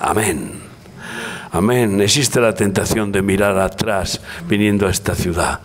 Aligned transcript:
Amén. 0.00 0.60
Amén. 1.50 2.00
Existe 2.00 2.40
la 2.40 2.54
tentación 2.54 3.10
de 3.10 3.20
mirar 3.22 3.58
atrás 3.58 4.20
viniendo 4.46 4.86
a 4.86 4.90
esta 4.90 5.14
ciudad, 5.14 5.60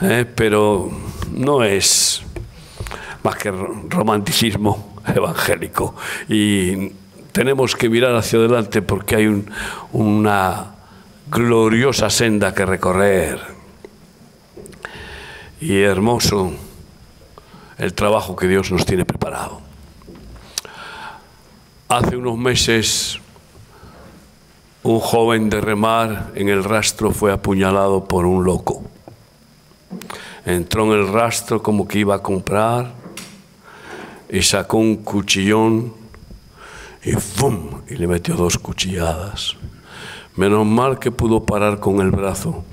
¿eh? 0.00 0.24
pero 0.34 0.90
no 1.30 1.62
es 1.62 2.22
más 3.22 3.36
que 3.36 3.50
romanticismo 3.52 4.94
evangélico. 5.06 5.94
Y 6.28 6.88
tenemos 7.30 7.76
que 7.76 7.88
mirar 7.88 8.16
hacia 8.16 8.38
adelante 8.40 8.82
porque 8.82 9.16
hay 9.16 9.44
una 9.92 10.66
gloriosa 11.30 12.10
senda 12.10 12.54
que 12.54 12.66
recorrer. 12.66 13.40
Y 15.60 15.80
hermoso 15.82 16.52
el 17.78 17.94
trabajo 17.94 18.34
que 18.34 18.48
Dios 18.48 18.72
nos 18.72 18.84
tiene 18.84 19.04
preparado. 19.04 19.60
Hace 21.88 22.16
unos 22.16 22.36
meses 22.36 23.20
un 24.92 25.00
joven 25.00 25.50
de 25.50 25.60
remar 25.60 26.32
en 26.34 26.48
el 26.48 26.62
rastro 26.62 27.10
fue 27.10 27.32
apuñalado 27.32 28.04
por 28.04 28.26
un 28.26 28.44
loco. 28.44 28.82
Entró 30.44 30.84
en 30.84 31.00
el 31.00 31.08
rastro 31.12 31.62
como 31.62 31.88
que 31.88 31.98
iba 31.98 32.14
a 32.14 32.22
comprar 32.22 32.92
y 34.28 34.42
sacó 34.42 34.78
un 34.78 34.96
cuchillón 34.96 35.92
y 37.02 37.12
¡fum! 37.12 37.82
y 37.88 37.96
le 37.96 38.06
metió 38.06 38.34
dos 38.34 38.58
cuchilladas. 38.58 39.56
Menos 40.36 40.66
mal 40.66 40.98
que 40.98 41.10
pudo 41.10 41.44
parar 41.44 41.80
con 41.80 42.00
el 42.00 42.10
brazo, 42.10 42.64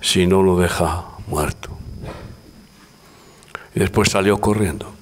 si 0.00 0.26
no 0.26 0.42
lo 0.42 0.58
deja 0.58 1.04
muerto. 1.26 1.70
Y 3.74 3.80
después 3.80 4.10
salió 4.10 4.38
corriendo. 4.38 4.99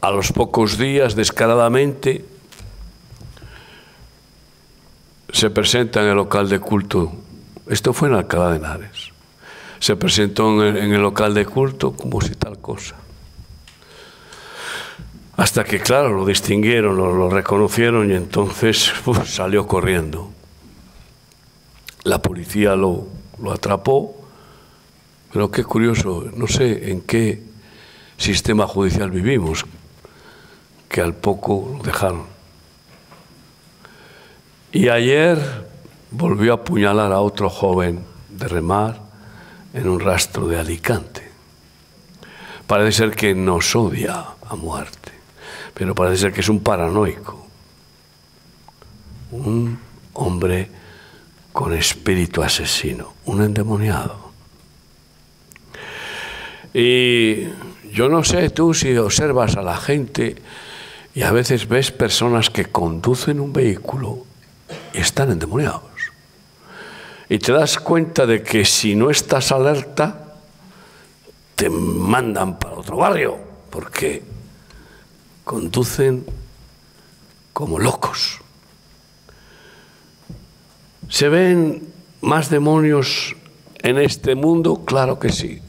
A 0.00 0.10
los 0.10 0.32
pocos 0.32 0.78
días, 0.78 1.14
descaradamente, 1.14 2.24
se 5.32 5.50
presenta 5.50 6.02
en 6.02 6.08
el 6.08 6.16
local 6.16 6.48
de 6.48 6.58
culto. 6.58 7.12
Esto 7.68 7.92
fue 7.92 8.08
en 8.08 8.14
Alcalá 8.14 8.50
de 8.50 8.56
Henares. 8.56 9.10
Se 9.78 9.96
presentó 9.96 10.66
en 10.66 10.92
el, 10.92 11.00
local 11.00 11.34
de 11.34 11.46
culto 11.46 11.92
como 11.92 12.20
si 12.20 12.34
tal 12.34 12.58
cosa. 12.58 12.96
Hasta 15.36 15.64
que, 15.64 15.80
claro, 15.80 16.12
lo 16.12 16.26
distinguieron, 16.26 16.96
lo, 16.96 17.30
reconocieron 17.30 18.10
y 18.10 18.14
entonces 18.14 18.92
salió 19.24 19.66
corriendo. 19.66 20.30
La 22.04 22.20
policía 22.20 22.74
lo, 22.76 23.06
lo 23.42 23.52
atrapó, 23.52 24.16
pero 25.32 25.50
qué 25.50 25.64
curioso, 25.64 26.26
no 26.34 26.46
sé 26.46 26.90
en 26.90 27.02
qué 27.02 27.42
sistema 28.18 28.66
judicial 28.66 29.10
vivimos, 29.10 29.64
que 30.90 31.00
al 31.00 31.14
poco 31.14 31.76
lo 31.76 31.82
dejaron. 31.84 32.24
Y 34.72 34.88
ayer 34.88 35.38
volvió 36.10 36.52
a 36.52 36.56
apuñalar 36.56 37.12
a 37.12 37.20
otro 37.20 37.48
joven 37.48 38.04
de 38.28 38.48
remar 38.48 39.00
en 39.72 39.88
un 39.88 40.00
rastro 40.00 40.48
de 40.48 40.58
Alicante. 40.58 41.30
Parece 42.66 42.98
ser 42.98 43.10
que 43.12 43.34
nos 43.34 43.74
odia 43.76 44.24
a 44.48 44.56
muerte, 44.56 45.12
pero 45.74 45.94
parece 45.94 46.22
ser 46.22 46.32
que 46.32 46.40
es 46.40 46.48
un 46.48 46.60
paranoico, 46.60 47.46
un 49.30 49.78
hombre 50.14 50.70
con 51.52 51.72
espíritu 51.72 52.42
asesino, 52.42 53.14
un 53.26 53.42
endemoniado. 53.42 54.30
Y 56.74 57.44
yo 57.92 58.08
no 58.08 58.24
sé 58.24 58.50
tú 58.50 58.74
si 58.74 58.96
observas 58.96 59.56
a 59.56 59.62
la 59.62 59.76
gente 59.76 60.36
y 61.14 61.22
a 61.22 61.32
veces 61.32 61.68
ves 61.68 61.90
personas 61.90 62.50
que 62.50 62.66
conducen 62.66 63.40
un 63.40 63.52
vehículo 63.52 64.24
y 64.94 64.98
están 64.98 65.30
endemoniados. 65.30 65.82
Y 67.28 67.38
te 67.38 67.52
das 67.52 67.78
cuenta 67.78 68.26
de 68.26 68.42
que 68.42 68.64
si 68.64 68.94
no 68.94 69.10
estás 69.10 69.52
alerta, 69.52 70.34
te 71.54 71.68
mandan 71.68 72.58
para 72.58 72.76
otro 72.76 72.96
barrio, 72.96 73.38
porque 73.70 74.22
conducen 75.44 76.24
como 77.52 77.78
locos. 77.78 78.38
¿Se 81.08 81.28
ven 81.28 81.92
más 82.20 82.50
demonios 82.50 83.34
en 83.78 83.98
este 83.98 84.34
mundo? 84.34 84.84
Claro 84.84 85.18
que 85.18 85.30
sí. 85.30 85.60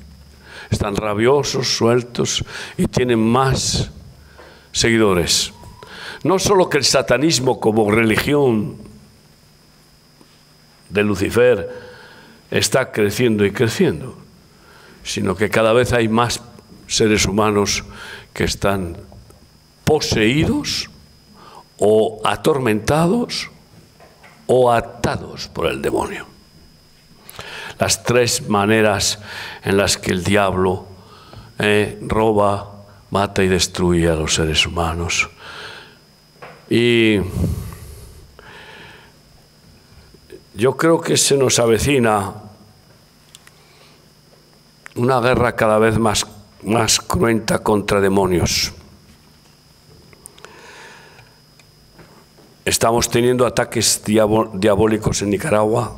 Están 0.69 0.95
rabiosos, 0.95 1.75
sueltos 1.75 2.45
y 2.77 2.87
tienen 2.87 3.19
más 3.19 3.91
seguidores. 4.71 5.53
No 6.23 6.39
solo 6.39 6.69
que 6.69 6.77
el 6.77 6.83
satanismo 6.83 7.59
como 7.59 7.89
religión 7.91 8.77
de 10.89 11.03
Lucifer 11.03 11.69
está 12.51 12.91
creciendo 12.91 13.45
y 13.45 13.51
creciendo, 13.51 14.17
sino 15.03 15.35
que 15.35 15.49
cada 15.49 15.73
vez 15.73 15.93
hay 15.93 16.07
más 16.07 16.41
seres 16.87 17.25
humanos 17.25 17.83
que 18.33 18.43
están 18.43 18.97
poseídos 19.85 20.89
o 21.77 22.21
atormentados 22.23 23.49
o 24.45 24.71
atados 24.71 25.47
por 25.47 25.67
el 25.67 25.81
demonio. 25.81 26.27
Las 27.79 28.03
tres 28.03 28.47
maneras 28.47 29.19
en 29.63 29.77
las 29.77 29.97
que 29.97 30.11
el 30.11 30.23
diablo 30.23 30.85
eh, 31.57 31.97
roba, 32.01 32.70
mata 33.11 33.43
y 33.43 33.47
destruye 33.47 34.09
a 34.09 34.15
los 34.15 34.33
seres 34.33 34.65
humanos. 34.65 35.29
Y 36.69 37.19
yo 40.55 40.75
creo 40.75 40.99
que 40.99 41.17
se 41.17 41.37
nos 41.37 41.59
avecina 41.59 42.33
una 44.95 45.19
guerra 45.19 45.55
cada 45.55 45.77
vez 45.77 45.97
más, 45.99 46.25
más 46.63 46.99
cruenta 46.99 47.59
contra 47.59 48.01
demonios. 48.01 48.71
Estamos 52.63 53.09
teniendo 53.09 53.45
ataques 53.45 54.01
diabólicos 54.05 55.21
en 55.21 55.31
Nicaragua 55.31 55.97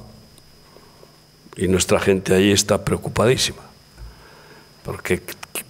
y 1.56 1.68
nuestra 1.68 2.00
gente 2.00 2.34
allí 2.34 2.52
está 2.52 2.84
preocupadísima 2.84 3.62
porque 4.84 5.22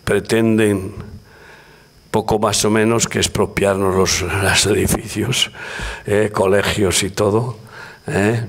pretenden 0.03 0.93
poco 2.13 2.37
más 2.37 2.63
o 2.63 2.69
menos 2.69 3.07
que 3.07 3.17
expropiarnos 3.17 3.95
los, 3.95 4.65
edificios, 4.67 5.49
eh, 6.05 6.29
colegios 6.31 7.01
y 7.01 7.09
todo, 7.09 7.57
eh, 8.05 8.45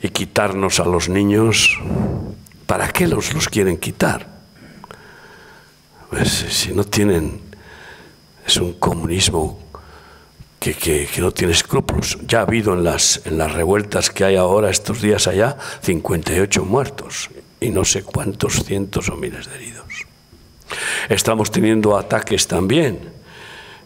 y 0.00 0.08
quitarnos 0.10 0.78
a 0.78 0.84
los 0.84 1.08
niños. 1.08 1.76
¿Para 2.64 2.88
qué 2.92 3.08
los, 3.08 3.34
los 3.34 3.48
quieren 3.48 3.76
quitar? 3.76 4.28
Pues 6.10 6.30
si 6.30 6.72
no 6.72 6.84
tienen, 6.84 7.40
es 8.46 8.56
un 8.56 8.74
comunismo 8.74 9.58
que, 10.60 10.74
que, 10.74 11.08
no 11.18 11.32
tiene 11.32 11.54
escrúpulos. 11.54 12.18
Ya 12.28 12.38
ha 12.38 12.42
habido 12.42 12.74
en 12.74 12.84
las, 12.84 13.20
en 13.24 13.36
las 13.36 13.50
revueltas 13.50 14.10
que 14.10 14.24
hay 14.24 14.36
ahora, 14.36 14.70
estos 14.70 15.02
días 15.02 15.26
allá, 15.26 15.56
58 15.80 16.64
muertos 16.64 17.30
y 17.58 17.70
no 17.70 17.84
sé 17.84 18.04
cuántos 18.04 18.62
cientos 18.62 19.08
o 19.08 19.16
miles 19.16 19.48
de 19.48 19.56
heridos. 19.56 19.81
Estamos 21.08 21.50
teniendo 21.50 21.96
ataques 21.96 22.46
también 22.46 23.12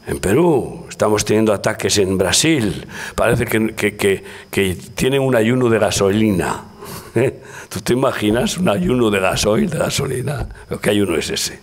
en 0.07 0.21
Perú, 0.21 0.87
estamos 0.89 1.25
teniendo 1.25 1.53
ataques 1.53 1.99
en 1.99 2.17
Brasil. 2.17 2.87
Parece 3.15 3.45
que, 3.45 4.25
tienen 4.95 5.21
un 5.21 5.35
ayuno 5.35 5.69
de 5.69 5.79
gasolina. 5.79 6.65
¿Tú 7.69 7.81
te 7.81 7.93
imaginas 7.93 8.57
un 8.57 8.69
ayuno 8.69 9.11
de 9.11 9.19
gasoil, 9.19 9.69
de 9.69 9.79
gasolina? 9.79 10.49
¿Qué 10.81 10.91
ayuno 10.91 11.17
es 11.17 11.31
ese? 11.31 11.61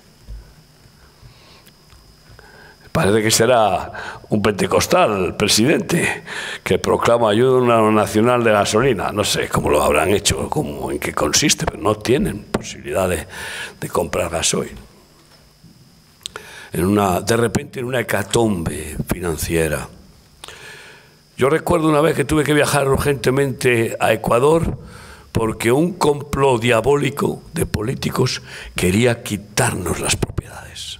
Parece 2.91 3.23
que 3.23 3.31
será 3.31 3.91
un 4.29 4.41
pentecostal, 4.41 5.35
presidente, 5.35 6.23
que 6.63 6.77
proclama 6.77 7.29
ayuno 7.29 7.91
nacional 7.91 8.43
de 8.43 8.51
gasolina. 8.51 9.11
No 9.11 9.23
sé 9.23 9.47
cómo 9.47 9.69
lo 9.69 9.81
habrán 9.81 10.09
hecho, 10.09 10.49
cómo, 10.49 10.91
en 10.91 10.99
qué 10.99 11.13
consiste, 11.13 11.65
pero 11.65 11.81
no 11.81 11.95
tienen 11.95 12.43
posibilidad 12.43 13.07
de, 13.07 13.25
de 13.79 13.89
comprar 13.89 14.29
gasoil 14.29 14.92
en 16.73 16.85
una, 16.85 17.21
de 17.21 17.37
repente 17.37 17.79
en 17.79 17.85
una 17.85 18.01
hecatombe 18.01 18.97
financiera. 19.11 19.87
Yo 21.37 21.49
recuerdo 21.49 21.87
una 21.89 22.01
vez 22.01 22.15
que 22.15 22.25
tuve 22.25 22.43
que 22.43 22.53
viajar 22.53 22.89
urgentemente 22.89 23.95
a 23.99 24.11
Ecuador 24.11 24.77
porque 25.31 25.71
un 25.71 25.93
complot 25.93 26.61
diabólico 26.61 27.41
de 27.53 27.65
políticos 27.65 28.41
quería 28.75 29.23
quitarnos 29.23 29.99
las 29.99 30.15
propiedades. 30.15 30.99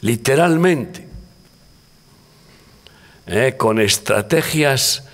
Literalmente. 0.00 1.10
¿eh? 3.30 3.56
con 3.56 3.80
estrategias 3.80 5.04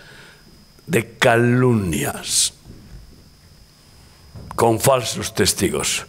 de 0.87 1.17
calumnias, 1.19 2.55
con 4.55 4.81
falsos 4.81 5.35
testigos. 5.35 6.07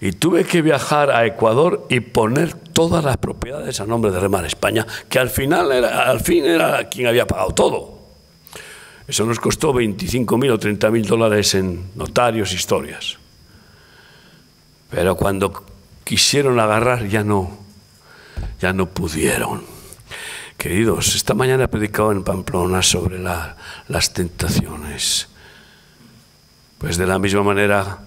Y 0.00 0.12
tuve 0.12 0.44
que 0.44 0.62
viajar 0.62 1.10
a 1.10 1.26
Ecuador 1.26 1.86
y 1.90 2.00
poner 2.00 2.56
todas 2.80 3.04
las 3.04 3.18
propiedades 3.18 3.78
a 3.78 3.84
nombre 3.84 4.10
de 4.10 4.18
Remar 4.18 4.46
España, 4.46 4.86
que 5.06 5.18
al 5.18 5.28
final 5.28 5.70
era, 5.70 6.08
al 6.08 6.20
fin 6.20 6.46
era 6.46 6.88
quien 6.88 7.08
había 7.08 7.26
pagado 7.26 7.50
todo. 7.50 7.98
Eso 9.06 9.26
nos 9.26 9.38
costó 9.38 9.74
25.000 9.74 10.50
o 10.50 10.58
30.000 10.58 11.04
dólares 11.04 11.54
en 11.56 11.90
notarios, 11.94 12.54
historias. 12.54 13.18
Pero 14.88 15.14
cuando 15.14 15.66
quisieron 16.04 16.58
agarrar 16.58 17.06
ya 17.06 17.22
no, 17.22 17.50
ya 18.62 18.72
no 18.72 18.86
pudieron. 18.86 19.62
Queridos, 20.56 21.14
esta 21.14 21.34
mañana 21.34 21.64
he 21.64 21.68
predicado 21.68 22.12
en 22.12 22.24
Pamplona 22.24 22.82
sobre 22.82 23.18
las 23.18 24.12
tentaciones. 24.14 25.28
Pues 26.78 26.96
de 26.96 27.06
la 27.06 27.18
misma 27.18 27.42
manera 27.42 27.98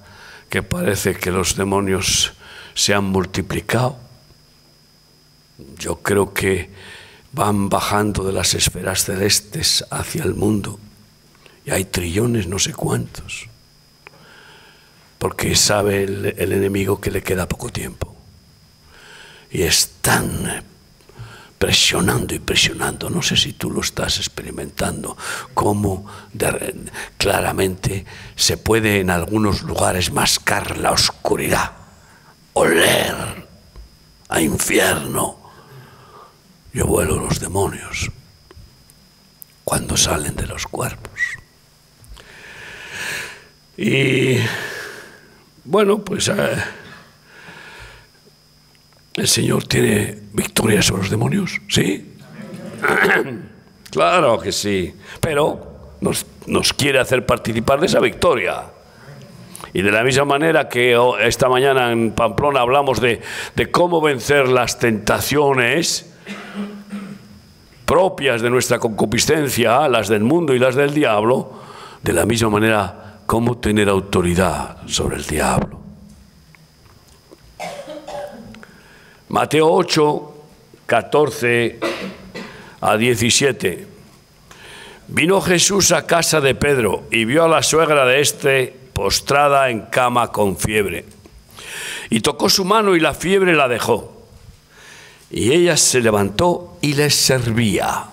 que 0.50 0.64
parece 0.64 1.14
que 1.14 1.30
los 1.30 1.56
demonios 1.56 2.34
se 2.74 2.96
han 2.96 3.04
multiplicado, 3.04 4.03
yo 5.78 5.98
creo 5.98 6.34
que 6.34 6.70
van 7.32 7.70
bajando 7.70 8.24
de 8.24 8.34
las 8.34 8.54
esferas 8.54 9.06
celestes 9.06 9.86
hacia 9.90 10.24
el 10.24 10.36
mundo 10.36 10.80
y 11.66 11.72
hay 11.72 11.86
trillones, 11.86 12.48
no 12.48 12.60
sé 12.60 12.74
cuántos. 12.74 13.48
Porque 15.18 15.56
sabe 15.56 16.04
el, 16.04 16.52
enemigo 16.52 17.00
que 17.00 17.12
le 17.12 17.24
queda 17.24 17.48
poco 17.48 17.70
tiempo. 17.70 18.14
Y 19.50 19.62
están 19.62 20.64
presionando 21.58 22.36
y 22.36 22.40
presionando. 22.40 23.10
No 23.10 23.22
sé 23.22 23.38
si 23.38 23.54
tú 23.54 23.72
lo 23.72 23.80
estás 23.80 24.18
experimentando, 24.18 25.16
cómo 25.54 26.06
claramente 27.18 28.06
se 28.36 28.58
puede 28.58 29.00
en 29.00 29.10
algunos 29.10 29.62
lugares 29.62 30.12
mascar 30.12 30.78
la 30.78 30.92
oscuridad, 30.92 31.72
oler 32.54 33.48
a 34.28 34.42
infierno. 34.42 35.43
Yo 36.74 36.88
vuelo 36.88 37.20
los 37.20 37.40
demonios 37.40 38.10
cuando 39.64 39.96
salen 39.96 40.36
de 40.36 40.48
los 40.48 40.66
cuerpos. 40.66 41.22
Y 43.78 44.38
bueno, 45.64 46.00
pues 46.00 46.28
eh, 46.30 46.34
el 49.14 49.28
Señor 49.28 49.68
tiene 49.68 50.18
victoria 50.34 50.82
sobre 50.82 51.04
los 51.04 51.12
demonios, 51.12 51.62
¿sí? 51.70 52.16
claro 53.92 54.40
que 54.40 54.52
sí, 54.52 54.94
pero 55.22 55.96
nos, 56.02 56.26
nos, 56.48 56.74
quiere 56.74 57.00
hacer 57.00 57.26
participar 57.26 57.80
de 57.80 57.86
esa 57.86 58.00
victoria. 58.00 58.64
Y 59.74 59.82
de 59.82 59.92
la 59.92 60.04
misma 60.04 60.26
manera 60.26 60.70
que 60.70 60.98
esta 61.22 61.50
mañana 61.50 61.92
en 61.92 62.12
Pamplona 62.12 62.62
hablamos 62.62 63.00
de, 63.00 63.22
de 63.56 63.72
cómo 63.72 64.02
vencer 64.02 64.48
las 64.48 64.78
tentaciones 64.78 66.13
propias 67.86 68.42
de 68.42 68.50
nuestra 68.50 68.80
concupiscencia, 68.80 69.88
las 69.88 70.08
del 70.08 70.24
mundo 70.24 70.54
y 70.54 70.60
las 70.60 70.76
del 70.76 70.94
diablo, 70.94 71.52
de 72.02 72.14
la 72.14 72.26
misma 72.26 72.50
manera 72.50 73.20
cómo 73.26 73.58
tener 73.58 73.90
autoridad 73.90 74.78
sobre 74.88 75.18
el 75.18 75.26
diablo. 75.26 75.80
Mateo 79.30 79.72
8, 79.72 80.34
14 80.86 81.80
a 82.82 82.98
17. 82.98 83.88
Vino 85.08 85.42
Jesús 85.42 85.92
a 85.92 86.06
casa 86.06 86.40
de 86.40 86.56
Pedro 86.56 87.04
y 87.12 87.26
vio 87.26 87.44
a 87.44 87.48
la 87.48 87.64
suegra 87.64 88.06
de 88.06 88.22
éste 88.22 88.76
postrada 88.94 89.70
en 89.70 89.82
cama 89.82 90.32
con 90.32 90.58
fiebre. 90.58 91.06
Y 92.10 92.20
tocó 92.20 92.50
su 92.50 92.64
mano 92.64 92.96
y 92.96 93.00
la 93.00 93.14
fiebre 93.14 93.56
la 93.56 93.68
dejó. 93.68 94.13
Y 95.34 95.52
ella 95.52 95.78
se 95.78 96.00
levantó 96.00 96.78
y 96.80 96.94
les 96.94 97.16
servía. 97.16 98.06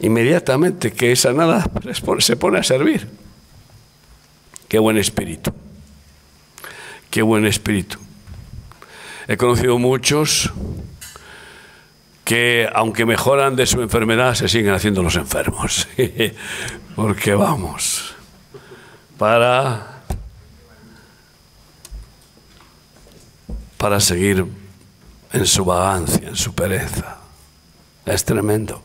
Inmediatamente 0.00 0.92
que 0.92 1.12
esa 1.12 1.32
nada 1.32 1.64
se 2.18 2.36
pone 2.36 2.58
a 2.58 2.62
servir. 2.62 3.08
Qué 4.68 4.78
buen 4.78 4.98
espíritu. 4.98 5.50
Qué 7.08 7.22
buen 7.22 7.46
espíritu. 7.46 7.98
He 9.28 9.38
conocido 9.38 9.78
muchos 9.78 10.52
que 12.22 12.68
aunque 12.74 13.06
mejoran 13.06 13.56
de 13.56 13.64
su 13.64 13.80
enfermedad 13.80 14.34
se 14.34 14.46
siguen 14.46 14.74
haciendo 14.74 15.02
los 15.02 15.16
enfermos. 15.16 15.88
Porque 16.94 17.34
vamos, 17.34 18.14
para, 19.16 20.02
para 23.78 24.00
seguir 24.00 24.59
en 25.32 25.46
su 25.46 25.64
vagancia, 25.64 26.28
en 26.28 26.36
su 26.36 26.54
pereza. 26.54 27.18
Es 28.06 28.24
tremendo. 28.24 28.82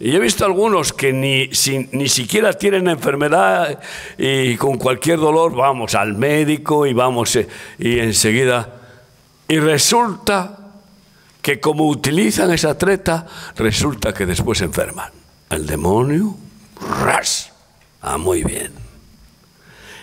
Y 0.00 0.16
he 0.16 0.18
visto 0.18 0.44
algunos 0.44 0.92
que 0.92 1.12
ni, 1.12 1.48
ni 1.92 2.08
siquiera 2.08 2.52
tienen 2.54 2.88
enfermedad 2.88 3.78
y 4.18 4.56
con 4.56 4.76
cualquier 4.76 5.20
dolor 5.20 5.54
vamos 5.54 5.94
al 5.94 6.14
médico 6.14 6.86
y 6.86 6.92
vamos 6.92 7.36
eh, 7.36 7.46
y 7.78 8.00
enseguida. 8.00 8.68
Y 9.46 9.60
resulta 9.60 10.58
que 11.40 11.60
como 11.60 11.86
utilizan 11.86 12.50
esa 12.50 12.76
treta, 12.76 13.26
resulta 13.54 14.12
que 14.12 14.26
después 14.26 14.58
se 14.58 14.64
enferman. 14.64 15.12
El 15.50 15.66
demonio, 15.66 16.36
ras, 17.04 17.52
ah, 18.00 18.18
muy 18.18 18.42
bien. 18.42 18.72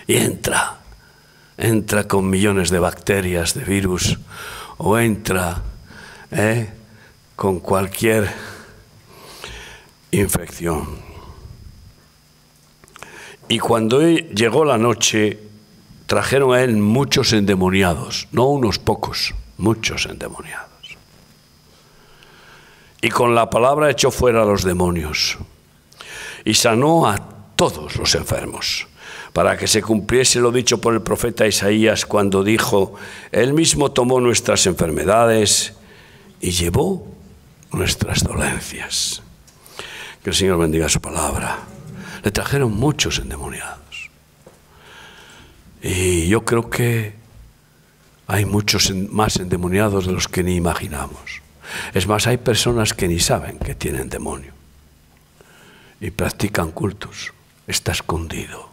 Y 0.07 0.15
entra, 0.15 0.77
entra 1.57 2.07
con 2.07 2.29
millones 2.29 2.69
de 2.69 2.79
bacterias, 2.79 3.53
de 3.53 3.65
virus, 3.65 4.17
o 4.79 4.97
entra 4.97 5.61
eh, 6.31 6.69
con 7.35 7.59
cualquier 7.59 8.29
infección. 10.11 10.99
Y 13.47 13.59
cuando 13.59 14.01
llegó 14.01 14.63
la 14.63 14.77
noche, 14.77 15.39
trajeron 16.05 16.53
a 16.53 16.61
él 16.61 16.77
muchos 16.77 17.33
endemoniados, 17.33 18.27
no 18.31 18.45
unos 18.45 18.79
pocos, 18.79 19.33
muchos 19.57 20.05
endemoniados. 20.05 20.69
Y 23.01 23.09
con 23.09 23.35
la 23.35 23.49
palabra 23.49 23.89
echó 23.89 24.11
fuera 24.11 24.43
a 24.43 24.45
los 24.45 24.63
demonios 24.63 25.37
y 26.45 26.53
sanó 26.53 27.07
a 27.07 27.17
todos 27.55 27.95
los 27.95 28.15
enfermos, 28.15 28.87
para 29.33 29.57
que 29.57 29.67
se 29.67 29.81
cumpliese 29.81 30.39
lo 30.39 30.51
dicho 30.51 30.81
por 30.81 30.93
el 30.93 31.01
profeta 31.01 31.47
Isaías 31.47 32.05
cuando 32.05 32.43
dijo, 32.43 32.95
Él 33.31 33.53
mismo 33.53 33.91
tomó 33.91 34.19
nuestras 34.19 34.65
enfermedades 34.65 35.73
y 36.41 36.51
llevó 36.51 37.07
nuestras 37.71 38.23
dolencias. 38.23 39.21
Que 40.23 40.31
el 40.31 40.35
Señor 40.35 40.59
bendiga 40.59 40.89
su 40.89 40.99
palabra. 40.99 41.59
Le 42.23 42.31
trajeron 42.31 42.73
muchos 42.73 43.19
endemoniados. 43.19 44.09
Y 45.81 46.27
yo 46.27 46.43
creo 46.43 46.69
que 46.69 47.13
hay 48.27 48.45
muchos 48.45 48.91
más 48.91 49.37
endemoniados 49.37 50.05
de 50.05 50.11
los 50.11 50.27
que 50.27 50.43
ni 50.43 50.55
imaginamos. 50.55 51.41
Es 51.93 52.07
más, 52.07 52.27
hay 52.27 52.37
personas 52.37 52.93
que 52.93 53.07
ni 53.07 53.19
saben 53.19 53.59
que 53.59 53.75
tienen 53.75 54.09
demonio 54.09 54.53
y 56.01 56.11
practican 56.11 56.71
cultos. 56.71 57.33
Está 57.67 57.91
escondido. 57.91 58.68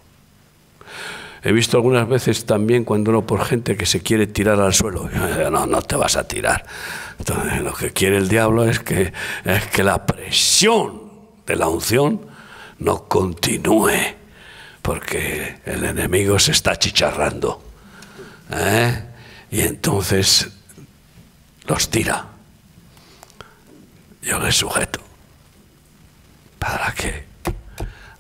He 1.47 1.53
visto 1.53 1.77
algunas 1.77 2.09
veces 2.09 2.45
también 2.45 2.83
cuando 2.83 3.11
uno 3.11 3.25
por 3.25 3.45
gente 3.45 3.77
que 3.77 3.87
se 3.87 4.01
quiere 4.01 4.27
tirar 4.27 4.61
al 4.61 4.75
suelo. 4.75 5.09
No, 5.53 5.65
no 5.65 5.81
te 5.81 5.95
vas 5.95 6.17
a 6.17 6.27
tirar. 6.27 6.67
Entonces, 7.21 7.61
lo 7.61 7.73
que 7.73 7.93
quiere 7.93 8.17
el 8.17 8.27
diablo 8.27 8.65
es 8.65 8.81
que, 8.81 9.13
es 9.45 9.67
que 9.67 9.85
la 9.85 10.05
presión 10.05 11.03
de 11.47 11.55
la 11.55 11.69
unción 11.69 12.21
no 12.81 13.05
continúe, 13.07 13.93
porque 14.83 15.59
el 15.65 15.85
enemigo 15.85 16.37
se 16.41 16.51
está 16.51 16.75
chicharrando. 16.75 17.63
¿eh? 18.51 19.05
Y 19.53 19.61
entonces 19.61 20.49
los 21.69 21.89
tira. 21.91 22.27
Yo 24.21 24.41
les 24.41 24.57
sujeto 24.57 24.99
para 26.59 26.93
que 26.93 27.25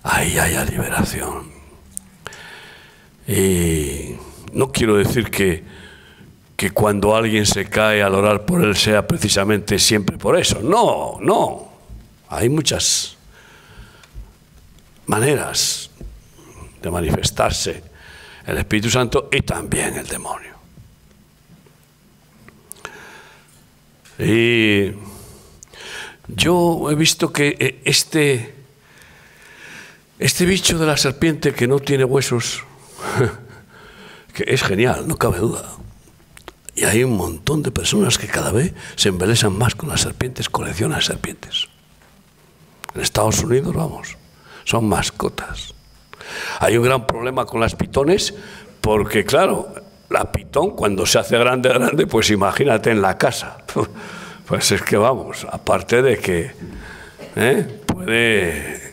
ahí 0.04 0.38
haya 0.38 0.64
liberación. 0.64 1.55
Y 3.28 4.14
no 4.52 4.70
quiero 4.70 4.96
decir 4.96 5.30
que, 5.30 5.64
que 6.56 6.70
cuando 6.70 7.14
alguien 7.14 7.46
se 7.46 7.68
cae 7.68 8.02
al 8.02 8.14
orar 8.14 8.46
por 8.46 8.62
él 8.62 8.76
sea 8.76 9.06
precisamente 9.06 9.78
siempre 9.78 10.16
por 10.16 10.38
eso. 10.38 10.60
No, 10.62 11.18
no. 11.20 11.68
Hay 12.28 12.48
muchas 12.48 13.16
maneras 15.06 15.90
de 16.82 16.90
manifestarse 16.90 17.82
el 18.46 18.58
Espíritu 18.58 18.90
Santo 18.90 19.28
y 19.32 19.42
también 19.42 19.96
el 19.96 20.06
demonio. 20.06 20.54
Y 24.18 24.92
yo 26.28 26.90
he 26.90 26.94
visto 26.94 27.32
que 27.32 27.56
eh, 27.58 27.80
este, 27.84 28.54
este 30.18 30.46
bicho 30.46 30.78
de 30.78 30.86
la 30.86 30.96
serpiente 30.96 31.52
que 31.52 31.66
no 31.66 31.80
tiene 31.80 32.04
huesos, 32.04 32.64
que 34.32 34.44
es 34.46 34.62
genial, 34.62 35.06
no 35.06 35.16
cabe 35.16 35.38
duda. 35.38 35.64
Y 36.74 36.84
hay 36.84 37.04
un 37.04 37.16
montón 37.16 37.62
de 37.62 37.70
personas 37.70 38.18
que 38.18 38.26
cada 38.26 38.52
vez 38.52 38.74
se 38.96 39.08
embelesan 39.08 39.56
más 39.56 39.74
con 39.74 39.88
las 39.88 40.02
serpientes, 40.02 40.50
coleccionan 40.50 41.00
serpientes. 41.00 41.68
En 42.94 43.00
Estados 43.00 43.42
Unidos, 43.42 43.74
vamos, 43.74 44.16
son 44.64 44.86
mascotas. 44.86 45.74
Hay 46.60 46.76
un 46.76 46.84
gran 46.84 47.06
problema 47.06 47.46
con 47.46 47.60
las 47.60 47.74
pitones 47.74 48.34
porque, 48.80 49.24
claro, 49.24 49.68
la 50.10 50.30
pitón 50.30 50.70
cuando 50.70 51.06
se 51.06 51.18
hace 51.18 51.38
grande, 51.38 51.70
grande, 51.70 52.06
pues 52.06 52.30
imagínate 52.30 52.90
en 52.90 53.02
la 53.02 53.16
casa. 53.18 53.58
Pues 54.46 54.70
es 54.70 54.80
que 54.80 54.96
vamos, 54.96 55.44
aparte 55.50 56.02
de 56.02 56.18
que 56.18 56.52
¿eh? 57.34 57.82
puede 57.84 58.85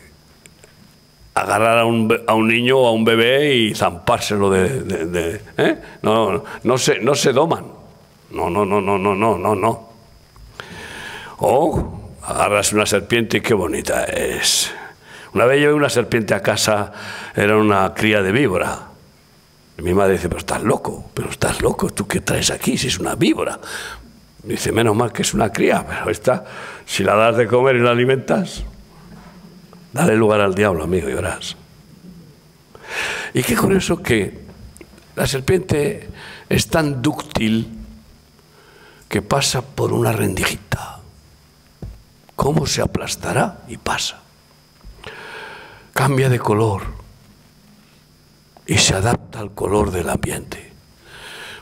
agarrar 1.34 1.78
a 1.78 1.84
un, 1.84 2.22
a 2.26 2.34
un, 2.34 2.48
niño 2.48 2.78
o 2.78 2.86
a 2.86 2.92
un 2.92 3.04
bebé 3.04 3.54
y 3.54 3.74
zampárselo 3.74 4.50
de... 4.50 5.40
¿eh? 5.56 5.78
no, 6.02 6.44
no, 6.62 6.78
se, 6.78 7.00
no 7.00 7.14
se 7.14 7.32
doman. 7.32 7.66
No, 8.30 8.50
no, 8.50 8.64
no, 8.64 8.80
no, 8.80 8.98
no, 8.98 9.14
no, 9.14 9.38
no, 9.38 9.54
no. 9.54 9.88
O 11.38 12.00
agarras 12.22 12.72
una 12.72 12.86
serpiente 12.86 13.38
y 13.38 13.40
qué 13.40 13.54
bonita 13.54 14.04
es. 14.04 14.72
Una 15.34 15.46
vez 15.46 15.60
llevé 15.60 15.74
una 15.74 15.88
serpiente 15.88 16.34
a 16.34 16.40
casa, 16.40 16.92
era 17.34 17.56
una 17.56 17.92
cría 17.94 18.22
de 18.22 18.32
víbora. 18.32 18.88
Mi 19.78 19.92
madre 19.92 20.12
dice, 20.12 20.28
pero 20.28 20.38
estás 20.38 20.62
loco, 20.62 21.10
pero 21.14 21.30
estás 21.30 21.60
loco, 21.60 21.90
¿tú 21.90 22.06
qué 22.06 22.20
traes 22.20 22.50
aquí 22.50 22.78
si 22.78 22.86
es 22.86 22.98
una 23.00 23.16
víbora? 23.16 23.58
Dice, 24.44 24.70
menos 24.70 24.94
mal 24.94 25.12
que 25.12 25.22
es 25.22 25.34
una 25.34 25.50
cría, 25.52 25.84
pero 25.86 26.10
esta, 26.10 26.44
si 26.86 27.02
la 27.02 27.16
das 27.16 27.36
de 27.36 27.48
comer 27.48 27.76
y 27.76 27.80
la 27.80 27.90
alimentas, 27.90 28.64
dale 29.94 30.16
lugar 30.16 30.40
al 30.40 30.54
diablo, 30.54 30.82
amigo, 30.82 31.08
y 31.08 31.14
verás. 31.14 31.56
Y 33.32 33.42
qué 33.42 33.56
curioso 33.56 34.02
que 34.02 34.40
la 35.14 35.26
serpiente 35.26 36.08
es 36.48 36.66
tan 36.68 37.00
dúctil 37.00 37.68
que 39.08 39.22
pasa 39.22 39.62
por 39.62 39.92
una 39.92 40.12
rendijita. 40.12 40.98
¿Cómo 42.34 42.66
se 42.66 42.82
aplastará? 42.82 43.62
Y 43.68 43.76
pasa. 43.76 44.20
Cambia 45.92 46.28
de 46.28 46.40
color 46.40 46.82
y 48.66 48.76
se 48.78 48.94
adapta 48.94 49.38
al 49.38 49.54
color 49.54 49.92
del 49.92 50.10
ambiente. 50.10 50.72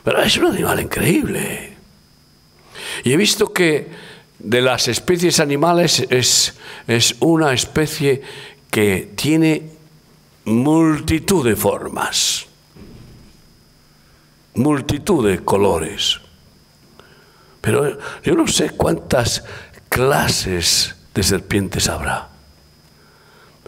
Pero 0.03 0.23
es 0.23 0.35
un 0.37 0.47
animal 0.47 0.79
increíble. 0.79 1.77
Y 3.03 3.13
he 3.13 3.17
visto 3.17 3.53
que 3.53 3.91
de 4.43 4.61
las 4.61 4.87
especies 4.87 5.39
animales 5.39 6.05
es, 6.09 6.53
es 6.85 7.15
una 7.21 7.53
especie 7.53 8.21
que 8.69 9.13
tiene 9.15 9.69
multitud 10.45 11.45
de 11.45 11.55
formas, 11.55 12.45
multitud 14.55 15.25
de 15.27 15.43
colores. 15.43 16.19
Pero 17.61 17.97
yo 18.23 18.35
no 18.35 18.45
sé 18.47 18.71
cuántas 18.71 19.45
clases 19.87 20.95
de 21.15 21.23
serpientes 21.23 21.87
habrá. 21.87 22.27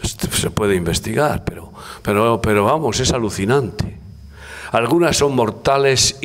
Se 0.02 0.50
puede 0.50 0.74
investigar, 0.74 1.42
pero, 1.44 1.72
pero, 2.02 2.40
pero 2.42 2.64
vamos, 2.66 3.00
es 3.00 3.10
alucinante. 3.12 3.98
Algunas 4.72 5.16
son 5.16 5.34
mortales 5.34 6.16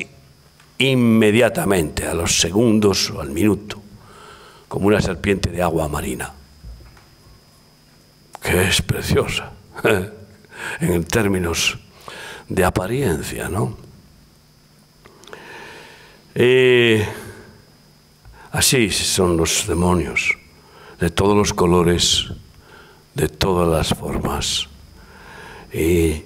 inmediatamente, 0.78 2.06
a 2.06 2.14
los 2.14 2.40
segundos 2.40 3.10
o 3.12 3.22
al 3.22 3.30
minuto, 3.30 3.81
como 4.72 4.88
una 4.88 5.02
serpiente 5.02 5.50
de 5.50 5.62
agua 5.62 5.90
marina, 5.90 6.32
que 8.42 8.70
es 8.70 8.82
preciosa 8.82 9.52
en 10.80 11.04
términos 11.04 11.78
de 12.48 12.64
apariencia, 12.64 13.50
¿no? 13.50 13.76
Así 18.54 18.90
son 18.92 19.36
los 19.36 19.68
demonios, 19.68 20.38
de 21.02 21.10
todos 21.10 21.36
los 21.36 21.54
colores, 21.54 22.28
de 23.14 23.28
todas 23.28 23.68
las 23.68 24.00
formas 24.00 24.70
y 25.74 26.24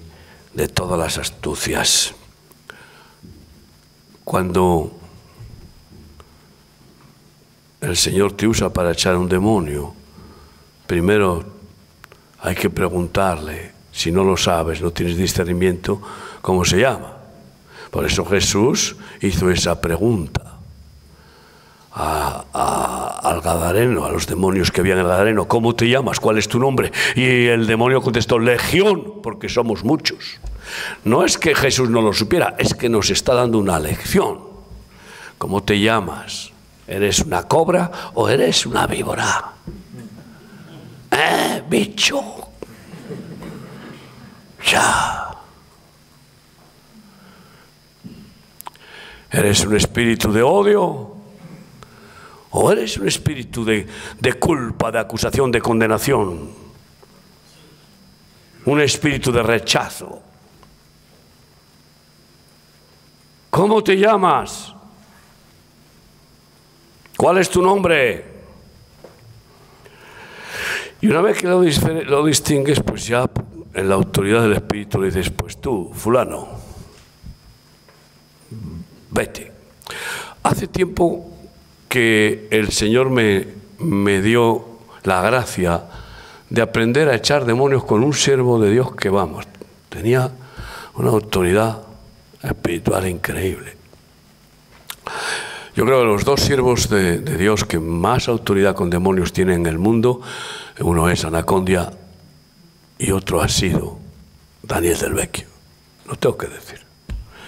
de 0.54 0.68
todas 0.72 0.96
las 1.00 1.18
astucias 1.18 2.14
cuando 4.22 4.96
el 7.80 7.96
Señor 7.96 8.32
te 8.32 8.46
usa 8.46 8.72
para 8.72 8.92
echar 8.92 9.16
un 9.16 9.28
demonio, 9.28 9.94
primero 10.86 11.44
hay 12.40 12.54
que 12.54 12.70
preguntarle, 12.70 13.72
si 13.92 14.12
no 14.12 14.24
lo 14.24 14.36
sabes, 14.36 14.80
no 14.80 14.90
tienes 14.90 15.16
discernimiento, 15.16 16.00
cómo 16.42 16.64
se 16.64 16.80
llama. 16.80 17.16
Por 17.90 18.04
eso 18.04 18.24
Jesús 18.24 18.96
hizo 19.20 19.50
esa 19.50 19.80
pregunta 19.80 20.56
al 21.96 23.40
Gadareno, 23.40 24.04
a 24.04 24.12
los 24.12 24.26
demonios 24.26 24.70
que 24.70 24.82
habían 24.82 24.98
en 24.98 25.04
el 25.04 25.08
Gadareno, 25.08 25.48
¿cómo 25.48 25.74
te 25.74 25.88
llamas? 25.88 26.20
¿Cuál 26.20 26.36
es 26.36 26.46
tu 26.46 26.58
nombre? 26.58 26.92
Y 27.14 27.46
el 27.46 27.66
demonio 27.66 28.02
contestó, 28.02 28.38
Legión, 28.38 29.22
porque 29.22 29.48
somos 29.48 29.82
muchos. 29.82 30.38
No 31.04 31.24
es 31.24 31.38
que 31.38 31.54
Jesús 31.54 31.88
no 31.88 32.02
lo 32.02 32.12
supiera, 32.12 32.54
es 32.58 32.74
que 32.74 32.90
nos 32.90 33.08
está 33.08 33.34
dando 33.34 33.58
una 33.58 33.78
lección. 33.78 34.40
¿Cómo 35.38 35.62
te 35.62 35.80
llamas? 35.80 36.52
¿Eres 36.86 37.20
una 37.20 37.42
cobra 37.48 37.90
o 38.14 38.28
eres 38.28 38.64
una 38.64 38.86
víbora? 38.86 39.52
¿Eh, 41.10 41.62
bicho? 41.68 42.22
Ya. 44.70 45.36
¿Eres 49.30 49.64
un 49.64 49.76
espíritu 49.76 50.32
de 50.32 50.42
odio? 50.42 51.16
¿O 52.50 52.72
eres 52.72 52.96
un 52.98 53.08
espíritu 53.08 53.64
de, 53.64 53.86
de 54.20 54.34
culpa, 54.34 54.92
de 54.92 55.00
acusación, 55.00 55.50
de 55.50 55.60
condenación? 55.60 56.50
Un 58.64 58.80
espíritu 58.80 59.32
de 59.32 59.42
rechazo. 59.42 60.22
¿Cómo 63.50 63.82
te 63.82 63.96
llamas? 63.96 64.75
¿Cuál 67.16 67.38
es 67.38 67.48
tu 67.48 67.62
nombre? 67.62 68.24
Y 71.00 71.08
una 71.08 71.22
vez 71.22 71.38
que 71.38 71.46
lo, 71.46 72.24
distingues, 72.24 72.80
pues 72.80 73.06
ya 73.06 73.28
en 73.74 73.88
la 73.88 73.94
autoridad 73.94 74.42
del 74.42 74.54
Espíritu 74.54 75.00
le 75.00 75.06
dices, 75.06 75.30
pues 75.30 75.60
tú, 75.60 75.90
fulano, 75.94 76.48
vete. 79.10 79.52
Hace 80.42 80.68
tiempo 80.68 81.30
que 81.88 82.48
el 82.50 82.70
Señor 82.70 83.10
me, 83.10 83.46
me 83.78 84.20
dio 84.20 84.64
la 85.04 85.20
gracia 85.22 85.84
de 86.50 86.62
aprender 86.62 87.08
a 87.08 87.16
echar 87.16 87.44
demonios 87.44 87.84
con 87.84 88.02
un 88.02 88.14
siervo 88.14 88.60
de 88.60 88.70
Dios 88.70 88.94
que, 88.94 89.08
vamos, 89.08 89.46
tenía 89.88 90.30
una 90.94 91.10
autoridad 91.10 91.82
espiritual 92.42 93.08
increíble. 93.08 93.76
Yo 95.76 95.84
creo 95.84 96.00
que 96.00 96.06
los 96.06 96.24
dos 96.24 96.40
siervos 96.40 96.88
de, 96.88 97.18
Dios 97.18 97.66
que 97.66 97.78
más 97.78 98.28
autoridad 98.28 98.74
con 98.74 98.88
demonios 98.88 99.34
tienen 99.34 99.60
en 99.60 99.66
el 99.66 99.78
mundo, 99.78 100.22
uno 100.80 101.10
es 101.10 101.26
Anacondia 101.26 101.92
y 102.98 103.10
otro 103.10 103.42
ha 103.42 103.48
sido 103.50 103.98
Daniel 104.62 104.98
del 104.98 105.12
Vecchio. 105.12 105.46
Lo 106.06 106.16
tengo 106.16 106.38
que 106.38 106.46
decir. 106.46 106.80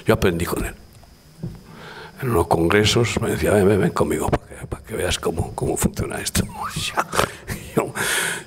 Yo 0.06 0.12
aprendí 0.12 0.44
con 0.44 0.62
él. 0.66 0.74
En 2.20 2.28
unos 2.28 2.48
congresos 2.48 3.18
me 3.22 3.30
decía, 3.30 3.52
ven, 3.52 3.80
ven, 3.80 3.92
conmigo 3.92 4.28
para 4.28 4.82
que, 4.82 4.94
veas 4.94 5.18
cómo, 5.18 5.54
cómo 5.54 5.78
funciona 5.78 6.20
esto. 6.20 6.46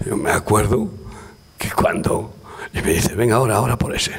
yo, 0.05 0.15
me 0.15 0.29
acuerdo 0.29 0.89
que 1.57 1.71
cuando... 1.71 2.35
Y 2.71 2.81
me 2.81 2.93
dice, 2.93 3.15
ven 3.15 3.31
ahora, 3.31 3.55
ahora 3.55 3.77
por 3.77 3.95
ese 3.95 4.13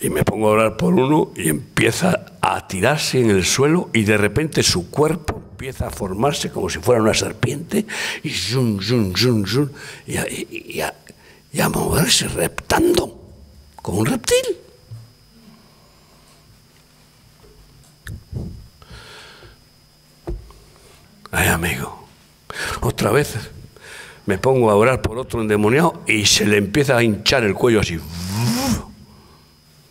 y 0.00 0.10
me 0.10 0.24
pongo 0.24 0.48
a 0.48 0.52
orar 0.52 0.76
por 0.76 0.94
uno 0.94 1.30
y 1.36 1.48
empieza 1.48 2.25
a 2.54 2.68
tirarse 2.68 3.20
en 3.20 3.30
el 3.30 3.44
suelo 3.44 3.90
y 3.92 4.04
de 4.04 4.16
repente 4.16 4.62
su 4.62 4.90
cuerpo 4.90 5.42
empieza 5.50 5.88
a 5.88 5.90
formarse 5.90 6.50
como 6.50 6.68
si 6.68 6.78
fuera 6.78 7.02
una 7.02 7.14
serpiente 7.14 7.86
y 8.22 8.30
zum, 8.30 8.80
zum, 8.80 9.14
zum, 9.16 9.44
zum, 9.46 9.68
y, 10.06 10.16
a, 10.16 10.26
y, 10.28 10.80
a, 10.80 10.94
a 11.64 11.68
moverse 11.68 12.28
reptando 12.28 13.18
como 13.82 14.00
un 14.00 14.06
reptil. 14.06 14.44
Ay, 21.32 21.48
amigo, 21.48 22.06
otra 22.80 23.10
vez 23.10 23.34
me 24.26 24.38
pongo 24.38 24.70
a 24.70 24.76
orar 24.76 25.02
por 25.02 25.18
otro 25.18 25.40
endemoniado 25.40 26.02
y 26.06 26.26
se 26.26 26.46
le 26.46 26.58
empieza 26.58 26.96
a 26.96 27.02
hinchar 27.02 27.44
el 27.44 27.54
cuello 27.54 27.80
así. 27.80 27.98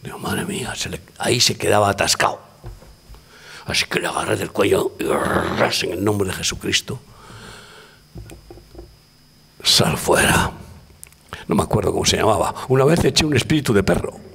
Digo, 0.04 0.20
madre 0.20 0.46
mía, 0.46 0.74
ahí 1.18 1.40
se 1.40 1.58
quedaba 1.58 1.90
atascado. 1.90 2.45
Así 3.65 3.86
que 3.86 4.00
le 4.00 4.07
agarré 4.07 4.36
del 4.36 4.51
cuello 4.51 4.93
y 5.00 5.05
en 5.86 5.91
el 5.91 6.03
nombre 6.03 6.29
de 6.29 6.36
Jesucristo. 6.36 7.00
Sal 9.63 9.98
fuera. 9.98 10.51
No 11.48 11.55
me 11.55 11.63
acuerdo 11.63 11.91
cómo 11.91 12.05
se 12.05 12.17
llamaba. 12.17 12.53
Una 12.69 12.86
vez 12.86 13.03
eché 13.03 13.25
un 13.25 13.36
espíritu 13.36 13.74
de 13.74 13.84
perro. 13.84 14.25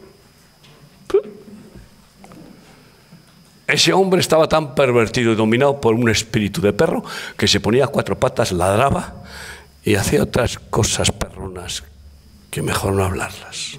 ese 3.72 3.92
hombre 3.92 4.20
estaba 4.20 4.48
tan 4.48 4.74
pervertido 4.74 5.32
y 5.32 5.36
dominado 5.36 5.80
por 5.80 5.94
un 5.94 6.08
espíritu 6.08 6.60
de 6.60 6.72
perro 6.72 7.04
que 7.36 7.46
se 7.46 7.60
ponía 7.60 7.84
a 7.84 7.88
cuatro 7.88 8.18
patas, 8.18 8.52
ladraba 8.52 9.22
y 9.84 9.94
hacía 9.94 10.22
otras 10.22 10.58
cosas 10.58 11.10
perronas 11.12 11.84
que 12.50 12.62
mejor 12.62 12.94
no 12.94 13.04
hablarlas. 13.04 13.78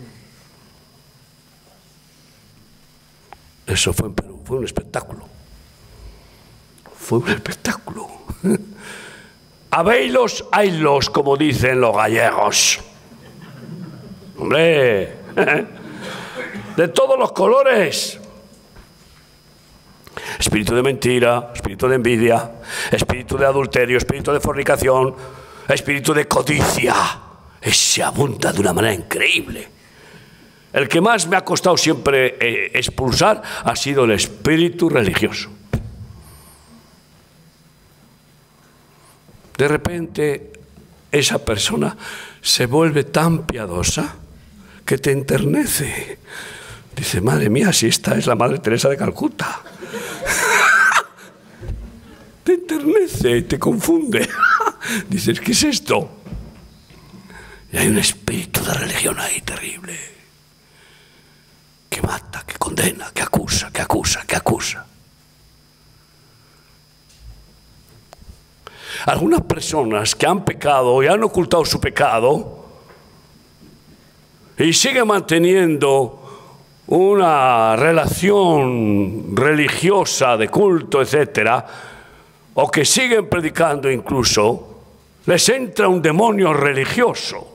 Eso 3.68 3.94
fue 3.94 4.08
en 4.08 4.16
Perú, 4.16 4.42
fue 4.46 4.58
un 4.58 4.66
espectáculo. 4.66 5.31
Fue 7.12 7.20
un 7.20 7.28
espectáculo. 7.28 8.08
Habeilos, 9.72 10.46
haylos, 10.50 11.10
como 11.10 11.36
dicen 11.36 11.82
los 11.82 11.94
gallegos. 11.94 12.80
Hombre, 14.38 15.18
de 16.78 16.88
todos 16.88 17.20
los 17.20 17.34
colores. 17.34 18.18
Espíritu 20.40 20.74
de 20.74 20.84
mentira, 20.84 21.52
espíritu 21.54 21.90
de 21.90 21.96
envidia, 21.96 22.50
espíritu 22.90 23.38
de 23.38 23.46
adulterio, 23.46 23.98
espíritu 23.98 24.32
de 24.32 24.40
fornicación, 24.40 25.14
espíritu 25.68 26.14
de 26.14 26.30
codicia. 26.30 26.96
Ese 27.60 28.04
abunda 28.04 28.54
de 28.54 28.62
una 28.62 28.72
manera 28.72 28.94
increíble. 28.94 29.68
El 30.72 30.88
que 30.88 31.02
más 31.02 31.28
me 31.28 31.36
ha 31.36 31.44
costado 31.44 31.76
siempre 31.76 32.38
eh, 32.40 32.72
expulsar 32.74 33.42
ha 33.66 33.76
sido 33.76 34.06
el 34.06 34.12
espíritu 34.12 34.88
religioso. 34.88 35.60
De 39.62 39.68
repente 39.68 40.54
esa 41.12 41.46
persona 41.46 41.96
se 42.42 42.66
vuelve 42.66 43.04
tan 43.04 43.46
piadosa 43.46 44.16
que 44.84 44.98
te 44.98 45.12
enternece. 45.12 46.18
Dice, 46.96 47.22
madre 47.22 47.52
mía, 47.52 47.72
si 47.72 47.86
esta 47.86 48.18
es 48.18 48.26
la 48.26 48.34
Madre 48.34 48.58
Teresa 48.58 48.90
de 48.90 48.98
Calcuta. 48.98 49.62
te 52.44 52.56
enternece, 52.56 53.44
te 53.44 53.60
confunde. 53.60 54.28
Dices, 55.08 55.40
¿qué 55.40 55.52
es 55.52 55.62
esto? 55.62 56.10
Y 57.72 57.78
hay 57.78 57.90
un 57.90 58.00
espíritu 58.00 58.64
de 58.64 58.74
religión 58.74 59.20
ahí 59.20 59.42
terrible. 59.42 59.96
Que 61.88 62.02
mata, 62.02 62.44
que 62.48 62.58
condena, 62.58 63.12
que 63.14 63.22
acusa, 63.22 63.70
que 63.72 63.84
acusa, 63.84 64.26
que 64.26 64.38
acusa. 64.38 64.88
Algunas 69.06 69.42
personas 69.42 70.16
que 70.16 70.26
han 70.26 70.44
pecado 70.46 71.02
y 71.04 71.08
han 71.08 71.24
ocultado 71.24 71.66
su 71.66 71.80
pecado 71.80 72.66
y 74.58 74.74
siguen 74.74 75.08
manteniendo 75.08 76.18
una 76.88 77.76
relación 77.76 79.36
religiosa 79.36 80.38
de 80.38 80.50
culto, 80.50 81.02
etcétera, 81.02 81.66
o 82.54 82.70
que 82.70 82.84
siguen 82.84 83.28
predicando 83.28 83.90
incluso, 83.90 84.68
les 85.26 85.50
entra 85.50 85.88
un 85.88 86.02
demonio 86.02 86.54
religioso. 86.54 87.48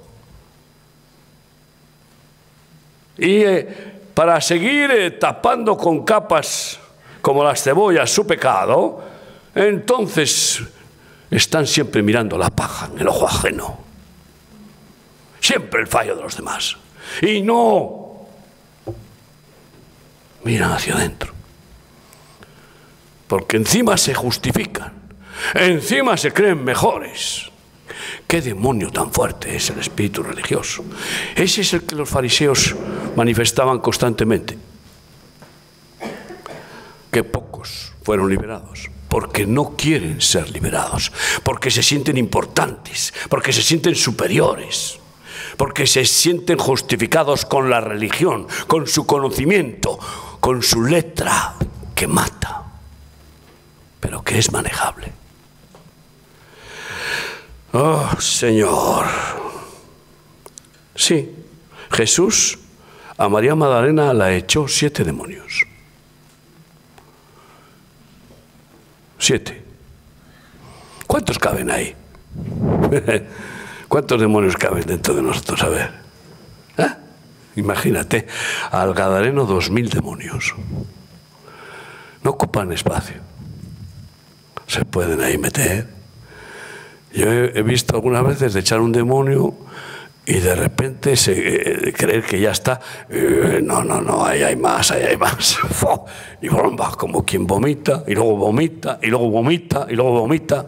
Y 3.19 3.43
eh, 3.43 3.69
para 4.15 4.41
seguir 4.41 4.91
eh, 4.91 5.11
tapando 5.13 5.77
con 5.77 6.05
capas 6.05 6.79
como 7.21 7.45
las 7.45 7.63
cebollas 7.63 8.11
su 8.11 8.27
pecado, 8.27 9.03
entonces 9.55 10.63
están 11.31 11.67
siempre 11.67 12.03
mirando 12.03 12.39
la 12.39 12.51
paja 12.51 12.89
en 12.93 13.01
el 13.01 13.09
ojo 13.09 13.27
ajeno. 13.27 13.79
Siempre 15.41 15.81
el 15.81 15.87
fallo 15.87 16.17
de 16.17 16.23
los 16.23 16.37
demás. 16.37 16.77
Y 17.23 17.43
no 17.43 18.27
miran 20.45 20.73
hacia 20.73 20.95
adentro. 20.95 21.33
Porque 23.27 23.57
encima 23.57 23.97
se 23.97 24.15
justifican. 24.15 24.93
Encima 25.55 26.17
se 26.17 26.33
creen 26.33 26.65
mejores. 26.65 27.51
¿Qué 28.27 28.41
demonio 28.41 28.91
tan 28.91 29.13
fuerte 29.13 29.55
es 29.55 29.71
el 29.71 29.81
espíritu 29.81 30.23
religioso? 30.23 30.85
Ese 31.35 31.61
es 31.61 31.73
el 31.75 31.83
que 31.85 31.95
los 31.95 32.09
fariseos 32.09 32.75
manifestaban 33.17 33.79
constantemente. 33.81 34.57
Que 37.11 37.25
pocos 37.25 37.93
fueron 38.03 38.29
liberados 38.29 38.91
porque 39.09 39.47
no 39.47 39.77
quieren 39.77 40.21
ser 40.21 40.51
liberados, 40.51 41.13
porque 41.43 41.71
se 41.71 41.83
sienten 41.83 42.17
importantes, 42.17 43.13
porque 43.29 43.53
se 43.53 43.63
sienten 43.63 43.95
superiores, 43.95 44.99
porque 45.57 45.87
se 45.87 46.05
sienten 46.05 46.59
justificados 46.59 47.45
con 47.45 47.71
la 47.71 47.81
religión, 47.81 48.47
con 48.67 48.87
su 48.87 49.07
conocimiento, 49.07 49.99
con 50.41 50.63
su 50.63 50.83
letra 50.83 51.55
que 51.95 52.07
mata, 52.07 52.65
pero 54.01 54.23
que 54.23 54.39
es 54.39 54.53
manejable. 54.53 55.13
Oh, 57.73 58.09
Señor. 58.21 59.07
Sí, 60.95 61.31
Jesús 61.91 62.59
a 63.19 63.29
María 63.29 63.55
Magdalena 63.55 64.13
la 64.13 64.35
echó 64.35 64.69
siete 64.69 65.05
demonios. 65.05 65.66
Siete. 69.19 69.65
¿Cuántos 71.07 71.39
caben 71.39 71.71
ahí? 71.71 71.95
¿Cuántos 73.89 74.21
demonios 74.21 74.57
caben 74.57 74.85
dentro 74.85 75.15
de 75.15 75.23
nosotros? 75.23 75.63
A 75.63 75.69
ver. 75.69 75.91
¿Eh? 76.79 76.95
Imagínate, 77.57 78.27
al 78.71 78.93
Gadareno 78.93 79.47
dos 79.47 79.71
mil 79.71 79.89
demonios. 79.89 80.55
No 82.23 82.31
ocupan 82.31 82.73
espacio. 82.73 83.17
Se 84.67 84.85
pueden 84.85 85.21
ahí 85.21 85.39
meter. 85.39 85.89
Yo 87.13 87.31
he, 87.33 87.63
visto 87.63 87.95
algunas 87.95 88.27
veces 88.27 88.55
echar 88.57 88.81
un 88.81 88.93
demonio 88.93 89.55
y 90.27 90.41
de 90.41 90.57
repente 90.57 91.15
eh, 91.29 91.93
creer 91.97 92.25
que 92.25 92.41
ya 92.41 92.51
está, 92.51 92.81
eh, 93.09 93.61
no, 93.63 93.85
no, 93.85 94.01
no, 94.01 94.27
ahí 94.27 94.43
hay 94.43 94.57
más, 94.57 94.91
ahí 94.91 95.05
hay 95.05 95.17
más, 95.17 95.57
y 96.43 96.49
bomba, 96.49 96.91
como 96.97 97.25
quien 97.25 97.47
vomita, 97.47 98.03
y 98.09 98.15
luego 98.15 98.37
vomita, 98.37 98.99
y 99.01 99.07
luego 99.07 99.31
vomita, 99.31 99.87
y 99.89 99.95
luego 99.95 100.21
vomita. 100.21 100.67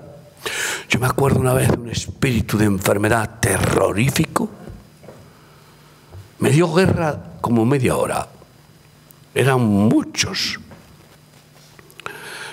Yo 0.88 1.00
me 1.00 1.06
acuerdo 1.06 1.40
una 1.40 1.54
vez 1.54 1.72
de 1.72 1.76
un 1.76 1.90
espíritu 1.90 2.56
de 2.56 2.66
enfermedad 2.66 3.40
terrorífico, 3.40 4.48
me 6.38 6.50
dio 6.50 6.72
guerra 6.72 7.18
como 7.40 7.66
media 7.66 7.96
hora, 7.96 8.28
eran 9.34 9.60
muchos. 9.60 10.60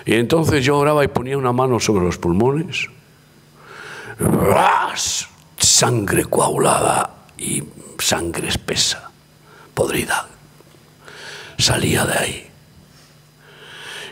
Y 0.07 0.15
entonces 0.15 0.65
yo 0.65 0.77
oraba 0.77 1.03
y 1.03 1.07
ponía 1.07 1.37
una 1.37 1.51
mano 1.51 1.79
sobre 1.79 2.03
los 2.03 2.17
pulmones, 2.17 2.87
sangre 5.57 6.25
coagulada 6.25 7.09
y 7.37 7.63
sangre 7.99 8.49
espesa, 8.49 9.09
podrida. 9.73 10.27
Salía 11.57 12.05
de 12.05 12.17
ahí. 12.17 12.47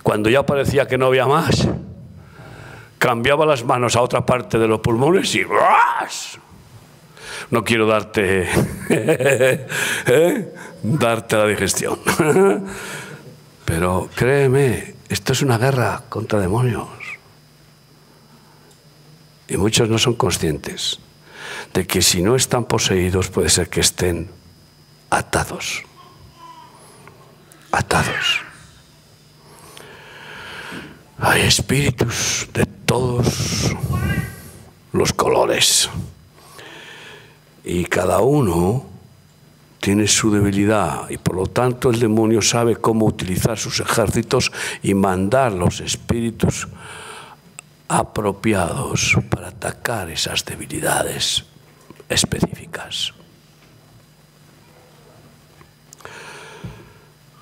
Cuando 0.02 0.30
ya 0.30 0.46
parecía 0.46 0.88
que 0.88 0.98
no 0.98 1.08
había 1.08 1.26
más, 1.26 1.68
cambiaba 2.98 3.46
las 3.46 3.64
manos 3.64 3.96
a 3.96 4.02
otra 4.02 4.26
parte 4.26 4.58
de 4.58 4.68
los 4.68 4.80
pulmones 4.80 5.34
y 5.36 5.46
no 7.52 7.64
quiero 7.64 7.86
darte 7.86 8.48
¿eh? 8.90 10.54
darte 10.82 11.36
la 11.38 11.46
digestión. 11.46 12.00
Pero 13.66 14.10
créeme, 14.16 14.96
esto 15.10 15.34
es 15.34 15.42
una 15.42 15.58
guerra 15.58 16.04
contra 16.10 16.40
demonios. 16.40 16.88
Y 19.48 19.58
muchos 19.58 19.90
no 19.90 19.98
son 19.98 20.16
conscientes 20.16 21.00
de 21.74 21.88
que 21.88 22.02
si 22.02 22.22
no 22.22 22.36
están 22.36 22.66
poseídos 22.66 23.30
puede 23.30 23.50
ser 23.50 23.70
que 23.70 23.82
estén 23.82 24.30
atados. 25.10 25.84
Atados. 27.72 28.42
Hay 31.20 31.42
espíritus 31.42 32.50
de 32.54 32.66
todos 32.66 33.74
los 34.92 35.14
colores. 35.14 35.90
Y 37.64 37.86
cada 37.86 38.20
uno 38.20 38.86
tiene 39.80 40.08
su 40.08 40.32
debilidad 40.32 41.10
y 41.10 41.18
por 41.18 41.36
lo 41.36 41.48
tanto 41.48 41.90
el 41.90 42.00
demonio 42.00 42.42
sabe 42.42 42.76
cómo 42.78 43.06
utilizar 43.06 43.58
sus 43.58 43.80
ejércitos 43.80 44.52
y 44.82 44.94
mandar 44.94 45.52
los 45.52 45.82
espíritus 45.82 46.68
apropiados 47.88 49.18
para 49.30 49.50
atacar 49.50 50.10
esas 50.10 50.46
debilidades 50.46 51.46
específicas. 52.14 53.14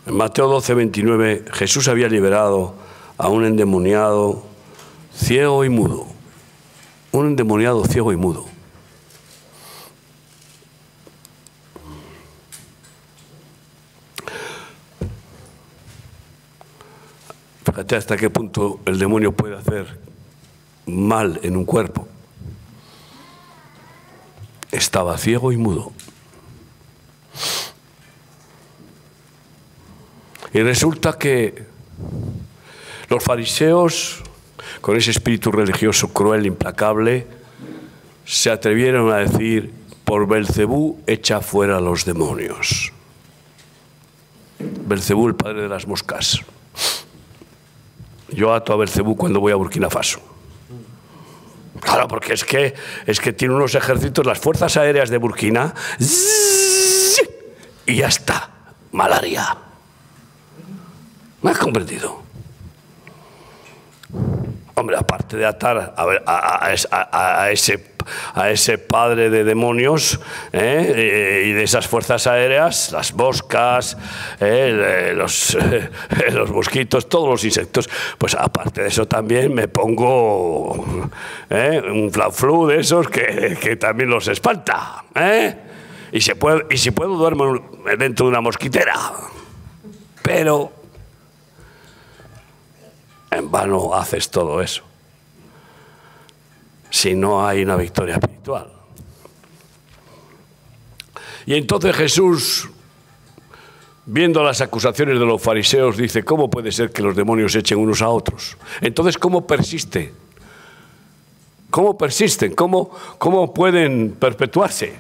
En 0.06 0.16
Mateo 0.16 0.48
12, 0.48 0.74
29, 0.74 1.46
Jesús 1.54 1.88
había 1.88 2.08
liberado 2.08 2.74
a 3.18 3.30
un 3.30 3.46
endemoniado 3.46 4.44
ciego 5.14 5.64
y 5.64 5.70
mudo. 5.70 6.08
Un 7.12 7.28
endemoniado 7.28 7.86
ciego 7.86 8.12
y 8.12 8.16
mudo. 8.16 8.46
Fíjate 17.66 17.96
hasta 17.96 18.18
qué 18.18 18.30
punto 18.30 18.80
el 18.86 19.00
demonio 19.00 19.32
puede 19.32 19.56
hacer 19.56 20.00
mal 20.88 21.40
en 21.44 21.56
un 21.56 21.66
cuerpo. 21.66 22.08
Estaba 24.72 25.18
ciego 25.18 25.52
y 25.52 25.58
mudo. 25.58 25.92
Y 30.54 30.62
resulta 30.62 31.18
que 31.18 31.64
los 33.10 33.24
fariseos, 33.24 34.24
con 34.82 34.98
ese 34.98 35.12
espíritu 35.12 35.52
religioso 35.52 36.12
cruel, 36.14 36.46
implacable, 36.46 37.28
se 38.26 38.50
atrevieron 38.50 39.12
a 39.12 39.18
decir, 39.18 39.74
por 40.04 40.28
Belcebú 40.28 41.00
echa 41.08 41.42
fuera 41.42 41.78
a 41.78 41.82
los 41.82 42.06
demonios. 42.06 42.92
Belcebú, 44.60 45.28
el 45.28 45.36
padre 45.36 45.64
de 45.64 45.70
las 45.70 45.88
moscas. 45.88 46.40
Yo 48.30 48.54
ato 48.54 48.74
a 48.74 48.78
Belcebú 48.78 49.16
cuando 49.16 49.40
voy 49.40 49.52
a 49.52 49.56
Burkina 49.56 49.90
Faso. 49.90 50.31
Claro, 51.82 52.08
porque 52.08 52.34
es 52.34 52.46
que, 52.46 52.74
es 53.08 53.20
que 53.20 53.34
tiene 53.34 53.56
unos 53.56 53.76
ejércitos, 53.76 54.26
las 54.26 54.40
fuerzas 54.40 54.78
aéreas 54.78 55.10
de 55.10 55.18
Burkina, 55.18 55.74
y 57.88 57.96
ya 57.96 58.08
está, 58.08 58.50
malaria. 58.92 59.58
¿Me 61.42 61.52
has 61.52 61.58
comprendido? 61.58 62.21
Hombre, 64.76 64.96
aparte 64.98 65.36
de 65.38 65.46
atar 65.46 65.94
a, 65.98 66.72
ese, 67.52 67.84
a 68.34 68.50
ese 68.50 68.78
padre 68.78 69.30
de 69.30 69.44
demonios 69.44 70.20
¿eh? 70.54 71.46
y 71.48 71.52
de 71.52 71.64
esas 71.64 71.88
fuerzas 71.88 72.26
aéreas, 72.26 72.92
las 72.92 73.14
moscas, 73.14 73.98
¿eh? 74.40 75.12
los, 75.16 75.58
los 76.34 76.52
mosquitos, 76.52 77.10
todos 77.10 77.30
los 77.30 77.44
insectos, 77.44 77.90
pues 78.18 78.34
aparte 78.36 78.84
de 78.84 78.88
eso 78.88 79.08
también 79.08 79.54
me 79.54 79.68
pongo 79.68 81.10
¿eh? 81.50 81.82
un 81.86 82.12
flau 82.12 82.68
de 82.68 82.80
esos 82.80 83.10
que, 83.10 83.78
también 83.80 84.10
los 84.10 84.28
espanta. 84.28 85.04
Y, 86.12 86.22
se 86.22 86.36
puede, 86.36 86.66
y 86.70 86.78
si 86.78 86.92
puedo 86.92 87.16
duermo 87.16 87.72
dentro 87.98 88.26
de 88.26 88.32
una 88.32 88.42
mosquitera. 88.42 88.96
Pero 90.22 90.81
en 93.32 93.50
vano 93.50 93.94
haces 93.96 94.30
todo 94.30 94.62
eso. 94.62 94.84
Si 96.90 97.16
no 97.16 97.46
hay 97.46 97.64
una 97.64 97.78
victoria 97.78 98.16
espiritual. 98.16 98.68
Y 101.46 101.56
entonces 101.56 101.96
Jesús, 101.96 102.70
viendo 104.06 104.44
las 104.44 104.62
acusaciones 104.62 105.18
de 105.18 105.26
los 105.26 105.42
fariseos, 105.42 105.98
dice, 105.98 106.24
¿cómo 106.24 106.50
puede 106.50 106.72
ser 106.72 106.92
que 106.92 107.02
los 107.02 107.16
demonios 107.16 107.56
echen 107.56 107.80
unos 107.80 108.02
a 108.02 108.10
otros? 108.10 108.58
Entonces, 108.82 109.18
¿cómo 109.18 109.48
persiste? 109.48 110.14
¿Cómo 111.70 111.98
persisten? 111.98 112.54
¿Cómo, 112.54 112.92
cómo 113.18 113.54
pueden 113.54 114.12
perpetuarse? 114.12 114.94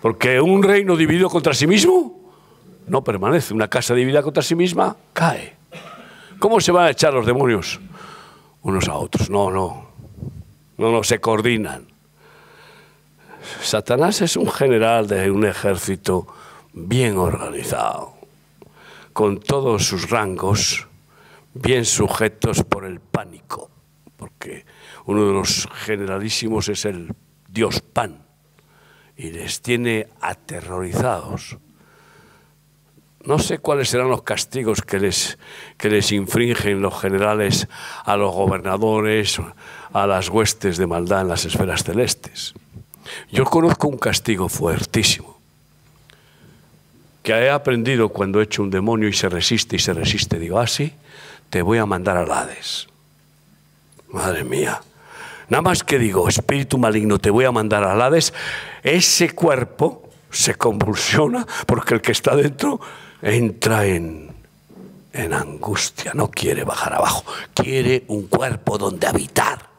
Porque 0.00 0.40
un 0.40 0.62
reino 0.62 0.96
dividido 0.96 1.28
contra 1.28 1.52
sí 1.52 1.66
mismo 1.66 2.18
no 2.86 3.04
permanece. 3.04 3.52
Una 3.52 3.68
casa 3.68 3.94
dividida 3.94 4.22
contra 4.22 4.42
sí 4.42 4.54
misma 4.54 4.96
cae. 5.12 5.56
¿Cómo 6.38 6.60
se 6.60 6.72
van 6.72 6.86
a 6.86 6.90
echar 6.90 7.14
los 7.14 7.26
demonios 7.26 7.80
unos 8.62 8.88
a 8.88 8.94
otros? 8.94 9.30
No, 9.30 9.50
no. 9.50 9.86
No, 10.76 10.92
no, 10.92 11.02
se 11.02 11.20
coordinan. 11.20 11.86
Satanás 13.62 14.20
es 14.20 14.36
un 14.36 14.50
general 14.50 15.06
de 15.06 15.30
un 15.30 15.46
ejército 15.46 16.26
bien 16.74 17.16
organizado, 17.16 18.14
con 19.12 19.40
todos 19.40 19.86
sus 19.86 20.10
rangos 20.10 20.86
bien 21.54 21.86
sujetos 21.86 22.62
por 22.64 22.84
el 22.84 23.00
pánico, 23.00 23.70
porque 24.16 24.66
uno 25.06 25.26
de 25.26 25.32
los 25.32 25.68
generalísimos 25.72 26.68
es 26.68 26.84
el 26.84 27.14
dios 27.48 27.80
Pan 27.80 28.26
y 29.16 29.30
les 29.30 29.62
tiene 29.62 30.08
aterrorizados 30.20 31.56
no 33.26 33.38
sé 33.38 33.58
cuáles 33.58 33.90
serán 33.90 34.08
los 34.08 34.22
castigos 34.22 34.82
que 34.82 35.00
les, 35.00 35.38
que 35.76 35.90
les 35.90 36.12
infringen 36.12 36.80
los 36.80 36.98
generales 37.00 37.68
a 38.04 38.16
los 38.16 38.32
gobernadores, 38.32 39.38
a 39.92 40.06
las 40.06 40.28
huestes 40.28 40.76
de 40.76 40.86
maldad 40.86 41.22
en 41.22 41.28
las 41.28 41.44
esferas 41.44 41.82
celestes. 41.82 42.54
Yo 43.30 43.44
conozco 43.44 43.88
un 43.88 43.98
castigo 43.98 44.48
fuertísimo 44.48 45.36
que 47.22 47.32
he 47.32 47.50
aprendido 47.50 48.10
cuando 48.10 48.40
he 48.40 48.44
hecho 48.44 48.62
un 48.62 48.70
demonio 48.70 49.08
y 49.08 49.12
se 49.12 49.28
resiste 49.28 49.74
y 49.74 49.78
se 49.80 49.92
resiste. 49.92 50.38
Digo, 50.38 50.60
así, 50.60 50.92
ah, 50.94 51.42
te 51.50 51.60
voy 51.60 51.78
a 51.78 51.86
mandar 51.86 52.16
al 52.16 52.30
Hades. 52.30 52.86
Madre 54.12 54.44
mía. 54.44 54.80
Nada 55.48 55.62
más 55.62 55.82
que 55.82 55.98
digo, 55.98 56.28
espíritu 56.28 56.78
maligno, 56.78 57.18
te 57.18 57.30
voy 57.30 57.44
a 57.44 57.50
mandar 57.50 57.82
al 57.82 58.00
Hades, 58.00 58.32
ese 58.84 59.34
cuerpo 59.34 60.08
se 60.30 60.54
convulsiona 60.54 61.44
porque 61.66 61.94
el 61.94 62.00
que 62.00 62.12
está 62.12 62.36
dentro 62.36 62.80
entra 63.32 63.86
en, 63.86 64.30
en 65.12 65.32
angustia, 65.32 66.12
no 66.14 66.30
quiere 66.30 66.64
bajar 66.64 66.94
abajo, 66.94 67.24
quiere 67.54 68.04
un 68.08 68.28
cuerpo 68.28 68.78
donde 68.78 69.06
habitar 69.06 69.76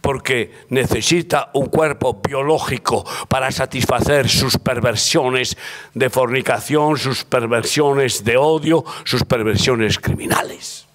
porque 0.00 0.64
necesita 0.68 1.50
un 1.54 1.66
cuerpo 1.66 2.20
biológico 2.26 3.04
para 3.28 3.50
satisfacer 3.50 4.28
sus 4.28 4.56
perversiones 4.56 5.56
de 5.92 6.08
fornicación, 6.08 6.96
sus 6.96 7.24
perversiones 7.24 8.24
de 8.24 8.36
odio, 8.36 8.84
sus 9.04 9.24
perversiones 9.24 9.98
criminales. 9.98 10.86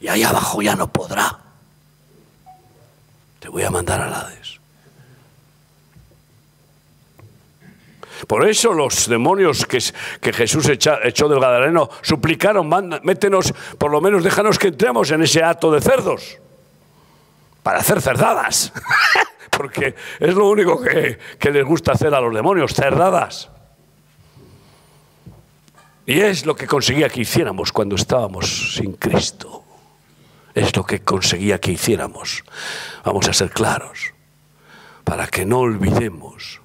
Y 0.00 0.08
ahí 0.08 0.22
abajo 0.22 0.62
ya 0.62 0.76
no 0.76 0.90
podrá. 0.92 1.40
Te 3.40 3.48
voy 3.48 3.64
a 3.64 3.70
mandar 3.70 4.00
a 4.00 4.20
Hades. 4.20 4.37
Por 8.26 8.48
eso 8.48 8.72
los 8.72 9.08
demonios 9.08 9.64
que, 9.66 10.32
Jesús 10.32 10.68
echó 10.68 11.28
del 11.28 11.40
Gadareno 11.40 11.88
suplicaron, 12.02 12.68
métenos, 13.02 13.54
por 13.78 13.90
lo 13.90 14.00
menos 14.00 14.24
déjanos 14.24 14.58
que 14.58 14.68
entremos 14.68 15.10
en 15.10 15.22
ese 15.22 15.42
acto 15.42 15.70
de 15.70 15.80
cerdos, 15.80 16.38
para 17.62 17.78
hacer 17.78 18.00
cerdadas, 18.00 18.72
porque 19.50 19.94
es 20.18 20.34
lo 20.34 20.48
único 20.48 20.80
que, 20.80 21.18
que 21.38 21.50
les 21.50 21.64
gusta 21.64 21.92
hacer 21.92 22.14
a 22.14 22.20
los 22.20 22.34
demonios, 22.34 22.74
cerdadas. 22.74 23.50
Y 26.06 26.20
es 26.20 26.46
lo 26.46 26.56
que 26.56 26.66
conseguía 26.66 27.10
que 27.10 27.20
hiciéramos 27.20 27.70
cuando 27.70 27.94
estábamos 27.94 28.74
sin 28.74 28.94
Cristo. 28.94 29.62
Es 30.54 30.74
lo 30.74 30.82
que 30.84 31.00
conseguía 31.02 31.60
que 31.60 31.72
hiciéramos. 31.72 32.44
Vamos 33.04 33.28
a 33.28 33.34
ser 33.34 33.50
claros, 33.50 34.14
para 35.04 35.26
que 35.26 35.44
no 35.44 35.58
olvidemos 35.58 36.62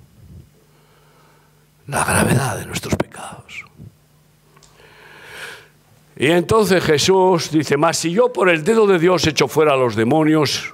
la 1.87 2.03
gravedad 2.03 2.57
de 2.57 2.65
nuestros 2.65 2.95
pecados. 2.95 3.65
Y 6.15 6.27
entonces 6.27 6.83
Jesús 6.83 7.51
dice, 7.51 7.75
más 7.75 7.97
si 7.97 8.11
yo 8.11 8.31
por 8.31 8.49
el 8.49 8.63
dedo 8.63 8.85
de 8.85 8.99
Dios 8.99 9.25
echo 9.25 9.47
fuera 9.47 9.73
a 9.73 9.77
los 9.77 9.95
demonios, 9.95 10.73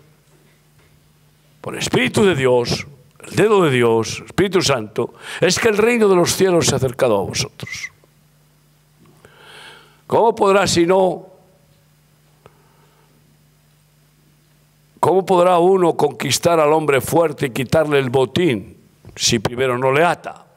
por 1.61 1.73
el 1.73 1.79
Espíritu 1.79 2.25
de 2.25 2.35
Dios, 2.35 2.85
el 3.23 3.35
dedo 3.35 3.63
de 3.63 3.71
Dios, 3.71 4.21
Espíritu 4.25 4.61
Santo, 4.61 5.13
es 5.39 5.57
que 5.59 5.69
el 5.69 5.77
reino 5.77 6.07
de 6.09 6.15
los 6.15 6.35
cielos 6.35 6.67
se 6.67 6.73
ha 6.73 6.77
acercado 6.77 7.17
a 7.17 7.23
vosotros. 7.23 7.91
¿Cómo 10.07 10.35
podrá 10.35 10.67
si 10.67 10.85
no? 10.85 11.27
¿Cómo 14.99 15.25
podrá 15.25 15.59
uno 15.59 15.95
conquistar 15.95 16.59
al 16.59 16.73
hombre 16.73 16.99
fuerte 16.99 17.45
y 17.45 17.49
quitarle 17.51 17.99
el 17.99 18.09
botín 18.09 18.75
si 19.15 19.39
primero 19.39 19.77
no 19.77 19.91
le 19.91 20.03
ata? 20.03 20.48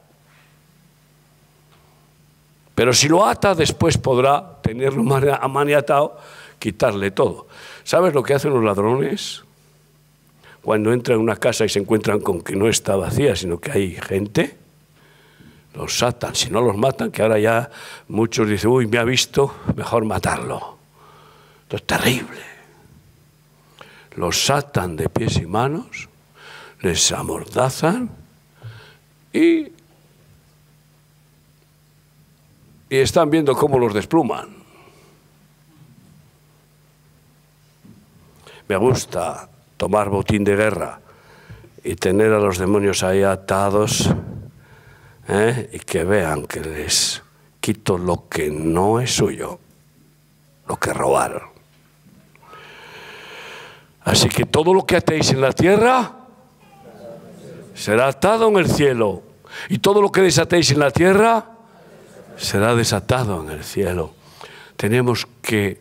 Pero 2.75 2.93
si 2.93 3.07
lo 3.07 3.25
ata, 3.25 3.53
después 3.53 3.97
podrá 3.97 4.57
tenerlo 4.61 5.03
amaniatado, 5.39 6.17
quitarle 6.57 7.11
todo. 7.11 7.47
¿Sabes 7.83 8.13
lo 8.13 8.23
que 8.23 8.33
hacen 8.33 8.53
los 8.53 8.63
ladrones? 8.63 9.43
Cuando 10.61 10.91
entran 10.93 11.17
en 11.17 11.23
una 11.23 11.35
casa 11.35 11.65
y 11.65 11.69
se 11.69 11.79
encuentran 11.79 12.19
con 12.21 12.41
que 12.41 12.55
no 12.55 12.67
está 12.67 12.95
vacía, 12.95 13.35
sino 13.35 13.59
que 13.59 13.71
hay 13.71 13.95
gente, 13.95 14.57
los 15.75 16.01
atan. 16.01 16.35
Si 16.35 16.49
no 16.49 16.61
los 16.61 16.77
matan, 16.77 17.11
que 17.11 17.21
ahora 17.21 17.39
ya 17.39 17.69
muchos 18.07 18.47
dicen, 18.47 18.69
uy, 18.69 18.87
me 18.87 18.97
ha 18.97 19.03
visto, 19.03 19.53
mejor 19.75 20.05
matarlo. 20.05 20.77
Esto 21.63 21.75
es 21.77 21.83
terrible. 21.83 22.53
Los 24.15 24.49
atan 24.49 24.95
de 24.95 25.09
pies 25.09 25.37
y 25.37 25.45
manos, 25.45 26.07
les 26.81 27.11
amordazan 27.11 28.09
y 29.31 29.72
y 32.93 32.97
están 32.97 33.31
viendo 33.31 33.55
cómo 33.55 33.79
los 33.79 33.91
despluman. 33.91 34.55
Me 38.67 38.77
gusta 38.77 39.49
tomar 39.77 40.09
botín 40.09 40.43
de 40.43 40.55
guerra 40.55 40.99
y 41.83 41.95
tener 41.95 42.31
a 42.31 42.37
los 42.37 42.59
demonios 42.59 43.01
ahí 43.01 43.23
atados 43.23 44.13
¿eh? 45.27 45.71
y 45.73 45.79
que 45.79 46.03
vean 46.03 46.45
que 46.45 46.59
les 46.59 47.23
quito 47.59 47.97
lo 47.97 48.29
que 48.29 48.51
no 48.51 48.99
es 48.99 49.15
suyo 49.15 49.57
lo 50.67 50.77
que 50.77 50.93
robaron. 50.93 51.49
Así 54.03 54.29
que 54.29 54.45
todo 54.45 54.71
lo 54.71 54.85
que 54.85 54.97
atéis 54.97 55.31
en 55.31 55.41
la 55.41 55.51
tierra 55.51 56.11
será 57.73 58.09
atado 58.09 58.49
en 58.49 58.57
el 58.57 58.69
cielo. 58.69 59.23
Y 59.69 59.79
todo 59.79 59.99
lo 59.99 60.11
que 60.11 60.21
desatéis 60.21 60.69
en 60.69 60.79
la 60.79 60.91
tierra 60.91 61.52
será 62.37 62.75
desatado 62.75 63.43
en 63.43 63.51
el 63.51 63.63
cielo. 63.63 64.13
Tenemos 64.77 65.27
que 65.41 65.79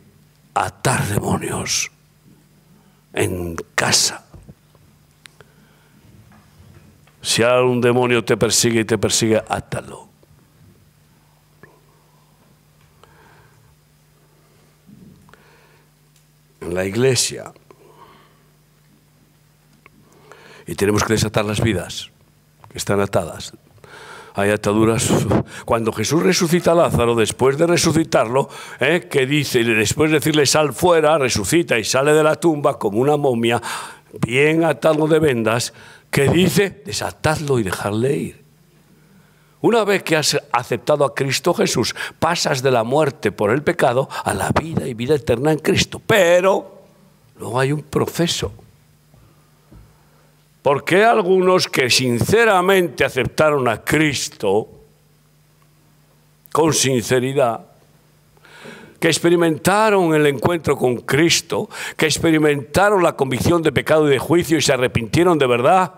atar 0.54 1.06
demonios 1.06 1.90
en 3.12 3.56
casa. 3.74 4.24
Si 7.20 7.42
algún 7.42 7.80
demonio 7.80 8.24
te 8.24 8.36
persigue 8.36 8.80
y 8.80 8.84
te 8.84 8.98
persigue, 8.98 9.42
átalo. 9.48 10.08
En 16.60 16.74
la 16.74 16.84
iglesia. 16.84 17.52
Y 20.66 20.74
tenemos 20.74 21.04
que 21.04 21.14
desatar 21.14 21.44
las 21.44 21.60
vidas 21.60 22.10
que 22.70 22.78
están 22.78 23.00
atadas 23.00 23.52
hay 24.34 24.50
ataduras. 24.50 25.10
Cuando 25.64 25.92
Jesús 25.92 26.22
resucita 26.22 26.72
a 26.72 26.74
Lázaro, 26.74 27.14
después 27.14 27.58
de 27.58 27.66
resucitarlo, 27.66 28.48
¿eh? 28.80 29.08
que 29.10 29.26
dice, 29.26 29.62
después 29.64 30.10
de 30.10 30.18
decirle 30.18 30.46
sal 30.46 30.72
fuera, 30.72 31.18
resucita 31.18 31.78
y 31.78 31.84
sale 31.84 32.12
de 32.12 32.22
la 32.22 32.36
tumba 32.36 32.78
como 32.78 32.98
una 32.98 33.16
momia, 33.16 33.60
bien 34.26 34.64
atado 34.64 35.06
de 35.08 35.18
vendas, 35.18 35.72
que 36.10 36.28
dice, 36.28 36.82
desatadlo 36.84 37.58
y 37.58 37.62
dejarle 37.62 38.16
ir. 38.16 38.42
Una 39.60 39.84
vez 39.84 40.02
que 40.02 40.16
has 40.16 40.40
aceptado 40.50 41.04
a 41.04 41.14
Cristo 41.14 41.54
Jesús, 41.54 41.94
pasas 42.18 42.62
de 42.62 42.72
la 42.72 42.82
muerte 42.82 43.30
por 43.30 43.50
el 43.50 43.62
pecado 43.62 44.08
a 44.24 44.34
la 44.34 44.50
vida 44.50 44.88
y 44.88 44.94
vida 44.94 45.14
eterna 45.14 45.52
en 45.52 45.60
Cristo. 45.60 46.02
Pero 46.04 46.82
luego 47.38 47.60
hay 47.60 47.70
un 47.70 47.82
proceso 47.82 48.52
¿Por 50.62 50.84
qué 50.84 51.04
algunos 51.04 51.66
que 51.66 51.90
sinceramente 51.90 53.04
aceptaron 53.04 53.68
a 53.68 53.82
Cristo, 53.82 54.68
con 56.52 56.72
sinceridad, 56.72 57.66
que 59.00 59.08
experimentaron 59.08 60.14
el 60.14 60.26
encuentro 60.26 60.76
con 60.76 60.98
Cristo, 60.98 61.68
que 61.96 62.06
experimentaron 62.06 63.02
la 63.02 63.16
convicción 63.16 63.60
de 63.60 63.72
pecado 63.72 64.06
y 64.06 64.12
de 64.12 64.20
juicio 64.20 64.56
y 64.56 64.62
se 64.62 64.72
arrepintieron 64.72 65.36
de 65.38 65.46
verdad 65.48 65.94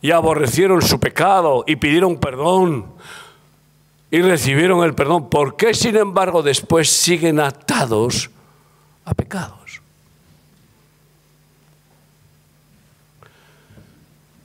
y 0.00 0.10
aborrecieron 0.10 0.82
su 0.82 0.98
pecado 0.98 1.62
y 1.64 1.76
pidieron 1.76 2.18
perdón 2.18 2.86
y 4.10 4.20
recibieron 4.22 4.82
el 4.84 4.94
perdón, 4.94 5.28
¿por 5.28 5.56
qué 5.56 5.74
sin 5.74 5.96
embargo 5.96 6.42
después 6.42 6.90
siguen 6.90 7.38
atados 7.38 8.30
a 9.04 9.14
pecados? 9.14 9.67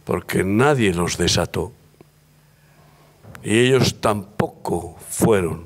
Porque 0.03 0.43
nadie 0.43 0.93
los 0.93 1.17
desató. 1.17 1.71
Y 3.43 3.59
ellos 3.59 3.99
tampoco 3.99 4.97
fueron 5.09 5.65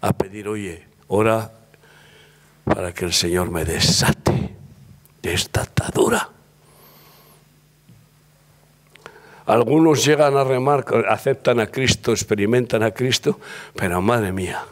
a 0.00 0.12
pedir, 0.12 0.48
oye, 0.48 0.86
ora 1.08 1.52
para 2.64 2.92
que 2.92 3.04
el 3.04 3.12
Señor 3.12 3.50
me 3.50 3.64
desate 3.64 4.54
de 5.22 5.34
esta 5.34 5.62
atadura. 5.62 6.28
Algunos 9.46 10.04
llegan 10.04 10.36
a 10.36 10.44
remar, 10.44 10.84
aceptan 11.08 11.58
a 11.58 11.66
Cristo, 11.66 12.12
experimentan 12.12 12.84
a 12.84 12.92
Cristo, 12.92 13.40
pero 13.74 14.00
madre 14.00 14.32
mía, 14.32 14.64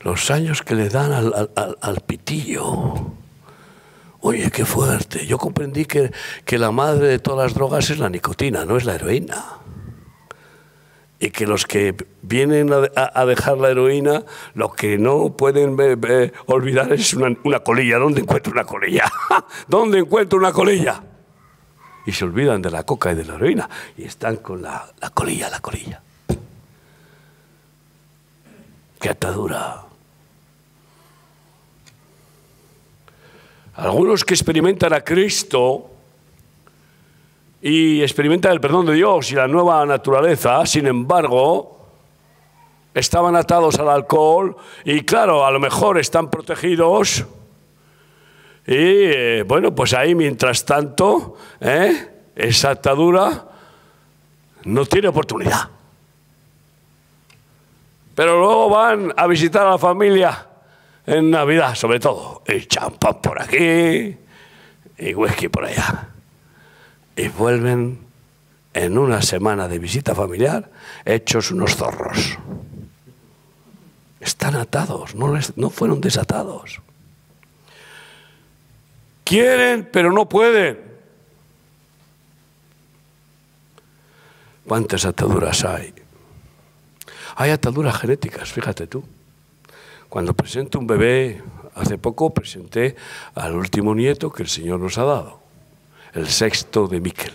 los 0.00 0.30
años 0.30 0.62
que 0.62 0.74
le 0.74 0.90
dan 0.90 1.12
al, 1.12 1.50
al 1.80 2.00
pitillo 2.00 3.14
Oye, 4.22 4.50
qué 4.50 4.64
fuerte. 4.64 5.26
Yo 5.26 5.38
comprendí 5.38 5.86
que, 5.86 6.10
la 6.58 6.70
madre 6.70 7.08
de 7.08 7.18
todas 7.18 7.46
las 7.46 7.54
drogas 7.54 7.88
es 7.90 7.98
la 7.98 8.10
nicotina, 8.10 8.64
no 8.64 8.76
es 8.76 8.84
la 8.84 8.94
heroína. 8.94 9.44
Y 11.18 11.30
que 11.30 11.46
los 11.46 11.66
que 11.66 11.94
vienen 12.22 12.70
a, 12.96 13.24
dejar 13.26 13.58
la 13.58 13.70
heroína, 13.70 14.24
lo 14.54 14.72
que 14.72 14.98
no 14.98 15.36
pueden 15.36 15.76
olvidar 16.46 16.92
es 16.92 17.14
una, 17.14 17.34
colilla. 17.60 17.98
¿Dónde 17.98 18.20
encuentro 18.20 18.52
una 18.52 18.64
colilla? 18.64 19.04
¿Dónde 19.68 19.98
encuentro 19.98 20.38
una 20.38 20.52
colilla? 20.52 21.02
Y 22.06 22.12
se 22.12 22.24
olvidan 22.24 22.62
de 22.62 22.70
la 22.70 22.84
coca 22.84 23.12
y 23.12 23.14
de 23.14 23.24
la 23.24 23.34
heroína. 23.34 23.68
Y 23.96 24.04
están 24.04 24.36
con 24.36 24.62
la, 24.62 24.90
la 25.00 25.10
colilla, 25.10 25.48
la 25.50 25.60
colilla. 25.60 26.02
Qué 28.98 29.08
atadura. 29.08 29.89
Algunos 33.80 34.26
que 34.26 34.34
experimentan 34.34 34.92
a 34.92 35.00
Cristo 35.00 35.88
y 37.62 38.02
experimentan 38.02 38.52
el 38.52 38.60
perdón 38.60 38.84
de 38.84 38.92
Dios 38.92 39.32
y 39.32 39.36
la 39.36 39.48
nueva 39.48 39.86
naturaleza, 39.86 40.66
sin 40.66 40.86
embargo, 40.86 41.78
estaban 42.92 43.36
atados 43.36 43.78
al 43.78 43.88
alcohol 43.88 44.54
y 44.84 45.00
claro, 45.00 45.46
a 45.46 45.50
lo 45.50 45.58
mejor 45.58 45.98
están 45.98 46.28
protegidos. 46.28 47.24
Y 48.66 48.74
eh, 48.76 49.44
bueno, 49.48 49.74
pues 49.74 49.94
ahí 49.94 50.14
mientras 50.14 50.62
tanto, 50.66 51.38
¿eh? 51.58 52.06
esa 52.36 52.72
atadura 52.72 53.46
no 54.64 54.84
tiene 54.84 55.08
oportunidad. 55.08 55.70
Pero 58.14 58.38
luego 58.38 58.68
van 58.68 59.14
a 59.16 59.26
visitar 59.26 59.66
a 59.66 59.70
la 59.70 59.78
familia 59.78 60.49
en 61.10 61.30
Navidad 61.30 61.74
sobre 61.74 61.98
todo, 61.98 62.42
y 62.46 62.66
champán 62.66 63.20
por 63.20 63.42
aquí 63.42 64.16
y 64.96 65.14
whisky 65.14 65.48
por 65.48 65.64
allá. 65.64 66.08
Y 67.16 67.28
vuelven 67.28 67.98
en 68.72 68.96
una 68.96 69.20
semana 69.20 69.66
de 69.66 69.80
visita 69.80 70.14
familiar 70.14 70.70
hechos 71.04 71.50
unos 71.50 71.74
zorros. 71.74 72.38
Están 74.20 74.54
atados, 74.54 75.16
no, 75.16 75.36
no 75.56 75.70
fueron 75.70 76.00
desatados. 76.00 76.80
Quieren, 79.24 79.88
pero 79.92 80.12
no 80.12 80.28
pueden. 80.28 80.78
¿Cuántas 84.64 85.04
ataduras 85.04 85.64
hay? 85.64 85.92
Hay 87.34 87.50
ataduras 87.50 87.98
genéticas, 87.98 88.52
fíjate 88.52 88.86
tú. 88.86 89.02
Cuando 90.10 90.34
presento 90.34 90.80
un 90.80 90.88
bebé, 90.88 91.40
hace 91.76 91.96
poco 91.96 92.34
presenté 92.34 92.96
al 93.36 93.54
último 93.54 93.94
nieto 93.94 94.32
que 94.32 94.42
el 94.42 94.48
Señor 94.48 94.80
nos 94.80 94.98
ha 94.98 95.04
dado, 95.04 95.40
el 96.12 96.26
sexto 96.26 96.88
de 96.88 97.00
Miquel, 97.00 97.32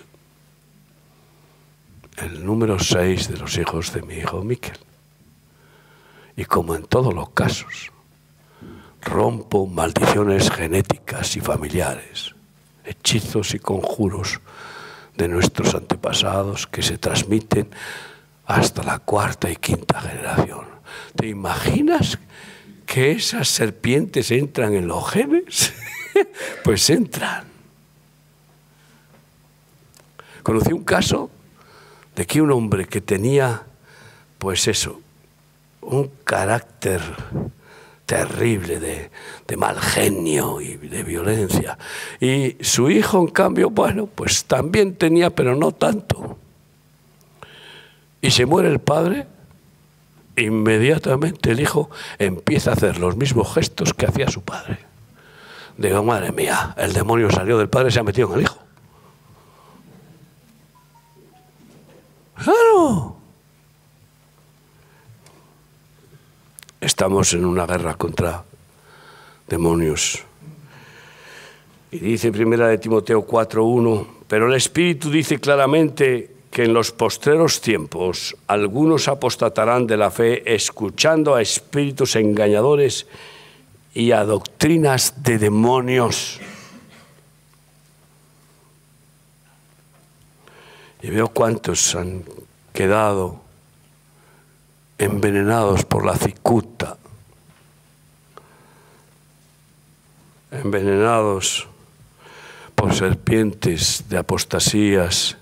el 2.17 2.45
número 2.45 2.77
seis 2.77 3.29
de 3.29 3.37
los 3.37 3.57
hijos 3.57 3.93
de 3.93 4.01
mi 4.01 4.15
hijo 4.15 4.43
Miquel. 4.43 4.77
Y 6.35 6.43
como 6.43 6.75
en 6.75 6.83
todos 6.83 7.13
los 7.13 7.29
casos, 7.29 7.93
rompo 9.01 9.67
maldiciones 9.67 10.51
genéticas 10.51 11.37
y 11.37 11.39
familiares, 11.39 12.35
hechizos 12.83 13.53
y 13.53 13.59
conjuros 13.59 14.41
de 15.15 15.29
nuestros 15.29 15.75
antepasados 15.75 16.67
que 16.67 16.81
se 16.81 16.97
transmiten 16.97 17.69
hasta 18.45 18.83
la 18.83 18.99
cuarta 18.99 19.49
y 19.49 19.55
quinta 19.55 20.01
generación. 20.01 20.65
¿Te 21.15 21.27
imaginas 21.27 22.19
que 22.85 23.11
esas 23.11 23.47
serpientes 23.47 24.31
entran 24.31 24.73
en 24.73 24.87
los 24.87 25.09
genes, 25.09 25.73
pues 26.63 26.89
entran. 26.89 27.45
Conocí 30.43 30.71
un 30.73 30.83
caso 30.83 31.29
de 32.15 32.25
que 32.25 32.41
un 32.41 32.51
hombre 32.51 32.85
que 32.85 33.01
tenía, 33.01 33.63
pues 34.37 34.67
eso, 34.67 35.01
un 35.81 36.11
carácter 36.23 37.01
terrible 38.05 38.79
de, 38.79 39.57
mal 39.57 39.79
genio 39.79 40.61
y 40.61 40.75
de 40.75 41.03
violencia. 41.03 41.77
Y 42.19 42.57
su 42.61 42.89
hijo, 42.89 43.19
en 43.19 43.27
cambio, 43.27 43.69
bueno, 43.69 44.07
pues 44.07 44.45
también 44.45 44.95
tenía, 44.95 45.29
pero 45.29 45.55
no 45.55 45.71
tanto. 45.71 46.37
Y 48.21 48.31
se 48.31 48.45
muere 48.45 48.69
el 48.69 48.79
padre 48.79 49.27
inmediatamente 50.37 51.51
el 51.51 51.59
hijo 51.59 51.89
empieza 52.17 52.71
a 52.71 52.73
hacer 52.73 52.99
los 52.99 53.15
mismos 53.15 53.53
gestos 53.53 53.93
que 53.93 54.05
hacía 54.05 54.29
su 54.29 54.41
padre. 54.41 54.79
Digo, 55.77 56.03
madre 56.03 56.31
mía, 56.31 56.73
el 56.77 56.93
demonio 56.93 57.29
salió 57.29 57.57
del 57.57 57.69
padre 57.69 57.89
y 57.89 57.91
se 57.91 57.99
ha 57.99 58.03
metido 58.03 58.29
en 58.29 58.39
el 58.39 58.41
hijo. 58.43 58.57
Claro. 62.35 63.17
Estamos 66.79 67.33
en 67.33 67.45
una 67.45 67.65
guerra 67.65 67.95
contra 67.95 68.43
demonios. 69.47 70.23
Y 71.91 71.99
dice 71.99 72.31
primera 72.31 72.67
de 72.67 72.77
Timoteo 72.77 73.25
4.1, 73.25 74.07
pero 74.27 74.47
el 74.47 74.53
Espíritu 74.53 75.09
dice 75.09 75.39
claramente 75.39 76.34
que 76.55 76.63
en 76.63 76.73
los 76.73 76.93
postreros 76.93 77.59
tiempos 77.59 78.33
algunos 78.47 79.09
apostatarán 79.09 79.87
de 79.87 79.97
la 79.97 80.09
fe 80.09 80.55
escuchando 80.55 81.35
a 81.35 81.41
espíritus 81.41 82.15
engañadores 82.15 83.07
y 83.93 84.13
a 84.13 84.23
doctrinas 84.23 85.21
de 85.21 85.37
demonios. 85.37 86.39
Y 91.01 91.09
veo 91.09 91.27
cuántos 91.27 91.93
han 91.93 92.23
quedado 92.71 93.41
envenenados 94.97 95.83
por 95.83 96.05
la 96.05 96.15
cicuta, 96.15 96.95
envenenados 100.51 101.67
por 102.75 102.95
serpientes 102.95 104.05
de 104.07 104.17
apostasías 104.19 105.35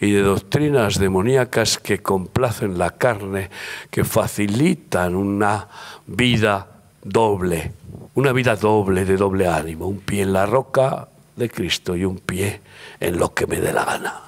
y 0.00 0.12
de 0.12 0.22
doctrinas 0.22 0.98
demoníacas 0.98 1.78
que 1.78 2.02
complacen 2.02 2.78
la 2.78 2.90
carne, 2.90 3.50
que 3.90 4.04
facilitan 4.04 5.16
una 5.16 5.68
vida 6.06 6.68
doble, 7.02 7.72
una 8.14 8.32
vida 8.32 8.56
doble 8.56 9.04
de 9.04 9.16
doble 9.16 9.48
ánimo, 9.48 9.88
un 9.88 10.00
pie 10.00 10.22
en 10.22 10.32
la 10.32 10.46
roca 10.46 11.08
de 11.36 11.48
Cristo 11.50 11.96
y 11.96 12.04
un 12.04 12.18
pie 12.18 12.60
en 13.00 13.18
lo 13.18 13.34
que 13.34 13.46
me 13.46 13.60
dé 13.60 13.72
la 13.72 13.84
gana. 13.84 14.20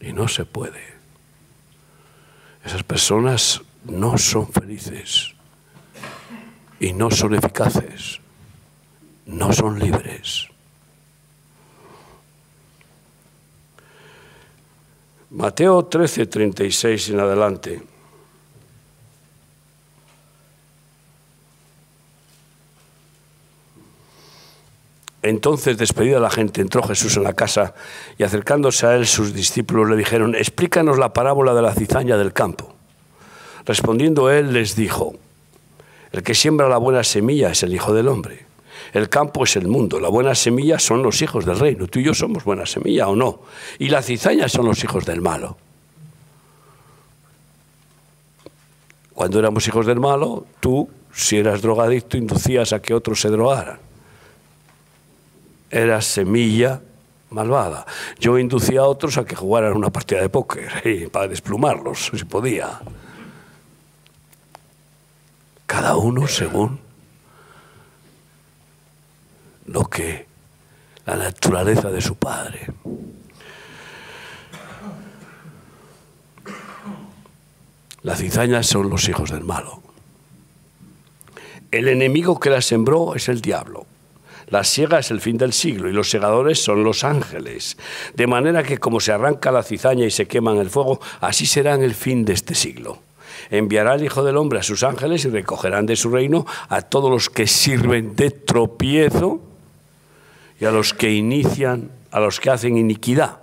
Y 0.00 0.12
no 0.12 0.28
se 0.28 0.44
puede. 0.46 0.90
Esas 2.64 2.82
personas 2.82 3.62
no 3.84 4.16
son 4.18 4.50
felices 4.52 5.34
y 6.78 6.92
no 6.92 7.10
son 7.10 7.34
eficaces, 7.34 8.20
no 9.26 9.52
son 9.52 9.78
libres. 9.78 10.49
Mateo 15.30 15.84
13, 15.84 16.26
36 16.26 17.10
en 17.10 17.20
adelante. 17.20 17.82
Entonces, 25.22 25.76
despedida 25.76 26.18
la 26.18 26.30
gente, 26.30 26.60
entró 26.60 26.82
Jesús 26.82 27.16
en 27.16 27.22
la 27.22 27.34
casa 27.34 27.74
y 28.18 28.24
acercándose 28.24 28.86
a 28.86 28.96
él 28.96 29.06
sus 29.06 29.32
discípulos 29.32 29.88
le 29.88 29.96
dijeron, 29.96 30.34
explícanos 30.34 30.98
la 30.98 31.12
parábola 31.12 31.54
de 31.54 31.62
la 31.62 31.74
cizaña 31.74 32.16
del 32.16 32.32
campo. 32.32 32.74
Respondiendo 33.66 34.30
él 34.30 34.52
les 34.52 34.74
dijo, 34.74 35.14
el 36.10 36.22
que 36.24 36.34
siembra 36.34 36.68
la 36.68 36.78
buena 36.78 37.04
semilla 37.04 37.50
es 37.50 37.62
el 37.62 37.74
Hijo 37.74 37.92
del 37.92 38.08
Hombre. 38.08 38.49
El 38.92 39.08
campo 39.08 39.44
es 39.44 39.56
el 39.56 39.68
mundo, 39.68 40.00
la 40.00 40.08
buena 40.08 40.34
semilla 40.34 40.78
son 40.78 41.02
los 41.02 41.22
hijos 41.22 41.46
del 41.46 41.58
reino. 41.58 41.86
Tú 41.86 42.00
y 42.00 42.04
yo 42.04 42.14
somos 42.14 42.44
buena 42.44 42.66
semilla 42.66 43.08
o 43.08 43.14
no. 43.14 43.40
Y 43.78 43.88
la 43.88 44.02
cizaña 44.02 44.48
son 44.48 44.66
los 44.66 44.82
hijos 44.82 45.04
del 45.04 45.20
malo. 45.20 45.56
Cuando 49.14 49.38
éramos 49.38 49.66
hijos 49.68 49.86
del 49.86 50.00
malo, 50.00 50.46
tú, 50.60 50.88
si 51.12 51.36
eras 51.36 51.62
drogadicto, 51.62 52.16
inducías 52.16 52.72
a 52.72 52.80
que 52.80 52.94
otros 52.94 53.20
se 53.20 53.28
drogaran. 53.28 53.78
Eras 55.70 56.06
semilla 56.06 56.80
malvada. 57.30 57.86
Yo 58.18 58.38
inducía 58.38 58.80
a 58.80 58.84
otros 58.84 59.18
a 59.18 59.24
que 59.24 59.36
jugaran 59.36 59.76
una 59.76 59.90
partida 59.90 60.20
de 60.20 60.28
póker 60.28 61.10
para 61.12 61.28
desplumarlos, 61.28 62.10
si 62.12 62.24
podía. 62.24 62.80
Cada 65.66 65.96
uno 65.96 66.26
según 66.26 66.89
lo 69.70 69.84
que 69.84 70.26
la 71.06 71.16
naturaleza 71.16 71.90
de 71.90 72.00
su 72.00 72.16
padre. 72.16 72.66
Las 78.02 78.18
cizañas 78.18 78.66
son 78.66 78.90
los 78.90 79.08
hijos 79.08 79.30
del 79.30 79.44
malo. 79.44 79.82
El 81.70 81.88
enemigo 81.88 82.40
que 82.40 82.50
las 82.50 82.64
sembró 82.64 83.14
es 83.14 83.28
el 83.28 83.40
diablo. 83.40 83.86
La 84.48 84.64
siega 84.64 84.98
es 84.98 85.12
el 85.12 85.20
fin 85.20 85.38
del 85.38 85.52
siglo 85.52 85.88
y 85.88 85.92
los 85.92 86.10
segadores 86.10 86.60
son 86.60 86.82
los 86.82 87.04
ángeles. 87.04 87.76
De 88.14 88.26
manera 88.26 88.64
que 88.64 88.78
como 88.78 88.98
se 88.98 89.12
arranca 89.12 89.52
la 89.52 89.62
cizaña 89.62 90.04
y 90.04 90.10
se 90.10 90.26
quema 90.26 90.52
en 90.52 90.58
el 90.58 90.70
fuego, 90.70 91.00
así 91.20 91.46
será 91.46 91.74
en 91.74 91.82
el 91.82 91.94
fin 91.94 92.24
de 92.24 92.32
este 92.32 92.56
siglo. 92.56 92.98
Enviará 93.50 93.94
el 93.94 94.04
Hijo 94.04 94.24
del 94.24 94.36
Hombre 94.36 94.58
a 94.58 94.64
sus 94.64 94.82
ángeles 94.82 95.24
y 95.24 95.28
recogerán 95.28 95.86
de 95.86 95.94
su 95.94 96.10
reino 96.10 96.44
a 96.68 96.82
todos 96.82 97.10
los 97.10 97.30
que 97.30 97.46
sirven 97.46 98.16
de 98.16 98.30
tropiezo 98.32 99.49
y 100.60 100.64
a 100.66 100.70
los 100.70 100.94
que 100.94 101.12
inician, 101.12 101.90
a 102.10 102.20
los 102.20 102.38
que 102.38 102.50
hacen 102.50 102.76
iniquidad, 102.76 103.38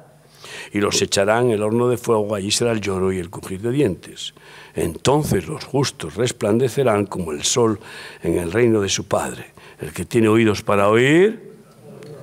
y 0.71 0.79
los 0.79 1.01
echarán 1.01 1.47
en 1.47 1.51
el 1.51 1.63
horno 1.63 1.89
de 1.89 1.97
fuego, 1.97 2.35
allí 2.35 2.51
será 2.51 2.71
el 2.71 2.81
lloro 2.81 3.11
y 3.11 3.19
el 3.19 3.29
crujir 3.29 3.61
de 3.61 3.71
dientes. 3.71 4.33
Entonces 4.75 5.47
los 5.47 5.63
justos 5.63 6.15
resplandecerán 6.15 7.05
como 7.05 7.31
el 7.31 7.43
sol 7.43 7.79
en 8.21 8.37
el 8.37 8.51
reino 8.51 8.81
de 8.81 8.89
su 8.89 9.07
Padre. 9.07 9.51
El 9.79 9.91
que 9.93 10.05
tiene 10.05 10.27
oídos 10.27 10.61
para 10.61 10.89
oír, 10.89 11.53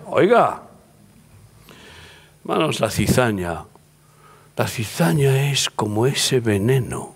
oiga. 0.06 0.62
Hermanos, 2.42 2.80
la 2.80 2.90
cizaña, 2.90 3.64
la 4.56 4.68
cizaña 4.68 5.50
es 5.50 5.70
como 5.70 6.06
ese 6.06 6.40
veneno 6.40 7.14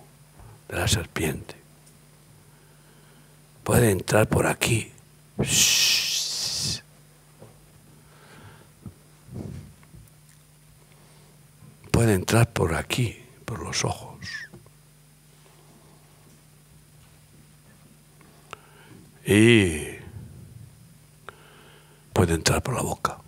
de 0.68 0.76
la 0.76 0.88
serpiente. 0.88 1.54
Puede 3.62 3.90
entrar 3.90 4.28
por 4.28 4.46
aquí. 4.46 4.90
Puede 11.98 12.14
entrar 12.14 12.52
por 12.52 12.76
aquí, 12.76 13.20
por 13.44 13.58
los 13.58 13.84
ojos. 13.84 14.24
Y 19.26 19.96
puede 22.12 22.34
entrar 22.34 22.62
por 22.62 22.76
la 22.76 22.82
boca. 22.82 23.18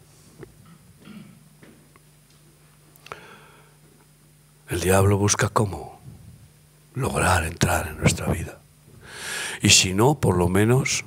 El 4.68 4.80
diablo 4.80 5.18
busca 5.18 5.48
cómo 5.48 6.00
lograr 6.94 7.42
entrar 7.46 7.88
en 7.88 7.98
nuestra 7.98 8.28
vida. 8.28 8.60
Y 9.62 9.70
si 9.70 9.94
no, 9.94 10.20
por 10.20 10.36
lo 10.36 10.48
menos 10.48 11.04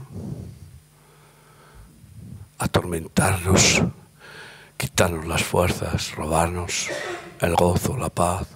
atormentarnos, 2.57 3.83
quitarnos 4.75 5.25
las 5.25 5.45
fuerzas, 5.45 6.13
robarnos 6.13 6.89
el 7.39 7.55
gozo, 7.55 7.97
la 7.97 8.09
paz 8.09 8.47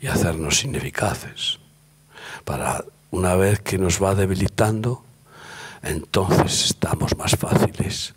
y 0.00 0.06
hacernos 0.06 0.64
ineficaces. 0.64 1.58
Para 2.44 2.84
una 3.10 3.36
vez 3.36 3.60
que 3.60 3.78
nos 3.78 4.02
va 4.02 4.14
debilitando, 4.14 5.02
entonces 5.82 6.66
estamos 6.66 7.16
más 7.16 7.36
fáciles 7.36 8.14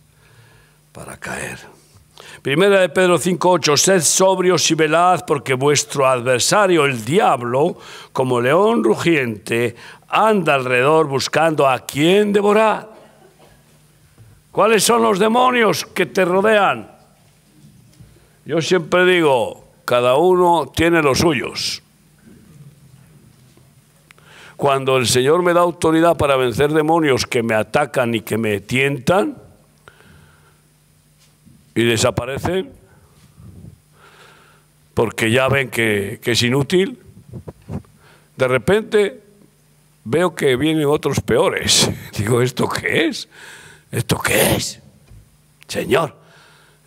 para 0.91 1.17
caer. 1.17 1.59
Primera 2.41 2.79
de 2.79 2.89
Pedro 2.89 3.17
5:8, 3.17 3.77
sed 3.77 4.01
sobrios 4.01 4.69
y 4.71 4.75
velad 4.75 5.25
porque 5.25 5.53
vuestro 5.53 6.07
adversario, 6.07 6.85
el 6.85 7.03
diablo, 7.03 7.77
como 8.11 8.41
león 8.41 8.83
rugiente, 8.83 9.75
anda 10.09 10.55
alrededor 10.55 11.07
buscando 11.07 11.67
a 11.67 11.79
quien 11.79 12.33
devorar. 12.33 12.89
¿Cuáles 14.51 14.83
son 14.83 15.03
los 15.03 15.19
demonios 15.19 15.85
que 15.85 16.05
te 16.05 16.25
rodean? 16.25 16.96
Yo 18.47 18.61
siempre 18.61 19.03
digo, 19.03 19.67
cada 19.83 20.15
uno 20.15 20.71
tiene 20.73 21.01
los 21.01 21.19
suyos. 21.19 21.83
Cuando 24.55 24.95
el 24.95 25.05
Señor 25.05 25.43
me 25.43 25.51
da 25.51 25.59
autoridad 25.59 26.15
para 26.15 26.37
vencer 26.37 26.71
demonios 26.71 27.25
que 27.25 27.43
me 27.43 27.55
atacan 27.55 28.15
y 28.15 28.21
que 28.21 28.37
me 28.37 28.61
tientan 28.61 29.37
y 31.75 31.83
desaparecen, 31.83 32.71
porque 34.93 35.29
ya 35.29 35.49
ven 35.49 35.69
que, 35.69 36.21
que 36.23 36.31
es 36.31 36.41
inútil, 36.41 36.99
de 38.37 38.47
repente 38.47 39.23
veo 40.05 40.35
que 40.35 40.55
vienen 40.55 40.85
otros 40.85 41.19
peores. 41.19 41.91
Digo, 42.17 42.41
¿esto 42.41 42.69
qué 42.69 43.07
es? 43.07 43.27
¿Esto 43.91 44.17
qué 44.17 44.55
es? 44.55 44.79
Señor, 45.67 46.15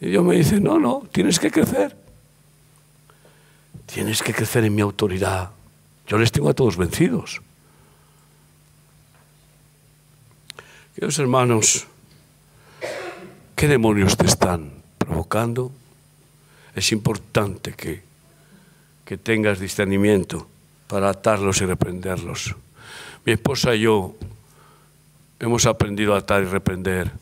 y 0.01 0.09
Dios 0.09 0.25
me 0.25 0.37
dice, 0.37 0.61
no, 0.61 0.79
no, 0.79 1.07
tienes 1.13 1.39
que 1.39 1.51
crecer. 1.51 1.97
Tienes 3.87 4.23
que 4.23 4.33
crecer 4.33 4.65
en 4.65 4.75
mi 4.75 4.81
autoridad. 4.81 5.51
Yo 6.07 6.17
les 6.17 6.33
tengo 6.33 6.49
a 6.49 6.55
todos 6.55 6.77
vencidos. 6.77 7.43
Queridos 10.95 11.19
hermanos, 11.19 11.87
¿qué 13.55 13.69
demonios 13.69 14.17
te 14.17 14.27
están 14.27 14.73
provocando? 14.97 15.71
Es 16.75 16.93
importante 16.93 17.75
que, 17.75 18.03
que 19.05 19.19
tengas 19.19 19.61
discernimiento 19.61 20.47
para 20.87 21.11
atarlos 21.11 21.61
y 21.61 21.67
reprenderlos. 21.67 22.57
Mi 23.27 23.33
esposa 23.33 23.75
y 23.75 23.83
yo 23.83 24.15
hemos 25.39 25.67
aprendido 25.67 26.15
a 26.15 26.19
atar 26.19 26.43
y 26.43 26.47
reprender 26.47 27.13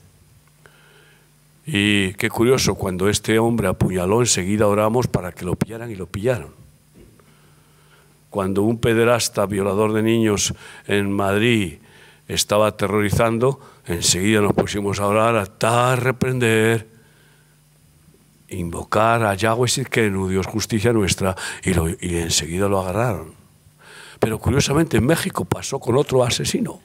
Y 1.70 2.14
qué 2.14 2.30
curioso, 2.30 2.76
cuando 2.76 3.10
este 3.10 3.38
hombre 3.38 3.68
apuñaló, 3.68 4.20
enseguida 4.20 4.66
oramos 4.66 5.06
para 5.06 5.32
que 5.32 5.44
lo 5.44 5.54
pillaran 5.54 5.90
y 5.90 5.96
lo 5.96 6.06
pillaron. 6.06 6.54
Cuando 8.30 8.62
un 8.62 8.78
pederasta, 8.78 9.44
violador 9.44 9.92
de 9.92 10.02
niños 10.02 10.54
en 10.86 11.12
Madrid, 11.12 11.74
estaba 12.26 12.68
aterrorizando, 12.68 13.60
enseguida 13.84 14.40
nos 14.40 14.54
pusimos 14.54 14.98
a 14.98 15.08
orar, 15.08 15.46
a 15.60 15.96
reprender, 15.96 16.88
invocar 18.48 19.24
a 19.24 19.34
Yahweh 19.34 19.68
Sidkenu, 19.68 20.26
Dios 20.30 20.46
justicia 20.46 20.94
nuestra, 20.94 21.36
y, 21.62 21.72
y 22.00 22.16
enseguida 22.16 22.66
lo 22.70 22.80
agarraron. 22.80 23.34
Pero 24.18 24.38
curiosamente 24.38 24.96
en 24.96 25.04
México 25.04 25.44
pasó 25.44 25.78
con 25.78 25.98
otro 25.98 26.24
asesino. 26.24 26.80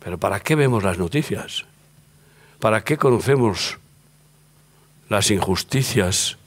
Pero 0.00 0.18
¿para 0.18 0.40
qué 0.40 0.56
vemos 0.56 0.82
las 0.82 0.98
noticias? 0.98 1.64
¿Para 2.62 2.84
qué 2.84 2.96
conocemos 2.96 3.76
las 5.08 5.32
injusticias 5.32 6.38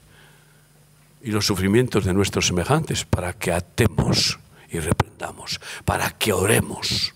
y 1.22 1.30
los 1.30 1.44
sufrimientos 1.44 2.06
de 2.06 2.14
nuestros 2.14 2.46
semejantes? 2.46 3.04
Para 3.04 3.34
que 3.34 3.52
atemos 3.52 4.38
y 4.70 4.78
reprendamos, 4.78 5.60
para 5.84 6.08
que 6.12 6.32
oremos 6.32 7.14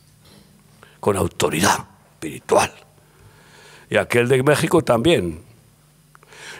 con 1.00 1.16
autoridad 1.16 1.86
espiritual. 2.12 2.70
Y 3.88 3.96
aquel 3.96 4.28
de 4.28 4.42
México 4.42 4.82
también. 4.82 5.44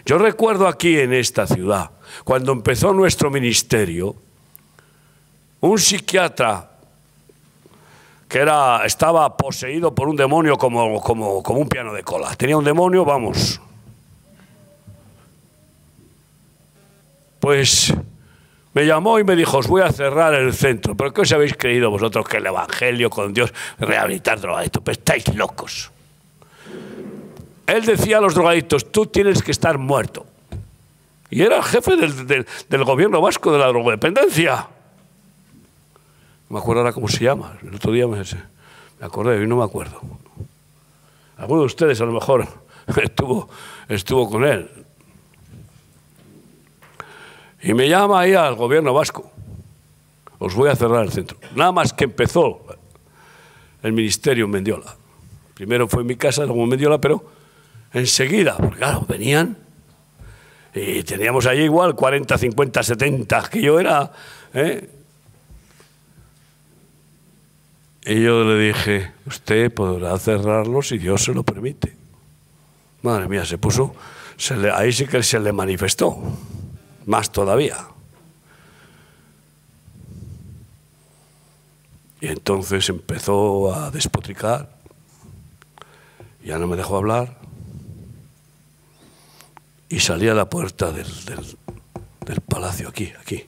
Yo 0.07 0.17
recuerdo 0.17 0.67
aquí 0.67 0.99
en 0.99 1.13
esta 1.13 1.47
ciudad, 1.47 1.91
cuando 2.25 2.53
empezó 2.53 2.95
nuestro 2.95 3.31
ministerio, 3.31 4.17
un 5.61 5.79
psiquiatra 5.79 6.70
que 8.31 8.39
era, 8.39 8.87
estaba 8.87 9.37
poseído 9.37 9.93
por 9.93 10.09
un 10.09 10.15
demonio 10.15 10.57
como, 10.57 11.01
como, 11.01 11.43
como 11.43 11.59
un 11.59 11.69
piano 11.69 11.93
de 11.93 12.05
cola. 12.05 12.33
Tenía 12.37 12.57
un 12.57 12.65
demonio, 12.65 13.05
vamos. 13.05 13.61
Pues 17.41 17.93
me 18.73 18.87
llamó 18.87 19.19
y 19.19 19.25
me 19.25 19.35
dijo, 19.35 19.59
os 19.59 19.67
voy 19.67 19.83
a 19.83 19.91
cerrar 19.91 20.33
el 20.35 20.55
centro. 20.55 20.97
¿Pero 20.97 21.13
qué 21.13 21.23
os 21.23 21.33
habéis 21.33 21.57
creído 21.57 21.91
vosotros 21.91 22.25
que 22.29 22.37
el 22.37 22.47
Evangelio 22.47 23.11
con 23.11 23.35
Dios, 23.35 23.53
rehabilitar 23.81 24.39
drogadictos? 24.41 24.81
Pues 24.85 24.99
estáis 24.99 25.35
locos. 25.35 25.91
Él 27.67 27.85
decía 27.85 28.19
a 28.19 28.21
los 28.21 28.37
drogadictos, 28.37 28.93
tú 28.93 29.07
tienes 29.07 29.43
que 29.43 29.51
estar 29.51 29.77
muerto. 29.77 30.25
Y 31.31 31.43
era 31.43 31.61
jefe 31.65 31.97
del, 31.97 32.47
del 32.69 32.85
gobierno 32.85 33.21
vasco 33.21 33.53
de 33.53 33.59
la 33.59 33.67
drogodependencia. 33.67 34.69
No 36.51 36.55
me 36.55 36.61
acuerdo 36.61 36.81
ahora 36.81 36.93
cómo 36.93 37.07
se 37.07 37.23
llama. 37.23 37.57
El 37.63 37.77
otro 37.77 37.93
día 37.93 38.09
me, 38.09 38.21
acordé 39.01 39.41
y 39.41 39.47
no 39.47 39.57
me 39.57 39.65
acuerdo. 39.65 40.01
Alguno 41.39 41.61
de 41.61 41.67
ustedes 41.67 42.01
a 42.01 42.05
lo 42.05 42.13
mejor 42.13 42.45
estuvo, 43.03 43.49
estuvo 43.89 44.29
con 44.29 44.45
él. 44.45 44.69
Y 47.63 47.73
me 47.73 47.89
llama 47.89 48.21
ahí 48.21 48.35
al 48.35 48.57
gobierno 48.57 48.93
vasco. 48.93 49.31
Os 50.41 50.57
voy 50.57 50.71
a 50.71 50.75
cerrar 50.75 51.05
el 51.05 51.13
centro. 51.13 51.39
Nada 51.55 51.71
más 51.71 51.93
que 51.93 52.05
empezó 52.05 52.67
el 53.85 53.93
ministerio 53.93 54.47
en 54.47 54.51
Mendiola. 54.51 54.97
Primero 55.55 55.87
fue 55.87 56.01
en 56.01 56.09
mi 56.09 56.17
casa, 56.17 56.45
luego 56.47 56.65
en 56.65 56.71
Mendiola, 56.71 57.01
pero 57.01 57.25
enseguida, 57.93 58.57
porque 58.57 58.79
claro, 58.79 59.07
venían 59.09 59.57
y 60.75 61.05
teníamos 61.05 61.47
allí 61.47 61.63
igual 61.63 61.95
40, 61.95 62.37
50, 62.37 62.83
70, 62.83 63.49
que 63.51 63.63
yo 63.63 63.79
era... 63.79 64.11
¿eh? 64.53 64.97
Y 68.11 68.23
yo 68.25 68.43
le 68.43 68.59
dije, 68.59 69.13
usted 69.25 69.73
podrá 69.73 70.19
cerrarlo 70.19 70.83
si 70.83 70.99
Dios 70.99 71.23
se 71.23 71.33
lo 71.33 71.45
permite. 71.45 71.95
Madre 73.03 73.29
mía, 73.29 73.45
se 73.45 73.57
puso, 73.57 73.95
ahí 74.75 74.93
sí 74.93 75.07
que 75.07 75.23
se 75.23 75.39
le 75.39 75.53
manifestó, 75.53 76.19
más 77.07 77.31
todavía. 77.31 77.77
Y 82.21 82.27
entonces 82.27 82.89
empezó 82.89 83.73
a 83.73 83.93
despotricar, 83.93 84.77
ya 86.45 86.59
no 86.59 86.67
me 86.67 86.77
dejó 86.77 86.97
hablar, 86.97 87.39
y 89.89 90.01
salí 90.01 90.29
a 90.29 90.35
la 90.35 90.51
puerta 90.51 90.91
del, 90.91 91.07
del 92.27 92.41
palacio, 92.41 92.89
aquí, 92.89 93.13
aquí, 93.21 93.47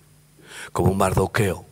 como 0.70 0.92
un 0.92 0.98
mardoqueo 0.98 1.71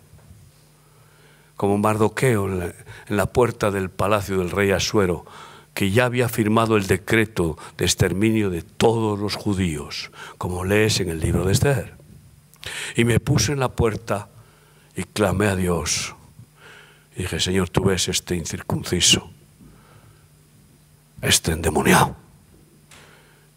como 1.61 1.77
Mardoqueo 1.77 2.47
en 2.49 3.17
la, 3.19 3.27
puerta 3.27 3.71
del 3.71 3.91
palacio 3.91 4.39
del 4.39 4.51
rey 4.51 4.71
Asuero, 4.71 5.27
que 5.75 5.91
ya 5.91 6.07
había 6.07 6.31
firmado 6.31 6.79
el 6.79 6.87
decreto 6.87 7.59
de 7.77 7.85
exterminio 7.85 8.49
de 8.49 8.63
todos 8.63 9.19
los 9.19 9.35
judíos, 9.35 10.11
como 10.39 10.65
lees 10.65 11.01
en 11.01 11.11
el 11.11 11.21
libro 11.21 11.45
de 11.45 11.53
Esther. 11.53 11.97
Y 12.97 13.05
me 13.05 13.21
puse 13.21 13.53
en 13.53 13.61
la 13.61 13.69
puerta 13.69 14.31
y 14.97 15.05
clamé 15.05 15.49
a 15.49 15.55
Dios. 15.55 16.15
Y 17.15 17.25
dije, 17.25 17.39
Señor, 17.39 17.69
tú 17.69 17.85
ves 17.85 18.09
este 18.09 18.37
incircunciso, 18.37 19.31
este 21.21 21.53
endemoniado, 21.53 22.17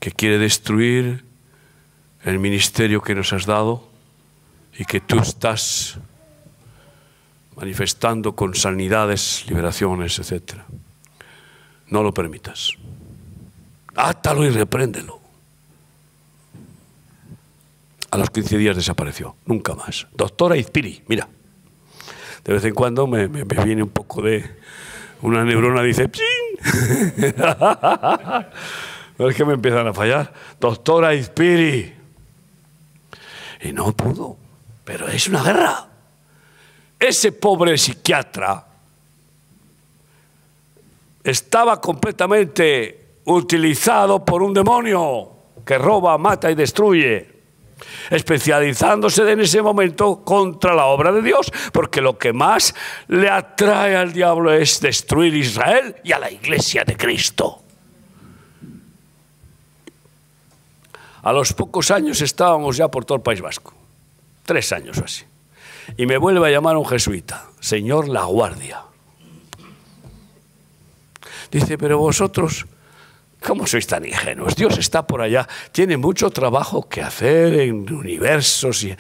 que 0.02 0.12
quiere 0.12 0.40
destruir 0.40 1.24
el 2.24 2.38
ministerio 2.38 3.02
que 3.02 3.16
nos 3.16 3.32
has 3.32 3.46
dado 3.46 3.88
y 4.78 4.84
que 4.84 5.00
tú 5.00 5.20
estás 5.20 6.00
manifestando 7.56 8.36
con 8.36 8.56
sanidades, 8.56 9.46
liberaciones, 9.48 10.20
etc. 10.20 10.56
No 11.88 12.04
lo 12.04 12.14
permitas. 12.14 12.74
Átalo 13.96 14.46
y 14.46 14.50
repréndelo. 14.50 15.20
A 18.12 18.18
los 18.18 18.30
15 18.30 18.58
días 18.58 18.76
desapareció, 18.76 19.36
nunca 19.46 19.74
más. 19.76 20.08
Doctora 20.14 20.58
Izpiri, 20.58 21.04
mira. 21.08 21.28
De 22.44 22.54
vez 22.54 22.64
en 22.66 22.74
cuando 22.74 23.08
me, 23.08 23.28
viene 23.28 23.84
un 23.84 23.90
poco 23.90 24.22
de. 24.22 24.44
Una 25.22 25.46
neurona 25.46 25.82
dice. 25.82 26.10
no 29.18 29.30
es 29.30 29.36
que 29.36 29.46
me 29.46 29.54
empiezan 29.54 29.88
a 29.88 29.94
fallar. 29.94 30.34
Doctora 30.60 31.14
Izpiri. 31.16 31.94
Y 33.62 33.72
no 33.72 33.96
pudo. 33.96 34.38
Pero 34.84 35.08
es 35.08 35.28
una 35.30 35.42
guerra 35.42 35.93
ese 37.08 37.32
pobre 37.32 37.78
psiquiatra 37.78 38.66
estaba 41.24 41.80
completamente 41.80 43.18
utilizado 43.26 44.24
por 44.24 44.44
un 44.44 44.54
demonio 44.54 45.30
que 45.66 45.78
roba, 45.78 46.18
mata 46.18 46.52
y 46.52 46.56
destruye, 46.56 47.30
especializándose 48.10 49.30
en 49.32 49.40
ese 49.40 49.62
momento 49.62 50.24
contra 50.24 50.74
la 50.74 50.86
obra 50.86 51.12
de 51.12 51.22
Dios, 51.22 51.52
porque 51.72 52.02
lo 52.02 52.18
que 52.18 52.34
más 52.34 52.76
le 53.08 53.30
atrae 53.30 53.96
al 53.96 54.12
diablo 54.12 54.52
es 54.52 54.82
destruir 54.82 55.34
Israel 55.36 55.96
y 56.04 56.12
a 56.12 56.20
la 56.20 56.30
iglesia 56.32 56.84
de 56.84 56.98
Cristo. 56.98 57.60
A 61.22 61.32
los 61.32 61.54
pocos 61.54 61.90
años 61.92 62.20
estábamos 62.20 62.76
ya 62.76 62.90
por 62.90 63.06
todo 63.06 63.16
el 63.16 63.22
País 63.22 63.40
Vasco, 63.40 63.74
tres 64.46 64.74
años 64.74 64.98
o 64.98 65.06
así. 65.06 65.24
Y 65.98 66.06
me 66.06 66.18
vuelve 66.18 66.48
a 66.48 66.52
llamar 66.52 66.78
un 66.78 66.86
jesuita, 66.86 67.46
señor 67.60 68.08
La 68.08 68.24
Guardia. 68.26 68.82
Dice, 71.52 71.78
pero 71.78 72.00
vosotros, 72.00 72.66
¿cómo 73.40 73.68
sois 73.68 73.86
tan 73.86 74.06
ingenuos? 74.06 74.56
Dios 74.56 74.78
está 74.80 75.06
por 75.06 75.22
allá, 75.22 75.48
tiene 75.72 75.98
mucho 75.98 76.32
trabajo 76.32 76.90
que 76.90 77.02
hacer 77.02 77.54
en 77.60 77.94
universos 77.94 78.84
y, 78.84 78.96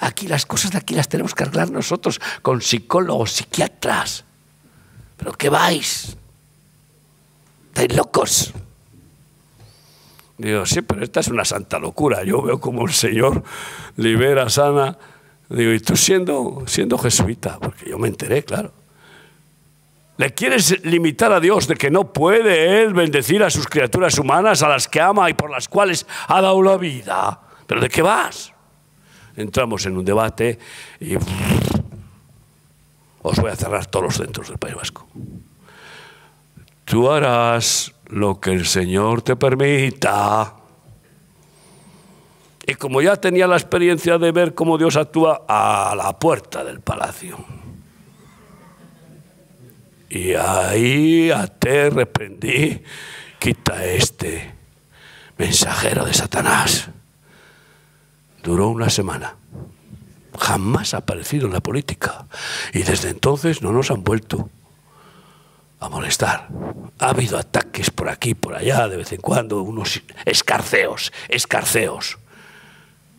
aquí 0.00 0.26
las 0.26 0.46
cosas 0.46 0.70
de 0.72 0.78
aquí 0.78 0.94
las 0.94 1.08
tenemos 1.08 1.34
que 1.34 1.42
arreglar 1.42 1.70
nosotros 1.70 2.20
con 2.40 2.62
psicólogos, 2.62 3.32
psiquiatras. 3.32 4.24
¿Pero 5.18 5.32
qué 5.32 5.50
vais? 5.50 6.16
¿Estáis 7.68 7.94
locos? 7.94 8.54
Digo, 10.38 10.64
sí, 10.66 10.80
pero 10.80 11.04
esta 11.04 11.20
es 11.20 11.28
una 11.28 11.44
santa 11.44 11.78
locura. 11.78 12.24
Yo 12.24 12.42
veo 12.42 12.60
como 12.60 12.86
el 12.86 12.92
Señor 12.92 13.44
libera, 13.96 14.48
sana 14.48 14.96
Digo, 15.48 15.72
y 15.72 15.80
tú 15.80 15.96
siendo, 15.96 16.64
siendo 16.66 16.98
jesuita, 16.98 17.58
porque 17.60 17.90
yo 17.90 17.98
me 17.98 18.08
enteré, 18.08 18.42
claro. 18.44 18.72
¿Le 20.16 20.32
quieres 20.32 20.84
limitar 20.84 21.32
a 21.32 21.40
Dios 21.40 21.66
de 21.66 21.74
que 21.74 21.90
no 21.90 22.12
puede 22.12 22.82
Él 22.82 22.94
bendecir 22.94 23.42
a 23.42 23.50
sus 23.50 23.66
criaturas 23.66 24.16
humanas, 24.18 24.62
a 24.62 24.68
las 24.68 24.86
que 24.86 25.00
ama 25.00 25.28
y 25.28 25.34
por 25.34 25.50
las 25.50 25.68
cuales 25.68 26.06
ha 26.28 26.40
dado 26.40 26.62
la 26.62 26.76
vida? 26.76 27.40
¿Pero 27.66 27.80
de 27.80 27.88
qué 27.88 28.00
vas? 28.00 28.52
Entramos 29.36 29.84
en 29.86 29.96
un 29.96 30.04
debate 30.04 30.58
y 31.00 31.16
os 33.22 33.36
voy 33.38 33.50
a 33.50 33.56
cerrar 33.56 33.86
todos 33.86 34.04
los 34.04 34.16
centros 34.16 34.48
del 34.48 34.58
País 34.58 34.76
Vasco. 34.76 35.08
Tú 36.84 37.10
harás 37.10 37.92
lo 38.06 38.38
que 38.38 38.52
el 38.52 38.66
Señor 38.66 39.22
te 39.22 39.34
permita. 39.34 40.54
Y 42.66 42.74
como 42.74 43.02
ya 43.02 43.16
tenía 43.16 43.46
la 43.46 43.56
experiencia 43.56 44.18
de 44.18 44.32
ver 44.32 44.54
cómo 44.54 44.78
Dios 44.78 44.96
actúa 44.96 45.42
a 45.46 45.94
la 45.96 46.18
puerta 46.18 46.64
del 46.64 46.80
palacio. 46.80 47.44
Y 50.08 50.34
ahí 50.34 51.30
até, 51.30 51.90
reprendí, 51.90 52.82
quita 53.38 53.84
este 53.84 54.54
mensajero 55.36 56.04
de 56.04 56.14
Satanás. 56.14 56.88
Duró 58.42 58.68
una 58.68 58.88
semana. 58.88 59.36
Jamás 60.38 60.94
ha 60.94 60.98
aparecido 60.98 61.46
en 61.46 61.52
la 61.52 61.60
política. 61.60 62.26
Y 62.72 62.82
desde 62.82 63.10
entonces 63.10 63.60
no 63.60 63.72
nos 63.72 63.90
han 63.90 64.04
vuelto 64.04 64.48
a 65.80 65.88
molestar. 65.88 66.48
Ha 66.98 67.08
habido 67.10 67.36
ataques 67.36 67.90
por 67.90 68.08
aquí, 68.08 68.34
por 68.34 68.54
allá, 68.54 68.88
de 68.88 68.96
vez 68.96 69.12
en 69.12 69.20
cuando, 69.20 69.62
unos 69.62 70.02
escarceos, 70.24 71.12
escarceos. 71.28 72.18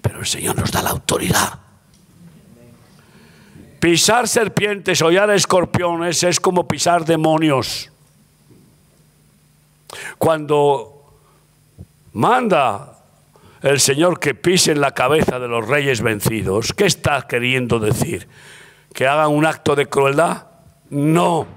Pero 0.06 0.20
el 0.20 0.28
Señor 0.28 0.56
nos 0.56 0.72
da 0.72 0.84
la 0.84 0.92
autoridad. 0.92 1.58
Pisar 3.80 4.28
serpientes, 4.28 5.02
hollar 5.02 5.32
escorpiones 5.32 6.22
es 6.22 6.40
como 6.40 6.68
pisar 6.68 7.06
demonios. 7.06 7.92
Cuando 10.20 11.12
manda 12.14 13.00
el 13.64 13.80
Señor 13.80 14.20
que 14.20 14.36
pisen 14.36 14.80
la 14.80 14.92
cabeza 14.92 15.40
de 15.40 15.48
los 15.48 15.68
reyes 15.68 16.02
vencidos, 16.02 16.72
¿qué 16.74 16.86
está 16.86 17.26
queriendo 17.28 17.80
decir? 17.80 18.28
¿Que 18.94 19.08
hagan 19.08 19.32
un 19.32 19.44
acto 19.44 19.76
de 19.76 19.88
crueldad? 19.88 20.46
No. 20.92 21.48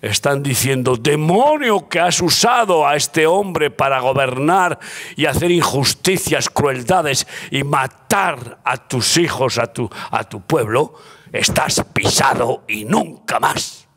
Están 0.00 0.44
diciendo, 0.44 0.96
demonio 0.96 1.88
que 1.88 1.98
has 1.98 2.20
usado 2.20 2.86
a 2.86 2.94
este 2.94 3.26
hombre 3.26 3.70
para 3.70 3.98
gobernar 3.98 4.78
y 5.16 5.26
hacer 5.26 5.50
injusticias, 5.50 6.48
crueldades 6.48 7.26
y 7.50 7.64
matar 7.64 8.58
a 8.64 8.76
tus 8.76 9.16
hijos, 9.16 9.58
a 9.58 9.66
tu, 9.72 9.90
a 10.10 10.22
tu 10.22 10.40
pueblo, 10.40 10.94
estás 11.32 11.84
pisado 11.92 12.62
y 12.68 12.84
nunca 12.84 13.40
más 13.40 13.88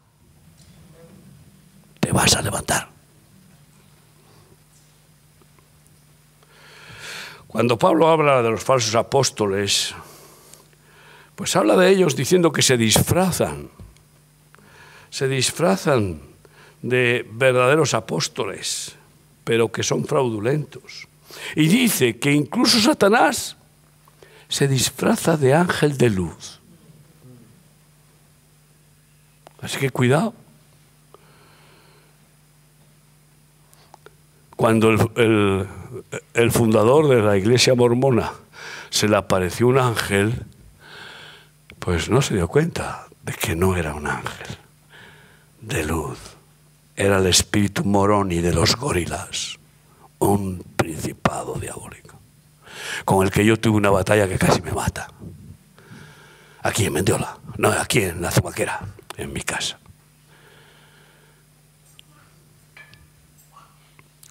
te 2.00 2.12
vas 2.12 2.36
a 2.36 2.42
levantar. 2.42 2.90
Cuando 7.48 7.78
Pablo 7.78 8.08
habla 8.08 8.42
de 8.42 8.50
los 8.50 8.64
falsos 8.64 8.96
apóstoles, 8.96 9.94
pues 11.36 11.56
habla 11.56 11.76
de 11.76 11.90
ellos 11.90 12.16
diciendo 12.16 12.52
que 12.52 12.62
se 12.62 12.78
disfrazan, 12.78 13.70
se 15.12 15.28
disfrazan 15.28 16.22
de 16.82 17.28
verdaderos 17.34 17.94
apóstoles, 17.94 18.96
pero 19.44 19.72
que 19.72 19.84
son 19.84 20.06
fraudulentos. 20.06 21.08
Y 21.56 21.68
dice 21.68 22.18
que 22.18 22.32
incluso 22.32 22.80
Satanás 22.80 23.58
se 24.48 24.68
disfraza 24.68 25.38
de 25.38 25.54
ángel 25.54 25.98
de 25.98 26.10
luz. 26.10 26.60
Así 29.62 29.78
que 29.78 29.92
cuidado. 29.92 30.34
Cuando 34.56 34.92
el, 34.92 35.68
el 36.34 36.52
fundador 36.52 37.10
de 37.10 37.22
la 37.22 37.38
iglesia 37.38 37.76
mormona 37.76 38.32
se 38.90 39.08
le 39.08 39.18
apareció 39.18 39.68
un 39.68 39.78
ángel, 39.78 40.46
pues 41.80 42.10
no 42.10 42.22
se 42.22 42.36
dio 42.36 42.48
cuenta 42.48 43.08
de 43.24 43.34
que 43.34 43.56
no 43.56 43.76
era 43.76 43.94
un 43.94 44.08
ángel 44.08 44.61
de 45.62 45.86
luz. 45.86 46.20
Era 46.96 47.18
el 47.18 47.28
espíritu 47.28 47.86
moroni 47.86 48.42
de 48.42 48.54
los 48.54 48.76
gorilas, 48.76 49.58
un 50.20 50.64
principado 50.76 51.56
diabólico, 51.56 52.20
con 53.06 53.26
el 53.26 53.32
que 53.32 53.46
yo 53.46 53.58
tuve 53.58 53.78
una 53.78 53.90
batalla 53.90 54.28
que 54.28 54.38
casi 54.38 54.62
me 54.62 54.72
mata. 54.72 55.08
Aquí 56.64 56.86
en 56.86 56.94
Mendiola, 56.94 57.38
no, 57.58 57.70
aquí 57.70 58.04
en 58.04 58.22
la 58.22 58.30
Zumaquera, 58.30 58.82
en 59.18 59.34
mi 59.34 59.42
casa. 59.42 59.80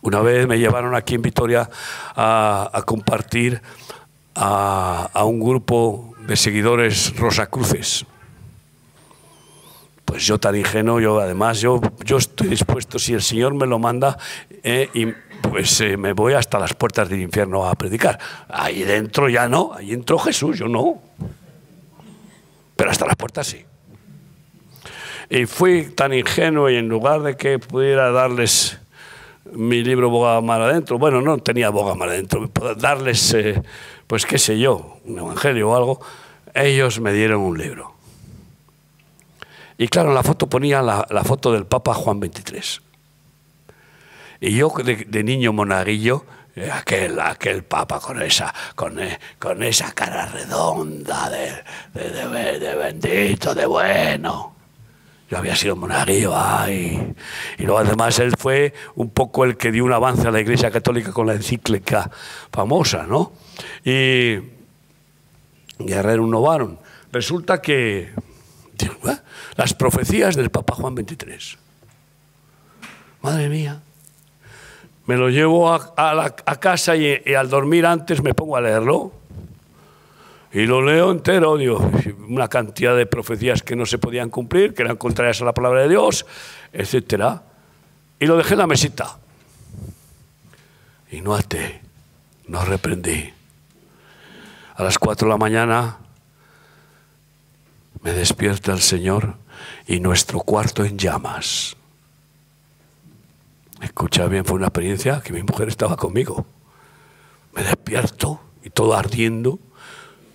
Una 0.03 0.20
vez 0.20 0.47
me 0.47 0.59
llevaron 0.59 0.95
aquí 0.95 1.16
en 1.16 1.22
Vitoria 1.22 1.68
a, 2.14 2.83
compartir 2.87 3.61
a, 4.35 5.24
un 5.24 5.41
grupo 5.41 6.14
de 6.26 6.37
seguidores 6.37 7.14
Rosacruces. 7.16 8.07
Pues 10.11 10.27
yo 10.27 10.41
tan 10.41 10.57
ingenuo, 10.57 10.99
yo 10.99 11.21
además, 11.21 11.61
yo, 11.61 11.81
yo 12.05 12.17
estoy 12.17 12.49
dispuesto, 12.49 12.99
si 12.99 13.15
el 13.15 13.23
Señor 13.23 13.55
me 13.55 13.65
lo 13.65 13.79
manda, 13.79 14.19
eh, 14.65 14.89
y 14.93 15.07
pues 15.49 15.81
eh, 15.83 15.97
me 15.97 16.15
voy 16.15 16.33
hasta 16.33 16.59
las 16.59 16.75
puertas 16.75 17.09
del 17.09 17.21
infierno 17.21 17.69
a 17.69 17.77
predicar. 17.77 18.19
Ahí 18.49 18.83
dentro 18.83 19.29
ya 19.29 19.49
no, 19.49 19.73
ahí 19.73 19.93
entró 19.93 20.19
Jesús, 20.19 20.59
yo 20.59 20.67
no. 20.67 21.01
Pero 22.75 22.91
hasta 22.91 23.07
las 23.07 23.15
puertas 23.15 23.47
sí. 23.47 23.65
Y 25.31 25.47
fui 25.47 25.85
tan 25.85 26.13
ingenuo 26.13 26.69
y 26.69 26.75
en 26.75 26.89
lugar 26.89 27.23
de 27.23 27.37
que 27.37 27.61
pudiera 27.61 28.11
darles 28.11 28.81
mi 29.53 29.85
libro 29.85 30.11
Boga 30.11 30.41
Mar 30.41 30.61
Adentro. 30.61 30.99
Bueno, 30.99 31.21
no 31.21 31.39
tenía 31.39 31.71
Boga 31.71 31.95
Mar 31.95 32.09
Adentro, 32.09 32.51
darles, 32.77 33.33
eh, 33.35 33.63
pues 34.09 34.27
qué 34.27 34.39
sé 34.39 34.59
yo, 34.59 34.99
un 35.05 35.21
evangelio 35.21 35.71
o 35.71 35.77
algo. 35.77 36.01
Ellos 36.53 36.99
me 36.99 37.13
dieron 37.13 37.43
un 37.43 37.57
libro. 37.57 38.00
Y 39.81 39.89
claro, 39.89 40.11
en 40.11 40.14
la 40.14 40.22
foto 40.22 40.47
ponía 40.47 40.83
la, 40.83 41.24
foto 41.24 41.53
del 41.53 41.64
Papa 41.64 41.95
Juan 41.95 42.20
XXIII. 42.20 42.83
Y 44.43 44.55
yo 44.55 44.70
de, 44.85 45.24
niño 45.24 45.55
monaguillo, 45.55 46.26
eh, 46.55 46.70
aquel, 46.70 47.18
aquel 47.18 47.64
Papa 47.64 47.99
con 47.99 48.20
esa, 48.20 48.53
con, 48.74 49.01
eh, 49.01 49.18
con 49.39 49.62
esa 49.62 49.93
cara 49.93 50.26
redonda 50.26 51.31
de, 51.31 52.59
de 52.59 52.76
bendito, 52.76 53.55
de 53.55 53.64
bueno 53.64 54.55
yo 55.31 55.39
había 55.39 55.57
sido 55.57 55.76
monaguillo, 55.76 56.33
ay. 56.37 57.14
Y 57.57 57.62
luego 57.62 57.78
además 57.78 58.18
él 58.18 58.35
fue 58.37 58.74
un 58.97 59.09
poco 59.11 59.45
el 59.45 59.57
que 59.57 59.70
dio 59.70 59.85
un 59.85 59.93
avance 59.93 60.28
a 60.28 60.31
la 60.31 60.41
Iglesia 60.41 60.70
Católica 60.70 61.12
con 61.12 61.26
la 61.26 61.35
encíclica 61.35 62.11
famosa, 62.53 63.07
¿no? 63.07 63.33
Y 63.85 64.41
Guerrero 65.78 66.26
Novaron. 66.26 66.81
Resulta 67.12 67.62
que 67.62 68.12
las 69.57 69.74
profecías 69.74 70.37
del 70.37 70.51
Papa 70.51 70.74
Juan 70.74 70.95
XXIII. 70.95 71.59
Madre 73.22 73.49
mía. 73.49 73.81
Me 75.07 75.16
lo 75.16 75.28
llevo 75.28 75.72
a, 75.72 76.61
casa 76.61 76.97
y, 76.97 77.35
al 77.35 77.51
dormir 77.51 77.87
antes 77.87 78.22
me 78.22 78.35
pongo 78.35 78.57
a 78.57 78.61
leerlo. 78.61 79.12
Y 80.53 80.66
lo 80.66 80.83
leo 80.83 81.11
entero, 81.11 81.57
digo, 81.57 81.91
una 82.28 82.49
cantidad 82.49 82.97
de 82.97 83.07
profecías 83.07 83.62
que 83.62 83.76
no 83.76 83.87
se 83.87 83.99
podían 83.99 84.31
cumplir, 84.31 84.74
que 84.74 84.83
eran 84.83 84.97
contrarias 84.97 85.41
a 85.43 85.45
la 85.45 85.55
palabra 85.55 85.83
de 85.83 85.89
Dios, 85.89 86.26
etc. 86.72 87.41
Y 88.18 88.26
lo 88.26 88.37
dejé 88.37 88.55
en 88.55 88.59
la 88.59 88.66
mesita. 88.66 89.18
Y 91.11 91.20
no 91.20 91.35
até, 91.35 91.81
no 92.47 92.64
reprendí. 92.64 93.33
A 94.76 94.83
las 94.83 94.99
cuatro 94.99 95.26
de 95.26 95.35
la 95.35 95.39
mañana 95.39 95.99
me 98.03 98.13
despierta 98.13 98.73
el 98.73 98.81
Señor 98.81 99.37
y 99.87 100.01
nuestro 100.01 100.41
cuarto 100.41 100.85
en 100.85 100.99
llamas. 100.99 101.77
Escucha 103.83 104.27
bien, 104.27 104.45
fue 104.45 104.57
una 104.57 104.67
experiencia 104.67 105.21
que 105.21 105.33
mi 105.33 105.43
mujer 105.43 105.69
estaba 105.69 105.97
conmigo. 105.97 106.47
Me 107.55 107.63
despierto 107.63 108.41
y 108.63 108.71
todo 108.71 108.95
ardiendo 108.95 109.59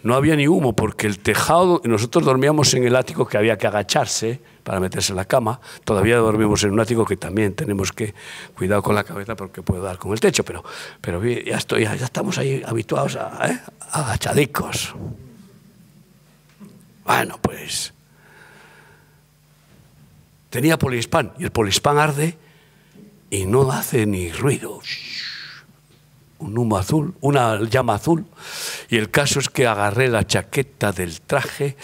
no 0.06 0.14
había 0.14 0.36
ni 0.36 0.48
humo 0.48 0.74
porque 0.74 1.08
el 1.08 1.18
tejado, 1.18 1.82
nosotros 1.84 2.24
dormíamos 2.24 2.72
en 2.76 2.84
el 2.84 2.96
ático 2.96 3.26
que 3.26 3.40
había 3.40 3.58
que 3.58 3.66
agacharse 3.66 4.40
para 4.64 4.80
meterse 4.80 5.14
en 5.14 5.16
la 5.16 5.26
cama, 5.26 5.60
todavía 5.84 6.18
dormimos 6.18 6.64
en 6.64 6.74
un 6.74 6.80
ático 6.80 7.06
que 7.06 7.18
también 7.18 7.56
tenemos 7.56 7.92
que 7.92 8.14
cuidar 8.56 8.84
con 8.84 8.94
la 8.94 9.04
cabeza 9.04 9.36
porque 9.36 9.64
puede 9.64 9.82
dar 9.82 9.98
con 9.98 10.14
el 10.14 10.20
techo, 10.20 10.44
pero, 10.44 10.64
pero 11.02 11.24
ya 11.26 11.58
estamos 11.58 12.38
ahí 12.38 12.62
habituados 12.64 13.16
a 13.16 13.50
¿eh? 13.50 13.60
agachadicos. 13.94 14.94
Bueno, 17.06 17.38
pues 17.40 17.94
tenía 20.50 20.78
polispán 20.78 21.34
y 21.38 21.44
el 21.44 21.52
polispán 21.52 21.98
arde 22.00 22.38
y 23.30 23.46
no 23.46 23.72
hace 23.72 24.06
ni 24.06 24.32
ruido. 24.32 24.80
Un 26.40 26.58
humo 26.58 26.78
azul, 26.78 27.14
una 27.22 27.62
llama 27.62 27.96
azul, 27.96 28.26
y 28.90 28.98
el 28.98 29.10
caso 29.10 29.40
es 29.40 29.50
que 29.50 29.68
agarré 29.68 30.10
la 30.10 30.26
chaqueta 30.26 30.92
del 30.92 31.22
traje 31.22 31.78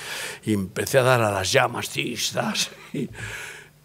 y 0.44 0.54
empecé 0.54 0.98
a 1.00 1.04
dar 1.04 1.22
a 1.22 1.32
las 1.32 1.52
llamas, 1.52 1.90
cistas, 1.90 2.72
y, 2.94 3.10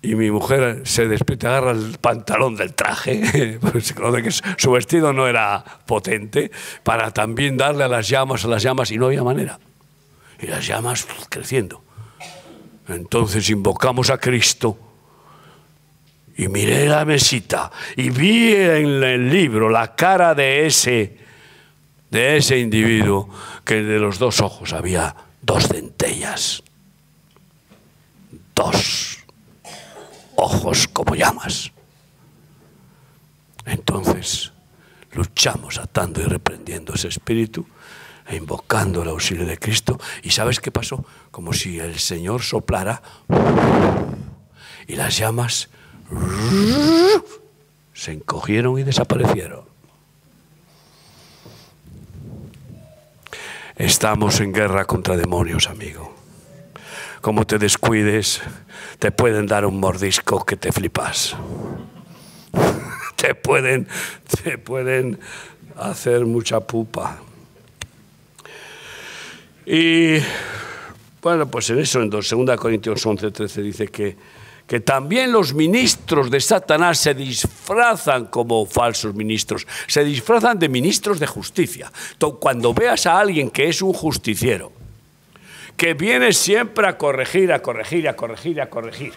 mi 0.03 0.31
mujer 0.31 0.83
se 0.85 1.09
despierta, 1.09 1.49
agarra 1.49 1.73
el 1.73 1.99
pantalón 2.01 2.55
del 2.55 2.75
traje, 2.75 3.59
pues 3.73 3.93
que 3.93 4.31
su 4.57 4.71
vestido 4.71 5.13
no 5.13 5.27
era 5.27 5.65
potente, 5.85 6.51
para 6.85 7.11
también 7.11 7.57
darle 7.57 7.85
a 7.85 7.89
las 7.89 8.09
llamas, 8.09 8.45
a 8.45 8.49
las 8.49 8.63
llamas, 8.63 8.91
y 8.93 8.99
no 8.99 9.07
había 9.07 9.25
manera. 9.25 9.59
Y 10.41 10.47
las 10.47 10.67
llamas 10.67 11.07
creciendo. 11.29 11.83
Entonces 12.89 13.49
invocamos 13.51 14.11
a 14.11 14.19
Cristo 14.19 14.79
y 16.37 16.49
miré 16.49 16.87
la 16.87 17.05
mesita 17.05 17.71
y 17.97 18.11
vi 18.11 18.55
en 18.55 19.03
el 19.03 19.31
libro 19.31 19.69
la 19.71 19.95
cara 19.95 20.35
de 20.35 20.67
ese, 20.67 21.17
de 22.11 22.37
ese 22.37 22.59
individuo 22.59 23.29
que 23.65 23.83
de 23.83 23.99
los 23.99 24.19
dos 24.19 24.41
ojos 24.41 24.73
había 24.73 25.17
dos 25.41 25.67
centellas, 25.69 26.63
dos 28.55 29.19
ojos 30.37 30.89
como 30.89 31.15
llamas. 31.15 31.73
Entonces, 33.65 34.53
luchamos 35.13 35.79
atando 35.79 36.21
y 36.21 36.25
reprendiendo 36.25 36.95
ese 36.95 37.09
espíritu 37.09 37.67
invocando 38.31 39.03
el 39.03 39.09
auxilio 39.09 39.47
de 39.47 39.59
Cristo. 39.59 39.99
¿Y 40.23 40.31
sabes 40.31 40.61
qué 40.61 40.71
pasó? 40.71 41.05
Como 41.31 41.53
si 41.53 41.79
el 41.79 41.99
Señor 41.99 42.43
soplara 42.43 43.03
y 44.87 44.97
las 44.97 45.17
llamas 45.17 45.69
se 47.93 48.13
encogieron 48.13 48.79
y 48.79 48.83
desaparecieron. 48.83 49.65
Estamos 53.77 54.41
en 54.41 54.53
guerra 54.53 54.87
contra 54.87 55.17
demonios, 55.17 55.69
amigo. 55.69 56.15
Como 57.21 57.47
te 57.47 57.59
descuides, 57.59 58.41
te 58.99 59.11
pueden 59.11 59.47
dar 59.47 59.67
un 59.67 59.81
mordisco 59.81 60.47
que 60.47 60.57
te 60.57 60.73
flipas. 60.73 61.37
te 63.17 63.35
pueden, 63.35 63.89
te 64.43 64.57
pueden 64.57 65.19
hacer 65.77 66.25
mucha 66.25 66.61
pupa. 66.61 67.19
Y 69.67 70.19
bueno, 71.21 71.51
pues 71.51 71.69
en 71.71 71.81
eso, 71.81 72.01
en 72.01 72.09
2 72.09 72.35
Corintios 72.57 73.05
11, 73.05 73.33
13 73.33 73.63
dice 73.63 73.89
que, 73.89 74.17
que 74.65 74.79
también 74.79 75.33
los 75.33 75.55
ministros 75.55 76.31
de 76.31 76.41
Satanás 76.41 76.99
se 76.99 77.15
disfrazan 77.15 78.27
como 78.27 78.65
falsos 78.65 79.13
ministros, 79.13 79.67
se 79.89 80.05
disfrazan 80.05 80.61
de 80.61 80.69
ministros 80.69 81.19
de 81.19 81.27
justicia. 81.27 81.91
Cuando 82.39 82.73
veas 82.73 83.07
a 83.07 83.19
alguien 83.19 83.51
que 83.51 83.69
es 83.69 83.83
un 83.83 83.93
justiciero, 83.93 84.71
que 85.77 85.95
viene 85.95 86.33
siempre 86.33 86.87
a 86.87 86.97
corregir, 86.97 87.53
a 87.53 87.61
corregir, 87.61 88.09
a 88.09 88.15
corregir, 88.15 88.61
a 88.61 88.71
corregir, 88.71 89.15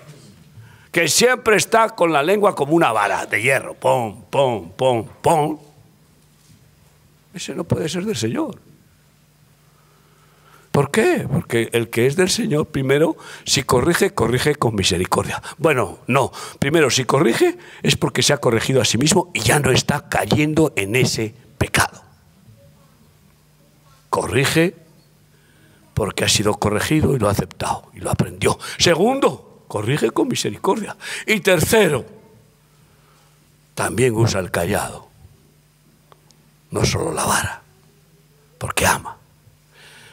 que 0.92 1.08
siempre 1.08 1.58
está 1.58 1.90
con 1.90 2.12
la 2.12 2.24
lengua 2.24 2.56
como 2.56 2.74
una 2.74 2.92
vara 2.92 3.28
de 3.28 3.40
hierro, 3.40 3.76
pom, 3.76 4.24
pom, 4.32 4.72
pom, 4.72 5.08
pom, 5.22 5.60
ese 7.36 7.54
no 7.54 7.64
puede 7.64 7.88
ser 7.88 8.04
del 8.04 8.18
Señor. 8.18 8.69
¿Por 10.80 10.92
qué? 10.92 11.28
Porque 11.30 11.68
el 11.74 11.90
que 11.90 12.08
es 12.08 12.16
del 12.16 12.30
Señor, 12.30 12.68
primero, 12.68 13.18
si 13.44 13.64
corrige, 13.64 14.12
corrige 14.12 14.56
con 14.56 14.76
misericordia. 14.76 15.44
Bueno, 15.58 16.00
no. 16.08 16.32
Primero, 16.58 16.90
si 16.90 17.04
corrige, 17.04 17.58
es 17.84 17.98
porque 17.98 18.24
se 18.24 18.32
ha 18.32 18.38
corregido 18.38 18.82
a 18.82 18.86
sí 18.86 18.98
mismo 18.98 19.30
y 19.34 19.42
ya 19.42 19.60
no 19.60 19.72
está 19.72 20.08
cayendo 20.08 20.72
en 20.78 20.96
ese 20.96 21.36
pecado. 21.58 22.02
Corrige 24.10 24.74
porque 25.94 26.24
ha 26.24 26.30
sido 26.30 26.54
corregido 26.54 27.14
y 27.14 27.20
lo 27.20 27.28
ha 27.28 27.32
aceptado 27.32 27.92
y 27.94 28.00
lo 28.00 28.10
aprendió. 28.10 28.58
Segundo, 28.78 29.66
corrige 29.68 30.12
con 30.12 30.30
misericordia. 30.30 30.96
Y 31.28 31.42
tercero, 31.42 32.06
también 33.76 34.16
usa 34.16 34.40
el 34.40 34.50
callado, 34.50 35.10
no 36.72 36.86
solo 36.86 37.12
la 37.12 37.26
vara, 37.26 37.64
porque 38.58 38.88
ama 38.88 39.19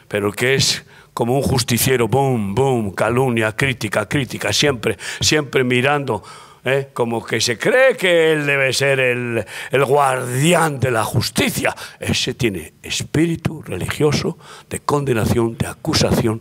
pero 0.08 0.32
que 0.32 0.54
es 0.54 0.84
como 1.12 1.34
un 1.34 1.42
justiciero, 1.42 2.08
boom, 2.08 2.54
boom, 2.54 2.90
calumnia, 2.92 3.56
crítica, 3.56 4.06
crítica, 4.06 4.52
siempre, 4.52 4.98
siempre 5.20 5.64
mirando, 5.64 6.22
¿eh? 6.62 6.90
como 6.92 7.24
que 7.24 7.40
se 7.40 7.56
cree 7.56 7.96
que 7.96 8.32
él 8.32 8.44
debe 8.44 8.72
ser 8.74 9.00
el, 9.00 9.44
el 9.70 9.84
guardián 9.86 10.78
de 10.78 10.90
la 10.90 11.04
justicia. 11.04 11.74
Ese 11.98 12.34
tiene 12.34 12.74
espíritu 12.82 13.62
religioso 13.62 14.36
de 14.68 14.80
condenación, 14.80 15.56
de 15.56 15.66
acusación, 15.66 16.40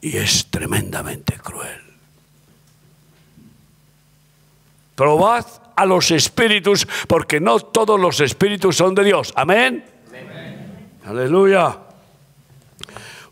y 0.00 0.16
es 0.16 0.46
tremendamente 0.46 1.34
cruel. 1.34 1.82
Probad 4.94 5.44
a 5.76 5.84
los 5.84 6.10
espíritus, 6.10 6.88
porque 7.06 7.40
no 7.40 7.60
todos 7.60 8.00
los 8.00 8.20
espíritus 8.20 8.76
son 8.76 8.94
de 8.94 9.04
Dios. 9.04 9.32
Amén. 9.36 9.84
Aleluya. 11.04 11.87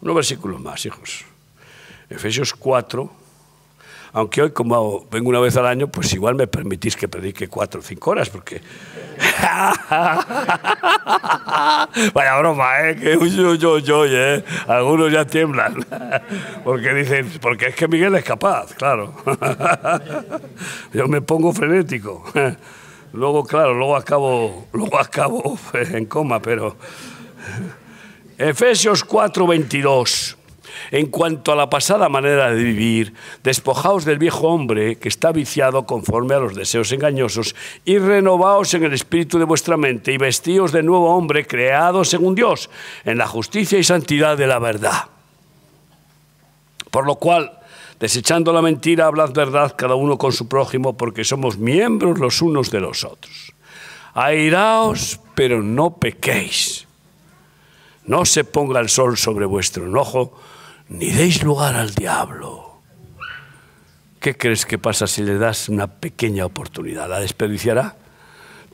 Unos 0.06 0.14
versículos 0.14 0.60
más, 0.60 0.86
hijos. 0.86 1.24
Efesios 2.08 2.54
4. 2.54 3.10
Aunque 4.12 4.40
hoy, 4.40 4.52
como 4.52 5.04
vengo 5.10 5.30
una 5.30 5.40
vez 5.40 5.56
al 5.56 5.66
año, 5.66 5.88
pues 5.88 6.12
igual 6.12 6.36
me 6.36 6.46
permitís 6.46 6.94
que 6.94 7.08
predique 7.08 7.48
cuatro 7.48 7.80
o 7.80 7.82
cinco 7.82 8.12
horas, 8.12 8.30
porque. 8.30 8.62
Vaya 12.14 12.38
broma, 12.38 12.88
¿eh? 12.88 12.94
Que 12.94 13.30
yo, 13.30 13.56
yo, 13.56 13.80
yo, 13.80 14.06
¿eh? 14.06 14.44
Algunos 14.68 15.10
ya 15.10 15.24
tiemblan. 15.24 15.84
porque 16.64 16.94
dicen, 16.94 17.28
porque 17.40 17.66
es 17.66 17.74
que 17.74 17.88
Miguel 17.88 18.14
es 18.14 18.22
capaz, 18.22 18.74
claro. 18.74 19.12
yo 20.92 21.08
me 21.08 21.20
pongo 21.20 21.52
frenético. 21.52 22.24
luego, 23.12 23.44
claro, 23.44 23.74
luego 23.74 23.96
acabo, 23.96 24.68
luego 24.72 25.00
acabo 25.00 25.58
en 25.72 26.06
coma, 26.06 26.40
pero. 26.40 26.76
Efesios 28.38 29.02
4:22. 29.04 30.36
En 30.90 31.06
cuanto 31.06 31.52
a 31.52 31.56
la 31.56 31.70
pasada 31.70 32.10
manera 32.10 32.50
de 32.50 32.62
vivir, 32.62 33.14
despojaos 33.42 34.04
del 34.04 34.18
viejo 34.18 34.48
hombre 34.48 34.96
que 34.96 35.08
está 35.08 35.32
viciado 35.32 35.86
conforme 35.86 36.34
a 36.34 36.38
los 36.38 36.54
deseos 36.54 36.92
engañosos 36.92 37.56
y 37.86 37.96
renovaos 37.98 38.74
en 38.74 38.84
el 38.84 38.92
espíritu 38.92 39.38
de 39.38 39.46
vuestra 39.46 39.78
mente 39.78 40.12
y 40.12 40.18
vestíos 40.18 40.72
de 40.72 40.82
nuevo 40.82 41.16
hombre 41.16 41.46
creado 41.46 42.04
según 42.04 42.34
Dios, 42.34 42.68
en 43.06 43.16
la 43.16 43.26
justicia 43.26 43.78
y 43.78 43.84
santidad 43.84 44.36
de 44.36 44.46
la 44.46 44.58
verdad. 44.58 45.06
Por 46.90 47.06
lo 47.06 47.14
cual, 47.14 47.58
desechando 47.98 48.52
la 48.52 48.60
mentira, 48.60 49.06
hablad 49.06 49.32
verdad 49.32 49.74
cada 49.76 49.94
uno 49.94 50.18
con 50.18 50.32
su 50.32 50.46
prójimo, 50.46 50.94
porque 50.94 51.24
somos 51.24 51.56
miembros 51.56 52.18
los 52.18 52.42
unos 52.42 52.70
de 52.70 52.80
los 52.80 53.02
otros. 53.02 53.54
Airaos, 54.12 55.20
pero 55.34 55.62
no 55.62 55.96
pequéis. 55.96 56.85
No 58.06 58.24
se 58.24 58.44
ponga 58.44 58.80
el 58.80 58.88
sol 58.88 59.16
sobre 59.16 59.46
vuestro 59.46 59.86
enojo, 59.86 60.38
ni 60.88 61.10
deis 61.10 61.42
lugar 61.42 61.74
al 61.74 61.94
diablo. 61.94 62.80
¿Qué 64.20 64.36
crees 64.36 64.66
que 64.66 64.78
pasa 64.78 65.06
si 65.06 65.22
le 65.22 65.38
das 65.38 65.68
una 65.68 65.86
pequeña 65.86 66.46
oportunidad? 66.46 67.08
¿La 67.08 67.20
desperdiciará? 67.20 67.96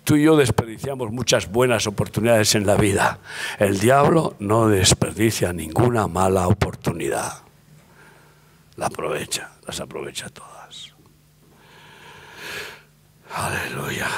Tú 0.05 0.17
y 0.17 0.25
yo 0.25 0.37
desperdiciamos 0.37 1.13
muchas 1.13 1.51
buenas 1.51 1.87
oportunidades 1.87 2.55
en 2.55 2.67
la 2.67 2.75
vida. 2.75 3.21
El 3.59 3.79
diablo 3.79 4.35
no 4.41 4.69
desperdicia 4.69 5.53
ninguna 5.53 6.09
mala 6.09 6.49
oportunidad. 6.49 7.43
La 8.77 8.87
aprovecha, 8.87 9.53
las 9.67 9.81
aprovecha 9.81 10.29
todas. 10.31 10.93
Aleluya. 13.31 14.09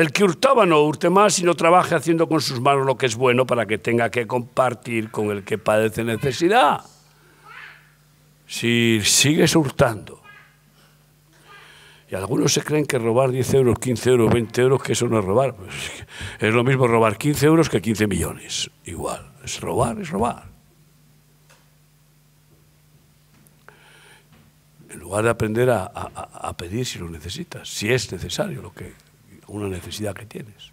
El 0.00 0.12
que 0.12 0.24
hurtaba 0.24 0.64
no 0.64 0.80
hurte 0.80 1.10
más, 1.10 1.34
sino 1.34 1.54
trabaje 1.54 1.94
haciendo 1.94 2.26
con 2.26 2.40
sus 2.40 2.58
manos 2.58 2.86
lo 2.86 2.96
que 2.96 3.04
es 3.04 3.16
bueno 3.16 3.44
para 3.44 3.66
que 3.66 3.76
tenga 3.76 4.10
que 4.10 4.26
compartir 4.26 5.10
con 5.10 5.30
el 5.30 5.44
que 5.44 5.58
padece 5.58 6.04
necesidad. 6.04 6.80
Si 8.46 9.02
sigues 9.04 9.54
hurtando, 9.54 10.22
y 12.10 12.14
algunos 12.14 12.54
se 12.54 12.62
creen 12.62 12.86
que 12.86 12.98
robar 12.98 13.30
10 13.30 13.52
euros, 13.52 13.78
15 13.78 14.08
euros, 14.08 14.32
20 14.32 14.62
euros, 14.62 14.82
que 14.82 14.94
eso 14.94 15.06
no 15.06 15.18
es 15.18 15.24
robar. 15.26 15.54
Pues 15.54 15.74
es 16.38 16.54
lo 16.54 16.64
mismo 16.64 16.86
robar 16.86 17.18
15 17.18 17.44
euros 17.44 17.68
que 17.68 17.82
15 17.82 18.06
millones. 18.06 18.70
Igual, 18.86 19.30
es 19.44 19.60
robar, 19.60 20.00
es 20.00 20.08
robar. 20.08 20.48
En 24.88 24.98
lugar 24.98 25.24
de 25.24 25.30
aprender 25.30 25.68
a, 25.68 25.84
a 25.84 26.56
pedir 26.56 26.86
si 26.86 26.98
lo 26.98 27.10
necesitas, 27.10 27.68
si 27.68 27.92
es 27.92 28.10
necesario 28.10 28.62
lo 28.62 28.72
que 28.72 29.09
una 29.50 29.68
necesidad 29.68 30.14
que 30.14 30.26
tienes. 30.26 30.72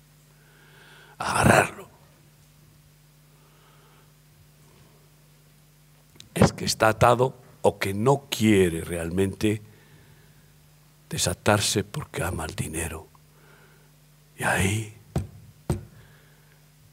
Agarrarlo. 1.18 1.90
Es 6.34 6.54
que 6.54 6.66
está 6.66 6.90
atado 6.90 7.36
o 7.62 7.80
que 7.80 7.94
no 7.94 8.28
quiere 8.30 8.82
realmente 8.82 9.62
desatarse 11.10 11.84
porque 11.84 12.24
ama 12.24 12.46
el 12.46 12.56
dinero. 12.56 13.08
Y 14.38 14.44
ahí, 14.44 14.94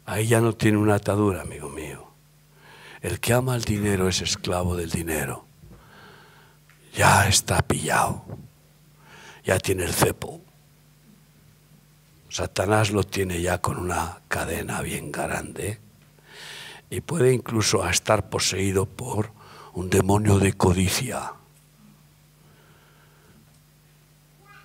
ahí 0.07 0.27
ya 0.27 0.41
no 0.41 0.55
tiene 0.55 0.79
una 0.79 0.95
atadura, 0.95 1.43
amigo 1.43 1.69
mío. 1.69 2.09
El 3.03 3.21
que 3.21 3.35
ama 3.35 3.55
el 3.55 3.65
dinero 3.65 4.09
es 4.09 4.23
esclavo 4.23 4.77
del 4.77 4.91
dinero. 4.91 5.45
Ya 6.95 7.29
está 7.29 7.61
pillado. 7.61 8.25
Ya 9.45 9.59
tiene 9.59 9.85
el 9.85 9.93
cepo. 9.93 10.41
Satanás 12.35 12.91
lo 12.91 13.05
tiene 13.05 13.41
ya 13.41 13.61
con 13.61 13.79
una 13.79 14.19
cadena 14.27 14.83
bien 14.83 15.13
grande 15.13 15.79
y 16.91 17.01
puede 17.01 17.33
incluso 17.33 17.89
estar 17.89 18.29
poseído 18.29 18.87
por 18.87 19.31
un 19.75 19.89
demonio 19.89 20.41
de 20.41 20.53
codicia. 20.55 21.33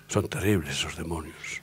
Son 0.08 0.28
terribles 0.28 0.80
esos 0.80 0.96
demonios. 0.96 1.62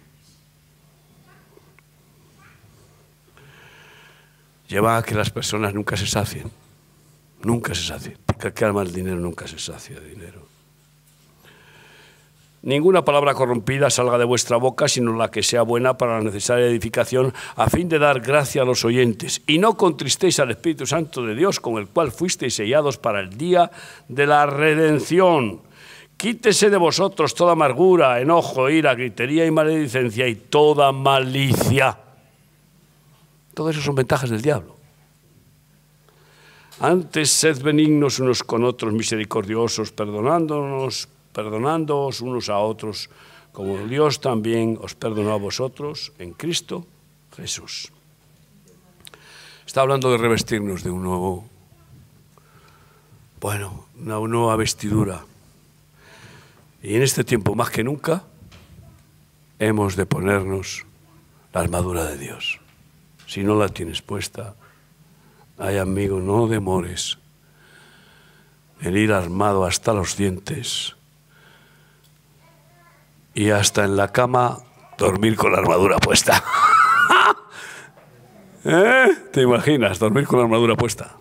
Lleva 4.69 4.95
a 4.95 5.03
que 5.03 5.13
las 5.13 5.29
personas 5.29 5.73
nunca 5.73 5.97
se 5.97 6.07
sacien. 6.07 6.49
Nunca 7.43 7.75
se 7.75 7.83
sacien. 7.83 8.17
Porque 8.25 8.47
el 8.47 8.53
que 8.53 8.63
ama 8.63 8.81
el 8.81 8.93
dinero 8.93 9.17
nunca 9.17 9.45
se 9.45 9.59
sacia 9.59 9.99
de 9.99 10.07
dinero. 10.07 10.56
Ninguna 12.63 13.05
palabra 13.05 13.35
corrompida 13.35 13.89
salga 13.89 14.17
de 14.17 14.25
vuestra 14.25 14.57
boca, 14.57 14.87
sino 14.87 15.15
la 15.15 15.29
que 15.29 15.43
sea 15.43 15.61
buena 15.61 15.95
para 15.95 16.17
la 16.17 16.23
necesaria 16.23 16.65
edificación, 16.65 17.33
a 17.55 17.69
fin 17.69 17.87
de 17.87 17.99
dar 17.99 18.19
gracia 18.19 18.63
a 18.63 18.65
los 18.65 18.83
oyentes. 18.83 19.41
Y 19.45 19.59
no 19.59 19.77
contristéis 19.77 20.39
al 20.39 20.51
Espíritu 20.51 20.85
Santo 20.87 21.23
de 21.23 21.35
Dios, 21.35 21.59
con 21.59 21.77
el 21.77 21.87
cual 21.87 22.11
fuisteis 22.11 22.55
sellados 22.55 22.97
para 22.97 23.19
el 23.19 23.37
día 23.37 23.69
de 24.07 24.25
la 24.25 24.47
redención. 24.47 25.61
Quítese 26.17 26.71
de 26.71 26.77
vosotros 26.77 27.35
toda 27.35 27.51
amargura, 27.51 28.19
enojo, 28.19 28.71
ira, 28.71 28.95
gritería 28.95 29.45
y 29.45 29.51
maledicencia 29.51 30.27
y 30.27 30.35
toda 30.35 30.91
malicia. 30.91 31.95
Todo 33.53 33.69
eso 33.69 33.81
son 33.81 33.95
ventajas 33.95 34.31
del 34.31 34.41
diablo. 34.41 34.75
Antes 36.79 37.29
sed 37.29 37.61
benignos 37.61 38.19
unos 38.19 38.43
con 38.43 38.63
otros, 38.63 38.93
misericordiosos, 38.93 39.91
perdonándonos 39.91 41.07
perdonándoos 41.37 42.21
unos 42.21 42.49
a 42.49 42.57
otros, 42.57 43.13
como 43.53 43.77
Dios 43.85 44.21
también 44.21 44.81
os 44.81 44.97
perdonó 44.97 45.33
a 45.33 45.37
vosotros 45.37 46.11
en 46.17 46.33
Cristo 46.33 46.81
Jesús. 47.37 47.93
Está 49.61 49.81
hablando 49.81 50.09
de 50.09 50.17
revestirnos 50.17 50.81
de 50.81 50.89
un 50.89 51.03
nuevo, 51.03 51.45
bueno, 53.39 53.85
una 54.01 54.17
nueva 54.17 54.55
vestidura. 54.55 55.25
Y 56.81 56.95
en 56.95 57.03
este 57.03 57.23
tiempo 57.23 57.53
más 57.53 57.69
que 57.69 57.83
nunca 57.83 58.23
hemos 59.59 59.95
de 59.95 60.07
ponernos 60.07 60.87
la 61.53 61.61
armadura 61.61 62.05
de 62.05 62.17
Dios. 62.17 62.59
Si 63.27 63.43
no 63.43 63.53
la 63.53 63.69
tienes 63.69 64.01
puesta, 64.01 64.55
ay 65.59 65.77
amigo, 65.77 66.19
no 66.19 66.47
demores 66.47 67.19
en 68.81 68.97
ir 68.97 69.13
armado 69.13 69.65
hasta 69.65 69.93
los 69.93 70.17
dientes 70.17 70.96
y 73.37 73.51
hasta 73.51 73.85
en 73.85 73.95
la 73.95 74.11
cama 74.11 74.57
dormir 74.97 75.35
con 75.35 75.51
la 75.51 75.59
armadura 75.59 75.99
puesta. 75.99 76.43
¿Eh? 78.65 79.15
¿Te 79.31 79.43
imaginas 79.43 79.99
dormir 79.99 80.25
con 80.25 80.39
la 80.39 80.45
armadura 80.45 80.75
puesta? 80.75 81.17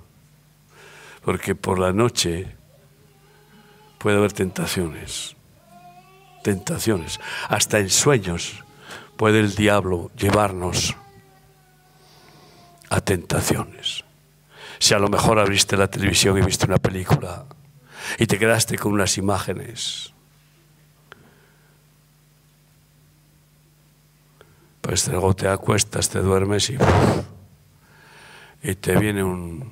Porque 1.23 1.55
por 1.55 1.79
la 1.79 1.93
noche 1.93 2.57
puede 3.99 4.17
haber 4.17 4.33
tentaciones, 4.33 5.37
tentaciones. 6.43 7.21
Hasta 7.51 7.81
en 7.81 7.91
sueños 7.91 8.65
puede 9.19 9.41
el 9.41 9.55
diablo 9.55 10.11
llevarnos 10.17 10.97
a 12.89 13.03
tentaciones. 13.03 14.05
Si 14.79 14.95
a 14.95 14.99
lo 14.99 15.11
mejor 15.11 15.39
abriste 15.39 15.77
la 15.77 15.89
televisión 15.89 16.39
y 16.39 16.41
viste 16.41 16.65
una 16.65 16.79
película 16.79 17.45
y 18.19 18.27
te 18.27 18.39
quedaste 18.39 18.79
con 18.79 18.95
unas 18.95 19.19
imágenes 19.19 20.16
pues 24.87 25.09
luego 25.09 25.35
te 25.35 25.49
acuestas, 25.49 26.09
te 26.09 26.21
duermes 26.21 26.71
y, 26.71 26.77
te 28.77 28.97
viene 28.97 29.25
un, 29.25 29.69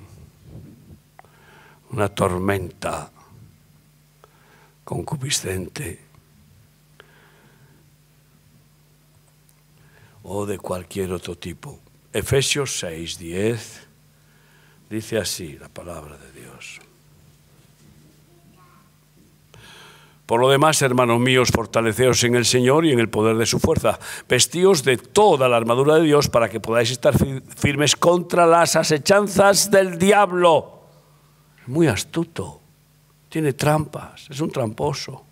una 1.90 2.08
tormenta 2.08 3.12
concupiscente 4.82 6.00
o 10.24 10.46
de 10.46 10.58
cualquier 10.58 11.12
otro 11.12 11.38
tipo. 11.38 11.78
Efesios 12.12 12.76
6, 12.80 13.16
10 13.16 13.86
dice 14.90 15.18
así 15.18 15.56
la 15.58 15.68
palabra 15.68 16.18
de 16.18 16.40
Dios. 16.40 16.80
Por 20.26 20.40
lo 20.40 20.48
demás, 20.48 20.80
hermanos 20.80 21.20
míos, 21.20 21.50
fortaleceos 21.52 22.24
en 22.24 22.34
el 22.34 22.46
Señor 22.46 22.86
y 22.86 22.92
en 22.92 22.98
el 22.98 23.10
poder 23.10 23.36
de 23.36 23.44
su 23.44 23.60
fuerza. 23.60 23.98
Vestíos 24.26 24.82
de 24.82 24.96
toda 24.96 25.48
la 25.48 25.58
armadura 25.58 25.96
de 25.96 26.02
Dios 26.02 26.30
para 26.30 26.48
que 26.48 26.60
podáis 26.60 26.90
estar 26.90 27.14
firmes 27.56 27.94
contra 27.94 28.46
las 28.46 28.74
asechanzas 28.74 29.70
del 29.70 29.98
diablo. 29.98 30.80
Muy 31.66 31.88
astuto, 31.88 32.60
tiene 33.28 33.52
trampas, 33.52 34.26
es 34.30 34.40
un 34.40 34.50
tramposo. 34.50 35.24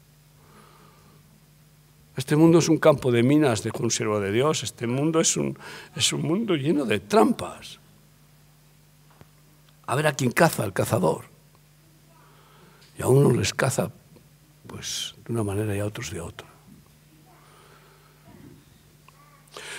Este 2.15 2.37
mundo 2.37 2.59
es 2.59 2.69
un 2.69 2.77
campo 2.77 3.11
de 3.11 3.23
minas 3.23 3.63
de 3.63 3.71
conserva 3.71 4.21
de 4.21 4.31
Dios, 4.31 4.63
este 4.63 4.87
mundo 4.87 5.21
es 5.21 5.39
un, 5.39 5.59
es 5.97 6.13
un 6.13 6.21
mundo 6.21 6.55
lleno 6.55 6.85
de 6.85 7.01
trampas. 7.01 7.79
A 9.87 9.95
ver 9.95 10.07
a 10.07 10.13
quién 10.13 10.33
caza 10.33 10.65
el 10.65 10.75
cazador. 10.75 11.25
Y 12.99 13.03
a 13.03 13.09
uno 13.09 13.31
les 13.31 13.55
caza 13.55 13.91
pues 14.73 15.15
de 15.27 15.33
una 15.35 15.45
manera 15.45 15.77
y 15.77 15.81
a 15.81 15.85
otros 15.85 16.11
de 16.11 16.21
otra. 16.21 16.49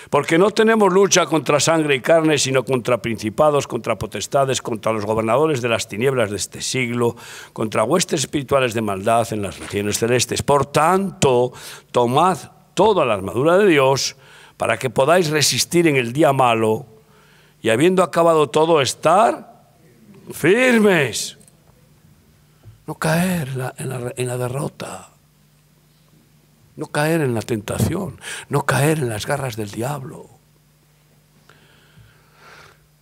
Porque 0.08 0.38
no 0.38 0.52
tenemos 0.52 0.92
lucha 0.92 1.26
contra 1.26 1.58
sangre 1.58 1.96
y 1.96 2.00
carne, 2.00 2.38
sino 2.38 2.64
contra 2.64 3.02
principados, 3.02 3.66
contra 3.66 3.98
potestades, 3.98 4.62
contra 4.62 4.92
los 4.92 5.04
gobernadores 5.04 5.60
de 5.60 5.68
las 5.68 5.88
tinieblas 5.88 6.30
de 6.30 6.36
este 6.36 6.62
siglo, 6.62 7.16
contra 7.52 7.82
huestes 7.82 8.20
espirituales 8.20 8.72
de 8.72 8.82
maldad 8.82 9.26
en 9.32 9.42
las 9.42 9.58
regiones 9.58 9.98
celestes. 9.98 10.42
Por 10.42 10.66
tanto, 10.66 11.52
tomad 11.90 12.38
toda 12.74 13.04
la 13.04 13.14
armadura 13.14 13.58
de 13.58 13.66
Dios 13.66 14.14
para 14.56 14.76
que 14.76 14.90
podáis 14.90 15.30
resistir 15.30 15.88
en 15.88 15.96
el 15.96 16.12
día 16.12 16.32
malo 16.32 16.86
y 17.62 17.70
habiendo 17.70 18.04
acabado 18.04 18.48
todo, 18.48 18.80
estar 18.80 19.72
firmes 20.30 21.36
no 22.86 22.94
caer 22.96 23.48
en 23.78 24.26
la, 24.26 24.36
derrota, 24.36 25.10
no 26.76 26.86
caer 26.88 27.22
en 27.22 27.34
la 27.34 27.42
tentación, 27.42 28.20
no 28.48 28.66
caer 28.66 28.98
en 28.98 29.08
las 29.08 29.26
garras 29.26 29.56
del 29.56 29.70
diablo. 29.70 30.28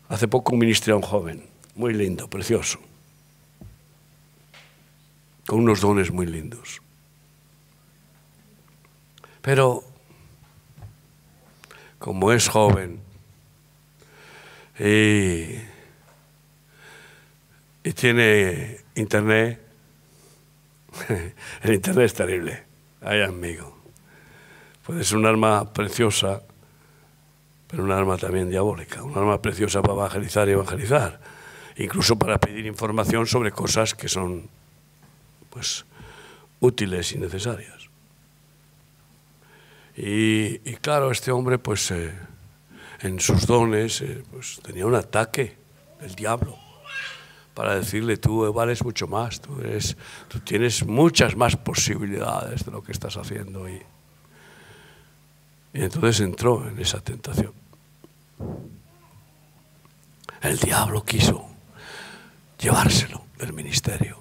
Hace 0.08 0.28
poco 0.28 0.54
ministré 0.54 0.92
a 0.92 0.96
un 0.96 1.02
joven, 1.02 1.48
muy 1.74 1.94
lindo, 1.94 2.28
precioso, 2.28 2.78
con 5.46 5.60
unos 5.60 5.80
dones 5.80 6.12
muy 6.12 6.26
lindos. 6.26 6.80
Pero, 9.40 9.82
como 11.98 12.30
es 12.32 12.48
joven 12.48 13.00
y 14.78 15.56
tiene 17.94 18.78
internet, 18.94 19.71
el 21.62 21.74
Internet 21.74 22.06
es 22.06 22.14
terrible. 22.14 22.64
Ay, 23.00 23.22
amigo. 23.22 23.78
Puede 24.84 25.04
ser 25.04 25.18
un 25.18 25.26
arma 25.26 25.72
preciosa, 25.72 26.42
pero 27.68 27.84
un 27.84 27.92
arma 27.92 28.16
también 28.16 28.50
diabólica. 28.50 29.02
Un 29.02 29.16
arma 29.16 29.40
preciosa 29.40 29.82
para 29.82 29.94
evangelizar 29.94 30.48
y 30.48 30.52
evangelizar. 30.52 31.20
Incluso 31.76 32.16
para 32.16 32.38
pedir 32.38 32.66
información 32.66 33.26
sobre 33.26 33.52
cosas 33.52 33.94
que 33.94 34.08
son 34.08 34.48
pues, 35.50 35.84
útiles 36.60 37.12
y 37.12 37.18
necesarias. 37.18 37.88
Y, 39.94 40.58
claro, 40.76 41.10
este 41.10 41.30
hombre, 41.30 41.58
pues, 41.58 41.90
eh, 41.90 42.12
en 43.00 43.20
sus 43.20 43.46
dones, 43.46 44.00
eh, 44.00 44.22
pues, 44.30 44.60
tenía 44.62 44.86
un 44.86 44.94
ataque 44.94 45.56
del 46.00 46.14
diablo 46.14 46.61
para 47.54 47.74
decirle 47.76 48.16
tú 48.16 48.50
vales 48.52 48.82
mucho 48.82 49.06
más, 49.06 49.40
tú, 49.40 49.60
eres, 49.60 49.96
tú 50.28 50.40
tienes 50.40 50.86
muchas 50.86 51.36
más 51.36 51.56
posibilidades 51.56 52.64
de 52.64 52.70
lo 52.70 52.82
que 52.82 52.92
estás 52.92 53.16
haciendo. 53.16 53.68
Y, 53.68 53.82
y 55.74 55.82
entonces 55.82 56.20
entró 56.20 56.66
en 56.66 56.78
esa 56.78 57.00
tentación. 57.00 57.52
El 60.40 60.58
diablo 60.58 61.04
quiso 61.04 61.46
llevárselo 62.58 63.24
del 63.38 63.52
ministerio. 63.52 64.18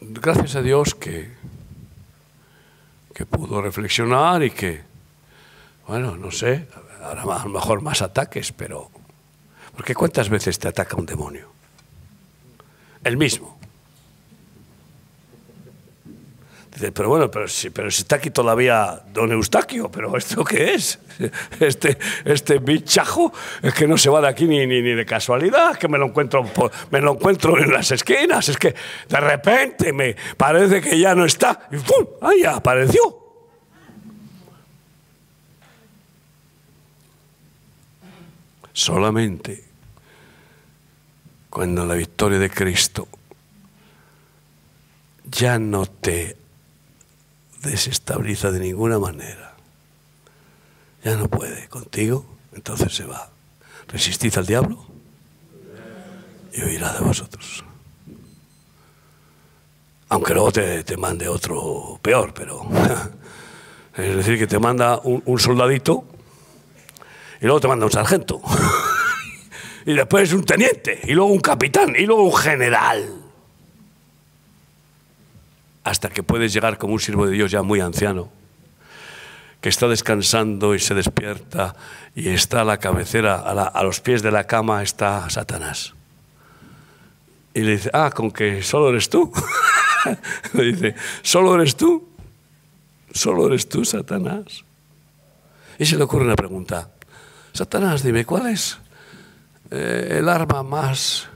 Gracias 0.00 0.56
a 0.56 0.62
Dios 0.62 0.94
que, 0.94 1.32
que 3.14 3.26
pudo 3.26 3.62
reflexionar 3.62 4.42
y 4.42 4.50
que, 4.50 4.82
bueno, 5.86 6.16
no 6.16 6.30
sé, 6.30 6.68
a 7.02 7.14
lo 7.14 7.48
mejor 7.50 7.80
más 7.80 8.02
ataques, 8.02 8.52
pero 8.52 8.90
porque 9.76 9.94
¿cuántas 9.94 10.28
veces 10.30 10.58
te 10.58 10.68
ataca 10.68 10.96
un 10.96 11.06
demonio? 11.06 11.52
El 13.04 13.16
mismo. 13.16 13.56
Dice, 16.72 16.92
pero 16.92 17.08
bueno, 17.08 17.30
pero 17.30 17.46
si, 17.46 17.70
pero 17.70 17.90
si 17.90 18.02
está 18.02 18.16
aquí 18.16 18.30
todavía 18.30 19.02
don 19.12 19.32
Eustaquio, 19.32 19.90
pero 19.90 20.16
¿esto 20.16 20.44
qué 20.44 20.74
es? 20.74 20.98
Este, 21.60 21.96
este 22.26 22.58
bichajo 22.58 23.32
es 23.62 23.72
que 23.72 23.86
no 23.86 23.96
se 23.96 24.10
va 24.10 24.20
de 24.20 24.28
aquí 24.28 24.44
ni, 24.46 24.66
ni, 24.66 24.82
ni 24.82 24.92
de 24.92 25.06
casualidad, 25.06 25.76
que 25.76 25.88
me 25.88 25.96
lo, 25.96 26.06
encuentro, 26.06 26.44
me 26.90 27.00
lo 27.00 27.14
encuentro 27.14 27.58
en 27.58 27.72
las 27.72 27.90
esquinas, 27.90 28.50
es 28.50 28.58
que 28.58 28.74
de 29.08 29.20
repente 29.20 29.94
me 29.94 30.14
parece 30.36 30.82
que 30.82 30.98
ya 30.98 31.14
no 31.14 31.24
está 31.24 31.68
y 31.72 31.76
¡pum! 31.78 32.06
¡Ahí 32.20 32.44
apareció! 32.44 33.25
Solamente 38.76 39.64
cuando 41.48 41.86
la 41.86 41.94
victoria 41.94 42.38
de 42.38 42.50
Cristo 42.50 43.08
ya 45.24 45.58
no 45.58 45.86
te 45.86 46.36
desestabiliza 47.62 48.50
de 48.50 48.60
ninguna 48.60 48.98
manera. 48.98 49.54
Ya 51.02 51.16
no 51.16 51.26
puede 51.26 51.68
contigo, 51.68 52.26
entonces 52.52 52.94
se 52.94 53.06
va. 53.06 53.30
Resistid 53.88 54.36
al 54.36 54.44
diablo 54.44 54.84
y 56.52 56.62
huirá 56.62 56.92
de 56.92 57.00
vosotros. 57.00 57.64
Aunque 60.10 60.34
luego 60.34 60.52
te, 60.52 60.96
mande 60.98 61.28
otro 61.28 61.98
peor, 62.02 62.34
pero... 62.34 62.68
Es 63.96 64.14
decir, 64.14 64.38
que 64.38 64.46
te 64.46 64.58
manda 64.58 65.00
un, 65.02 65.22
un 65.24 65.38
soldadito 65.38 66.04
y 67.40 67.44
luego 67.44 67.60
te 67.60 67.68
manda 67.68 67.86
un 67.86 67.92
sargento. 67.92 68.40
y 69.86 69.94
después 69.94 70.32
un 70.32 70.44
teniente, 70.44 71.00
y 71.04 71.12
luego 71.12 71.30
un 71.30 71.40
capitán, 71.40 71.94
y 71.96 72.06
luego 72.06 72.22
un 72.22 72.36
general 72.36 73.26
hasta 75.86 76.10
que 76.10 76.24
puedes 76.24 76.52
llegar 76.52 76.78
como 76.78 76.94
un 76.94 77.00
siervo 77.00 77.26
de 77.26 77.32
Dios 77.32 77.52
ya 77.52 77.62
muy 77.62 77.78
anciano, 77.78 78.28
que 79.60 79.68
está 79.68 79.86
descansando 79.86 80.74
y 80.74 80.80
se 80.80 80.94
despierta 80.94 81.76
y 82.12 82.28
está 82.30 82.62
a 82.62 82.64
la 82.64 82.78
cabecera, 82.78 83.36
a, 83.36 83.82
los 83.84 84.00
pies 84.00 84.20
de 84.20 84.32
la 84.32 84.48
cama 84.48 84.82
está 84.82 85.30
Satanás. 85.30 85.94
Y 87.54 87.60
le 87.60 87.76
dice, 87.76 87.90
ah, 87.92 88.10
con 88.10 88.32
que 88.32 88.64
solo 88.64 88.88
eres 88.88 89.08
tú. 89.08 89.32
le 90.54 90.64
dice, 90.64 90.96
solo 91.22 91.54
eres 91.54 91.76
tú. 91.76 92.08
Solo 93.12 93.46
eres 93.46 93.68
tú, 93.68 93.84
Satanás. 93.84 94.64
Y 95.78 95.86
se 95.86 95.96
le 95.96 96.02
ocurre 96.02 96.24
una 96.24 96.34
pregunta. 96.34 96.90
Satanás, 97.56 98.02
dime, 98.02 98.24
¿cuál 98.24 98.48
es 98.48 98.78
eh, 99.70 100.18
el 100.18 100.28
arma 100.28 100.62
más 100.62 101.28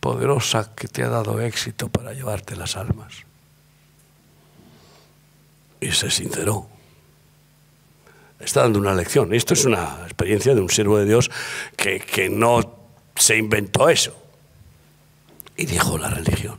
poderosa 0.00 0.74
que 0.74 0.88
te 0.88 1.02
ha 1.02 1.08
dado 1.08 1.40
éxito 1.40 1.88
para 1.88 2.12
llevarte 2.12 2.56
las 2.56 2.76
almas? 2.76 3.30
y 5.80 5.90
se 5.92 6.10
sinceró. 6.10 6.68
Está 8.38 8.62
dando 8.62 8.78
una 8.78 8.94
lección. 8.94 9.34
Esto 9.34 9.54
es 9.54 9.64
una 9.64 10.00
experiencia 10.04 10.54
de 10.54 10.60
un 10.60 10.70
siervo 10.70 10.98
de 10.98 11.06
Dios 11.06 11.30
que, 11.76 12.00
que 12.00 12.30
no 12.30 12.74
se 13.16 13.36
inventó 13.36 13.88
eso. 13.88 14.14
Y 15.56 15.66
dijo 15.66 15.98
la 15.98 16.10
religión. 16.10 16.58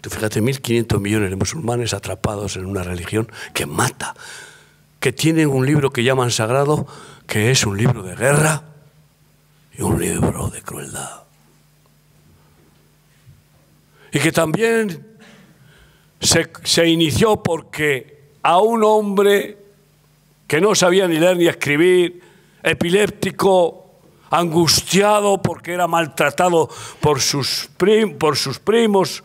Tú 0.00 0.10
fíjate, 0.10 0.42
1.500 0.42 1.00
millones 1.00 1.30
de 1.30 1.36
musulmanes 1.36 1.94
atrapados 1.94 2.56
en 2.56 2.66
una 2.66 2.82
religión 2.82 3.30
que 3.54 3.64
mata, 3.64 4.14
que 5.04 5.12
tienen 5.12 5.50
un 5.50 5.66
libro 5.66 5.90
que 5.90 6.02
llaman 6.02 6.30
sagrado, 6.30 6.86
que 7.26 7.50
es 7.50 7.66
un 7.66 7.76
libro 7.76 8.02
de 8.02 8.16
guerra 8.16 8.62
y 9.76 9.82
un 9.82 10.00
libro 10.00 10.48
de 10.48 10.62
crueldad. 10.62 11.24
Y 14.10 14.18
que 14.18 14.32
también 14.32 15.18
se, 16.18 16.88
inició 16.88 17.42
porque 17.42 18.30
a 18.42 18.60
un 18.60 18.82
hombre 18.82 19.58
que 20.46 20.62
no 20.62 20.74
sabía 20.74 21.06
ni 21.06 21.18
leer 21.18 21.36
ni 21.36 21.48
escribir, 21.48 22.22
epiléptico, 22.62 24.00
angustiado 24.30 25.42
porque 25.42 25.74
era 25.74 25.86
maltratado 25.86 26.70
por 27.00 27.20
sus, 27.20 27.68
por 28.18 28.38
sus 28.38 28.58
primos, 28.58 29.22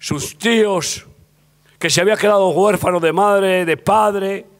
sus 0.00 0.36
tíos, 0.36 1.06
que 1.78 1.88
se 1.88 2.00
había 2.00 2.16
quedado 2.16 2.48
huérfano 2.48 2.98
de 2.98 3.12
madre, 3.12 3.64
de 3.64 3.76
padre. 3.76 4.53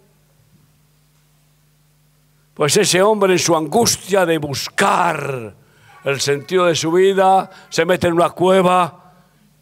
Pues 2.55 2.77
ese 2.77 3.03
hombre 3.03 3.33
en 3.33 3.39
su 3.39 3.57
angustia 3.57 4.25
de 4.25 4.39
buscar 4.39 5.55
el 6.05 6.21
sentido 6.21 6.67
de 6.67 6.75
su 6.75 6.93
vida, 6.93 7.51
se 7.69 7.85
mete 7.85 8.07
en 8.07 8.15
una 8.15 8.31
cueva 8.31 9.13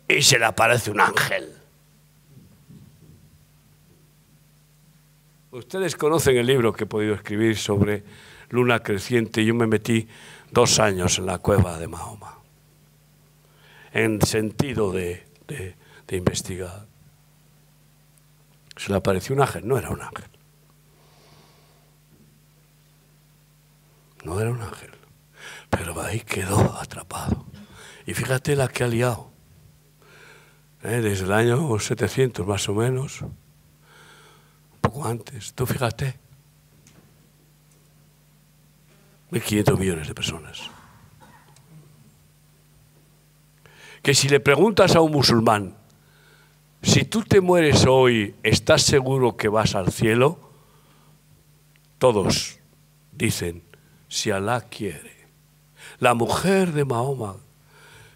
y 0.08 0.20
se 0.22 0.38
le 0.38 0.44
aparece 0.44 0.90
un 0.90 1.00
ángel. 1.00 1.52
Ustedes 5.52 5.96
conocen 5.96 6.36
el 6.36 6.46
libro 6.46 6.72
que 6.72 6.84
he 6.84 6.86
podido 6.86 7.14
escribir 7.14 7.56
sobre 7.58 8.02
luna 8.48 8.80
creciente. 8.80 9.44
Yo 9.44 9.54
me 9.54 9.66
metí 9.66 10.08
dos 10.50 10.78
años 10.78 11.18
en 11.18 11.26
la 11.26 11.38
cueva 11.38 11.78
de 11.78 11.88
Mahoma, 11.88 12.38
en 13.92 14.20
sentido 14.22 14.92
de, 14.92 15.26
investigar. 16.10 16.86
Se 18.76 18.90
le 18.90 18.96
apareció 18.96 19.34
un 19.34 19.42
ángel, 19.42 19.66
no 19.66 19.78
era 19.78 19.90
un 19.90 20.02
ángel. 20.02 20.31
No 24.24 24.40
era 24.40 24.50
un 24.50 24.62
ángel, 24.62 24.90
pero 25.68 26.00
ahí 26.00 26.20
quedó 26.20 26.78
atrapado. 26.78 27.46
Y 28.06 28.14
fíjate 28.14 28.56
la 28.56 28.68
que 28.68 28.84
ha 28.84 28.88
liado. 28.88 29.30
¿eh? 30.82 31.00
Desde 31.00 31.24
el 31.24 31.32
año 31.32 31.78
700 31.78 32.46
más 32.46 32.68
o 32.68 32.74
menos 32.74 33.24
poco 34.80 35.06
antes. 35.06 35.54
Tú 35.54 35.66
fíjate. 35.66 36.20
1.500 39.30 39.78
millones 39.78 40.08
de 40.08 40.14
personas. 40.14 40.70
Que 44.02 44.14
si 44.14 44.28
le 44.28 44.40
preguntas 44.40 44.94
a 44.94 45.00
un 45.00 45.12
musulmán, 45.12 45.74
si 46.82 47.04
tú 47.04 47.22
te 47.22 47.40
mueres 47.40 47.86
hoy, 47.86 48.34
¿estás 48.42 48.82
seguro 48.82 49.36
que 49.36 49.48
vas 49.48 49.74
al 49.74 49.90
cielo? 49.90 50.50
Todos 51.98 52.58
dicen, 53.12 53.62
si 54.12 54.30
Alá 54.30 54.60
quiere. 54.60 55.26
La 55.98 56.12
mujer 56.12 56.72
de 56.72 56.84
Mahoma, 56.84 57.36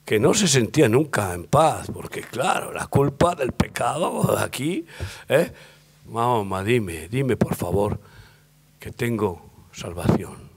que 0.05 0.21
no 0.21 0.35
se 0.35 0.47
sentía 0.47 0.91
nunca 0.91 1.33
en 1.33 1.45
paz, 1.45 1.87
porque 1.91 2.21
claro, 2.21 2.71
la 2.71 2.87
culpa 2.87 3.35
del 3.35 3.53
pecado 3.53 4.37
aquí, 4.39 4.85
¿eh? 5.27 5.51
Mahoma, 6.05 6.63
dime, 6.63 7.09
dime 7.09 7.39
por 7.39 7.55
favor 7.55 7.99
que 8.79 8.93
tengo 8.93 9.51
salvación, 9.73 10.51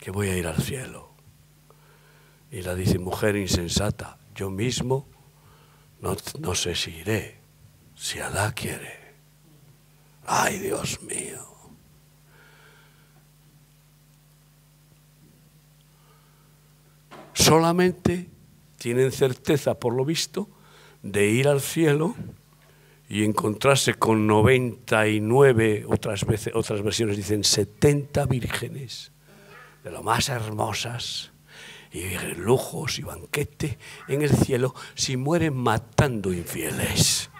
que 0.00 0.10
voy 0.10 0.30
a 0.30 0.36
ir 0.36 0.48
al 0.48 0.60
cielo. 0.60 1.10
Y 2.50 2.62
la 2.62 2.74
dice, 2.74 2.98
mujer 2.98 3.36
insensata, 3.36 4.18
yo 4.34 4.50
mismo 4.50 5.06
no, 6.00 6.16
no 6.40 6.56
sé 6.56 6.74
si 6.74 6.90
iré, 6.90 7.38
si 7.94 8.18
Alá 8.18 8.52
quiere. 8.52 9.14
Ay, 10.26 10.58
Dios 10.58 11.00
mío. 11.02 11.49
Solamente 17.40 18.28
tienen 18.76 19.10
certeza, 19.12 19.74
por 19.74 19.94
lo 19.94 20.04
visto, 20.04 20.50
de 21.02 21.26
ir 21.28 21.48
al 21.48 21.62
cielo 21.62 22.14
y 23.08 23.24
encontrarse 23.24 23.94
con 23.94 24.26
99, 24.26 25.86
otras, 25.88 26.26
veces, 26.26 26.52
otras 26.54 26.82
versiones 26.82 27.16
dicen 27.16 27.42
70 27.42 28.26
vírgenes, 28.26 29.12
de 29.82 29.90
lo 29.90 30.02
más 30.02 30.28
hermosas, 30.28 31.32
y 31.90 32.10
lujos 32.36 32.98
y 32.98 33.02
banquete 33.04 33.78
en 34.06 34.20
el 34.20 34.30
cielo, 34.30 34.74
si 34.94 35.16
mueren 35.16 35.56
matando 35.56 36.34
infieles 36.34 37.30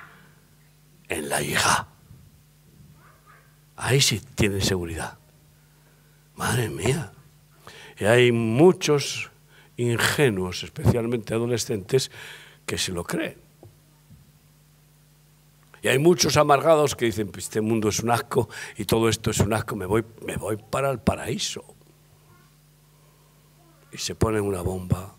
en 1.09 1.28
la 1.28 1.42
hija. 1.42 1.88
Ahí 3.76 4.01
sí 4.01 4.18
tienen 4.34 4.62
seguridad. 4.62 5.18
Madre 6.36 6.70
mía. 6.70 7.12
Y 7.98 8.07
hay 8.07 8.32
muchos 8.32 9.30
ingenuos, 9.81 10.62
especialmente 10.62 11.35
adolescentes, 11.35 12.11
que 12.66 12.78
se 12.78 12.93
lo 12.93 13.05
creen. 13.05 13.39
Y 15.83 15.89
hay 15.89 15.99
muchos 15.99 16.37
amargados 16.37 16.95
que 16.95 17.07
dicen, 17.07 17.31
pues 17.31 17.45
este 17.45 17.61
mundo 17.61 17.89
es 17.89 18.01
un 18.01 18.11
asco 18.11 18.49
y 18.76 18.85
todo 18.85 19.09
esto 19.09 19.31
es 19.31 19.41
un 19.41 19.53
asco, 19.55 19.76
me 19.76 19.87
voy, 19.87 20.05
me 20.26 20.37
voy 20.37 20.57
para 20.57 20.91
el 20.91 20.99
paraíso. 20.99 21.64
Y 23.91 23.99
se 23.99 24.14
ponen 24.14 24.43
una 24.43 24.61
bomba 24.61 25.16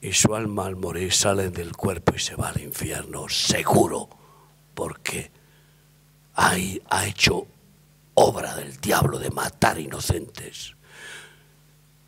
y 0.00 0.12
su 0.12 0.34
alma 0.34 0.66
al 0.66 0.76
morir 0.76 1.12
sale 1.12 1.50
del 1.50 1.72
cuerpo 1.72 2.14
y 2.14 2.20
se 2.20 2.36
va 2.36 2.50
al 2.50 2.60
infierno, 2.60 3.28
seguro, 3.28 4.08
porque 4.74 5.32
ahí 6.34 6.80
ha 6.90 7.06
hecho 7.06 7.46
obra 8.14 8.54
del 8.56 8.76
diablo 8.80 9.18
de 9.18 9.30
matar 9.30 9.80
inocentes. 9.80 10.75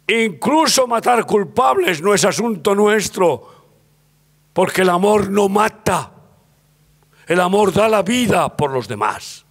Incluso 0.09 0.87
matar 0.87 1.27
culpables 1.27 2.01
no 2.01 2.15
es 2.15 2.25
asunto 2.25 2.75
nuestro, 2.75 3.47
porque 4.55 4.81
el 4.81 4.89
amor 4.89 5.31
no 5.31 5.51
mata. 5.51 6.13
El 7.27 7.41
amor 7.41 7.75
da 7.75 7.89
la 7.89 8.03
vida 8.03 8.57
por 8.57 8.73
los 8.73 8.89
demás. 8.89 9.45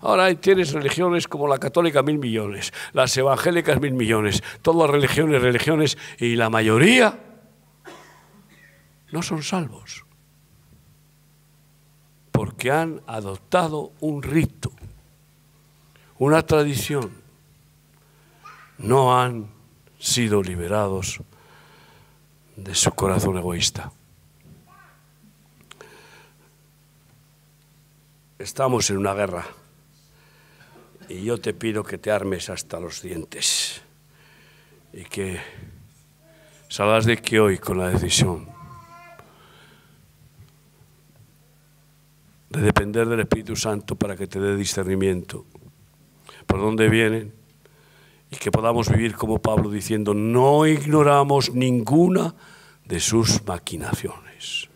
Ahora 0.00 0.32
tienes 0.34 0.72
religiones 0.72 1.26
como 1.26 1.48
la 1.48 1.58
católica 1.58 2.02
mil 2.02 2.18
millones, 2.18 2.72
las 2.92 3.16
evangélicas 3.16 3.80
mil 3.80 3.94
millones, 3.94 4.44
todas 4.62 4.82
las 4.82 4.90
religiones, 4.90 5.42
religiones, 5.42 5.98
y 6.18 6.36
la 6.36 6.50
mayoría 6.50 7.18
no 9.10 9.22
son 9.22 9.42
salvos. 9.42 10.04
Porque 12.30 12.70
han 12.70 13.00
adoptado 13.06 13.92
un 14.00 14.22
rito, 14.22 14.70
una 16.18 16.46
tradición. 16.46 17.23
No 18.78 19.18
han 19.18 19.48
sido 19.98 20.42
liberados 20.42 21.20
de 22.56 22.74
su 22.74 22.90
corazón 22.92 23.38
egoísta. 23.38 23.92
Estamos 28.38 28.90
en 28.90 28.98
una 28.98 29.14
guerra 29.14 29.46
y 31.08 31.22
yo 31.22 31.38
te 31.38 31.54
pido 31.54 31.84
que 31.84 31.98
te 31.98 32.10
armes 32.10 32.50
hasta 32.50 32.80
los 32.80 33.02
dientes 33.02 33.82
y 34.92 35.04
que 35.04 35.40
salgas 36.68 37.04
de 37.04 37.14
aquí 37.14 37.38
hoy 37.38 37.58
con 37.58 37.78
la 37.78 37.88
decisión 37.88 38.48
de 42.50 42.60
depender 42.60 43.08
del 43.08 43.20
Espíritu 43.20 43.56
Santo 43.56 43.96
para 43.96 44.16
que 44.16 44.26
te 44.26 44.38
dé 44.38 44.56
discernimiento 44.56 45.44
por 46.46 46.60
dónde 46.60 46.88
vienen 46.88 47.43
y 48.34 48.36
que 48.36 48.50
podamos 48.50 48.88
vivir 48.88 49.14
como 49.14 49.38
Pablo 49.38 49.70
diciendo, 49.70 50.12
no 50.12 50.66
ignoramos 50.66 51.54
ninguna 51.54 52.34
de 52.84 52.98
sus 52.98 53.44
maquinaciones. 53.46 54.68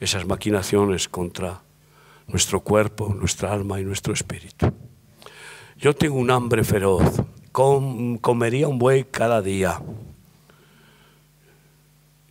Esas 0.00 0.26
maquinaciones 0.26 1.08
contra 1.08 1.62
nuestro 2.26 2.60
cuerpo, 2.60 3.14
nuestra 3.14 3.52
alma 3.52 3.80
y 3.80 3.84
nuestro 3.84 4.14
espíritu. 4.14 4.72
Yo 5.76 5.94
tengo 5.94 6.16
un 6.16 6.30
hambre 6.30 6.64
feroz, 6.64 7.04
comería 7.52 8.68
un 8.68 8.78
buey 8.78 9.04
cada 9.04 9.42
día. 9.42 9.80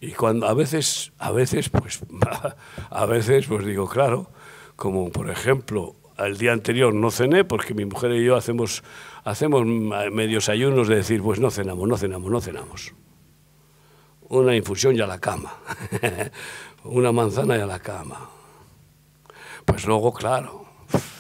Y 0.02 0.12
cuando 0.12 0.48
a 0.48 0.54
veces, 0.54 1.12
a 1.20 1.32
veces, 1.32 1.70
pues, 1.70 2.02
a 2.90 3.06
veces, 3.06 3.46
pues 3.48 3.66
digo, 3.66 3.88
claro, 3.88 4.30
como 4.76 5.12
por 5.12 5.30
ejemplo, 5.30 5.96
el 6.18 6.38
día 6.38 6.54
anterior 6.54 6.94
no 6.94 7.12
cené 7.12 7.44
porque 7.44 7.74
mi 7.74 7.86
mujer 7.86 8.12
y 8.12 8.24
yo 8.24 8.36
hacemos, 8.36 8.84
hacemos 9.26 9.66
medios 9.66 10.48
ayunos 10.50 10.88
de 10.88 10.98
decir, 10.98 11.22
pues 11.22 11.40
no 11.40 11.52
cenamos, 11.52 11.88
no 11.90 11.98
cenamos, 11.98 12.32
no 12.32 12.40
cenamos. 12.40 12.94
Una 14.30 14.56
infusión 14.56 14.96
y 14.96 15.02
a 15.02 15.08
la 15.08 15.20
cama, 15.20 15.54
una 16.84 17.12
manzana 17.12 17.58
y 17.58 17.62
a 17.62 17.66
la 17.66 17.80
cama, 17.80 18.30
pues 19.66 19.86
luego, 19.86 20.14
claro, 20.14 20.66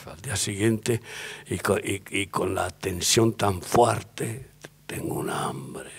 al 0.05 0.21
día 0.21 0.35
siguiente 0.35 1.01
y 1.47 2.27
con, 2.27 2.55
la 2.55 2.69
tensión 2.69 3.33
tan 3.33 3.61
fuerte, 3.61 4.51
tengo 4.85 5.15
un 5.15 5.29
hambre. 5.29 5.91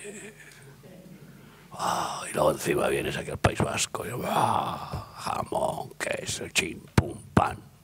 Ah, 1.73 2.23
y 2.31 2.35
luego 2.35 2.53
encima 2.53 2.89
vienes 2.89 3.17
aquí 3.17 3.31
al 3.31 3.39
País 3.39 3.59
Vasco 3.59 4.07
y 4.07 4.11
ah, 4.25 5.13
jamón, 5.17 5.91
queso, 5.99 6.49
chim, 6.49 6.81
pum, 6.95 7.21
pan. 7.35 7.76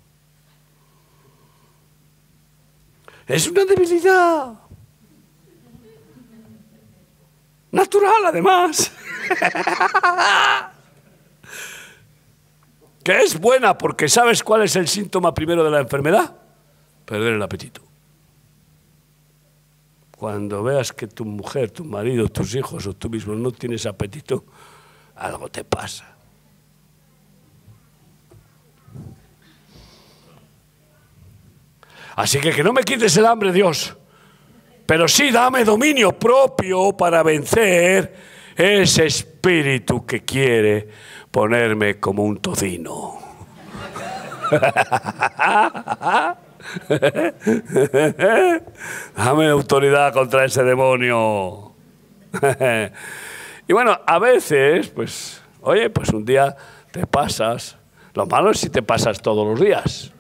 Es 3.27 3.47
una 3.49 3.65
debilidad. 3.65 4.55
Natural, 7.71 8.27
además. 8.27 8.93
que 13.03 13.23
es 13.23 13.39
buena 13.39 13.77
porque 13.77 14.09
sabes 14.09 14.43
cuál 14.43 14.63
es 14.63 14.77
el 14.77 14.89
síntoma 14.89 15.35
primero 15.35 15.65
de 15.65 15.71
la 15.71 15.81
enfermedad, 15.81 16.37
perder 17.05 17.35
el 17.35 17.43
apetito. 17.43 17.83
Cuando 20.17 20.63
veas 20.63 20.93
que 20.93 21.09
tu 21.09 21.25
mujer, 21.25 21.71
tu 21.71 21.85
marido, 21.85 22.29
tus 22.29 22.55
hijos 22.55 22.87
o 22.87 22.95
tú 22.95 23.11
mismo 23.11 23.35
no 23.35 23.51
tienes 23.51 23.87
apetito, 23.87 24.45
algo 25.17 25.49
te 25.49 25.65
pasa. 25.65 26.12
Así 32.17 32.39
que 32.41 32.51
que 32.51 32.63
no 32.63 32.73
me 32.73 32.83
quites 32.83 33.17
el 33.17 33.27
hambre, 33.27 33.53
Dios, 33.53 33.97
pero 34.87 35.09
sí 35.09 35.31
dame 35.31 35.65
dominio 35.65 36.13
propio 36.13 36.97
para 36.97 37.23
vencer 37.23 38.15
ese 38.57 39.07
espíritu 39.07 40.05
que 40.05 40.25
quiere 40.25 40.89
ponerme 41.31 41.99
como 41.99 42.25
un 42.25 42.39
tocino. 42.39 43.19
Dame 49.17 49.49
autoridad 49.49 50.13
contra 50.13 50.45
ese 50.45 50.63
demonio. 50.63 51.73
y 53.69 53.73
bueno, 53.73 53.99
a 54.07 54.19
veces, 54.19 54.89
pues, 54.89 55.43
oye, 55.63 55.89
pues 55.91 56.11
un 56.11 56.25
día 56.25 56.55
te 56.91 57.07
pasas. 57.07 57.79
Lo 58.15 58.27
malo 58.27 58.51
es 58.51 58.61
si 58.61 58.69
te 58.69 58.83
pasas 58.83 59.23
todos 59.23 59.47
los 59.47 59.59
días. 59.59 60.13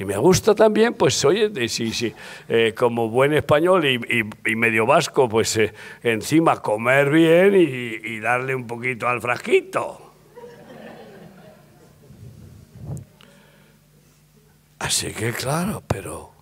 Y 0.00 0.04
me 0.06 0.16
gusta 0.16 0.54
también, 0.54 0.94
pues, 0.94 1.22
oye, 1.26 1.68
sí, 1.68 1.92
sí, 1.92 2.10
eh, 2.48 2.72
como 2.74 3.10
buen 3.10 3.34
español 3.34 3.84
y, 3.84 4.56
medio 4.56 4.86
vasco, 4.86 5.28
pues 5.28 5.54
eh, 5.58 5.74
encima 6.02 6.62
comer 6.62 7.10
bien 7.10 7.54
y, 7.54 8.18
darle 8.18 8.54
un 8.54 8.66
poquito 8.66 9.06
al 9.06 9.20
frasquito. 9.20 10.14
Así 14.78 15.12
que 15.12 15.34
claro, 15.34 15.82
pero 15.86 16.32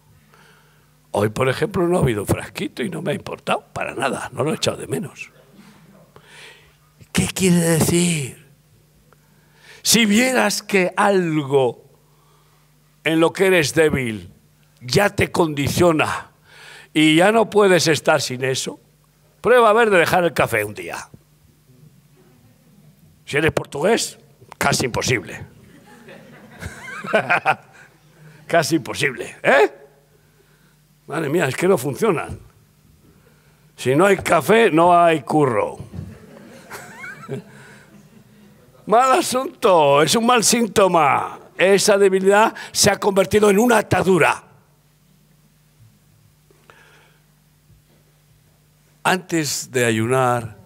hoy, 1.10 1.30
por 1.30 1.48
ejemplo, 1.48 1.88
no 1.88 1.98
ha 1.98 2.02
habido 2.02 2.24
frasquito 2.24 2.84
y 2.84 2.90
no 2.90 3.02
me 3.02 3.10
ha 3.10 3.14
importado 3.16 3.64
para 3.72 3.92
nada, 3.92 4.30
no 4.32 4.44
lo 4.44 4.52
he 4.52 4.54
echado 4.54 4.76
de 4.76 4.86
menos. 4.86 5.32
¿Qué 7.10 7.26
quiere 7.34 7.56
decir? 7.56 8.46
Si 9.82 10.06
vieras 10.06 10.62
que 10.62 10.92
algo 10.96 11.87
en 13.08 13.20
lo 13.20 13.32
que 13.32 13.46
eres 13.46 13.74
débil 13.74 14.30
ya 14.82 15.08
te 15.08 15.32
condiciona 15.32 16.30
y 16.92 17.16
ya 17.16 17.32
no 17.32 17.48
puedes 17.48 17.88
estar 17.88 18.20
sin 18.20 18.44
eso, 18.44 18.78
prueba 19.40 19.70
a 19.70 19.72
ver 19.72 19.88
de 19.88 19.96
dejar 19.96 20.24
el 20.24 20.34
café 20.34 20.62
un 20.62 20.74
día. 20.74 21.08
Si 23.24 23.38
eres 23.38 23.52
portugués, 23.52 24.18
casi 24.58 24.84
imposible. 24.84 25.42
casi 28.46 28.76
imposible, 28.76 29.36
¿eh? 29.42 29.72
Madre 31.06 31.30
mía, 31.30 31.46
es 31.48 31.56
que 31.56 31.66
no 31.66 31.78
funcionan. 31.78 32.38
Si 33.74 33.96
no 33.96 34.04
hay 34.04 34.18
café, 34.18 34.70
no 34.70 34.94
hay 34.94 35.22
curro. 35.22 35.78
mal 38.86 39.12
asunto, 39.12 40.02
es 40.02 40.14
un 40.14 40.26
mal 40.26 40.44
síntoma 40.44 41.47
esa 41.58 41.98
debilidad 41.98 42.54
se 42.72 42.90
ha 42.90 42.98
convertido 42.98 43.50
en 43.50 43.58
una 43.58 43.78
atadura. 43.78 44.44
Antes 49.02 49.70
de 49.70 49.84
ayunar, 49.84 50.56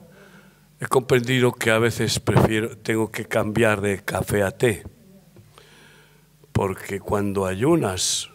he 0.80 0.86
comprendido 0.86 1.52
que 1.52 1.70
a 1.70 1.78
veces 1.78 2.20
prefiero, 2.20 2.76
tengo 2.76 3.10
que 3.10 3.24
cambiar 3.24 3.80
de 3.80 4.04
café 4.04 4.42
a 4.42 4.50
té, 4.50 4.84
porque 6.52 7.00
cuando 7.00 7.46
ayunas, 7.46 8.30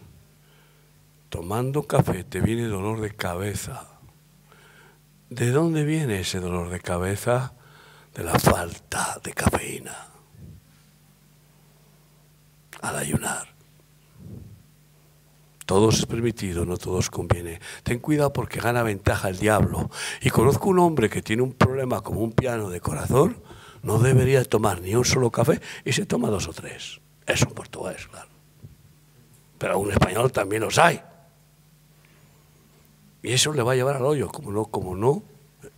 tomando 1.28 1.84
café, 1.84 2.24
te 2.24 2.40
viene 2.40 2.64
dolor 2.64 3.00
de 3.00 3.14
cabeza. 3.14 3.86
¿De 5.30 5.50
dónde 5.50 5.84
viene 5.84 6.20
ese 6.20 6.40
dolor 6.40 6.70
de 6.70 6.80
cabeza? 6.80 7.52
De 8.14 8.24
la 8.24 8.38
falta 8.38 9.20
de 9.22 9.34
cafeína 9.34 10.08
al 12.80 12.96
ayunar. 12.96 13.48
Todo 15.66 15.90
es 15.90 16.06
permitido, 16.06 16.64
no 16.64 16.78
todo 16.78 16.96
os 16.96 17.10
conviene. 17.10 17.60
Ten 17.82 17.98
cuidado 17.98 18.32
porque 18.32 18.58
gana 18.58 18.82
ventaja 18.82 19.28
el 19.28 19.38
diablo. 19.38 19.90
Y 20.22 20.30
conozco 20.30 20.70
un 20.70 20.78
hombre 20.78 21.10
que 21.10 21.20
tiene 21.20 21.42
un 21.42 21.52
problema 21.52 22.00
como 22.00 22.20
un 22.20 22.32
piano 22.32 22.70
de 22.70 22.80
corazón, 22.80 23.36
no 23.82 23.98
debería 23.98 24.42
tomar 24.44 24.80
ni 24.80 24.94
un 24.94 25.04
solo 25.04 25.30
café 25.30 25.60
y 25.84 25.92
se 25.92 26.06
toma 26.06 26.30
dos 26.30 26.48
o 26.48 26.52
tres. 26.52 27.00
Es 27.26 27.42
un 27.42 27.52
portugués, 27.52 28.06
claro. 28.06 28.30
Pero 29.58 29.78
un 29.78 29.90
español 29.92 30.32
también 30.32 30.62
los 30.62 30.78
hay. 30.78 31.02
Y 33.22 33.32
eso 33.32 33.52
le 33.52 33.62
va 33.62 33.72
a 33.72 33.76
llevar 33.76 33.96
al 33.96 34.06
hoyo, 34.06 34.28
como 34.28 34.50
no, 34.50 34.64
como 34.66 34.96
no, 34.96 35.22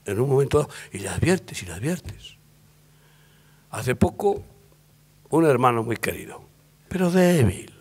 en 0.05 0.21
un 0.21 0.29
momento 0.29 0.59
dado. 0.59 0.71
Y 0.93 0.99
le 0.99 1.09
adviertes 1.09 1.63
y 1.63 1.67
le 1.67 1.73
adviertes. 1.73 2.37
Hace 3.71 3.95
poco, 3.95 4.43
un 5.31 5.47
hermano 5.47 5.83
muy 5.83 5.97
querido, 5.97 6.43
pero 6.91 7.09
débil. 7.09 7.72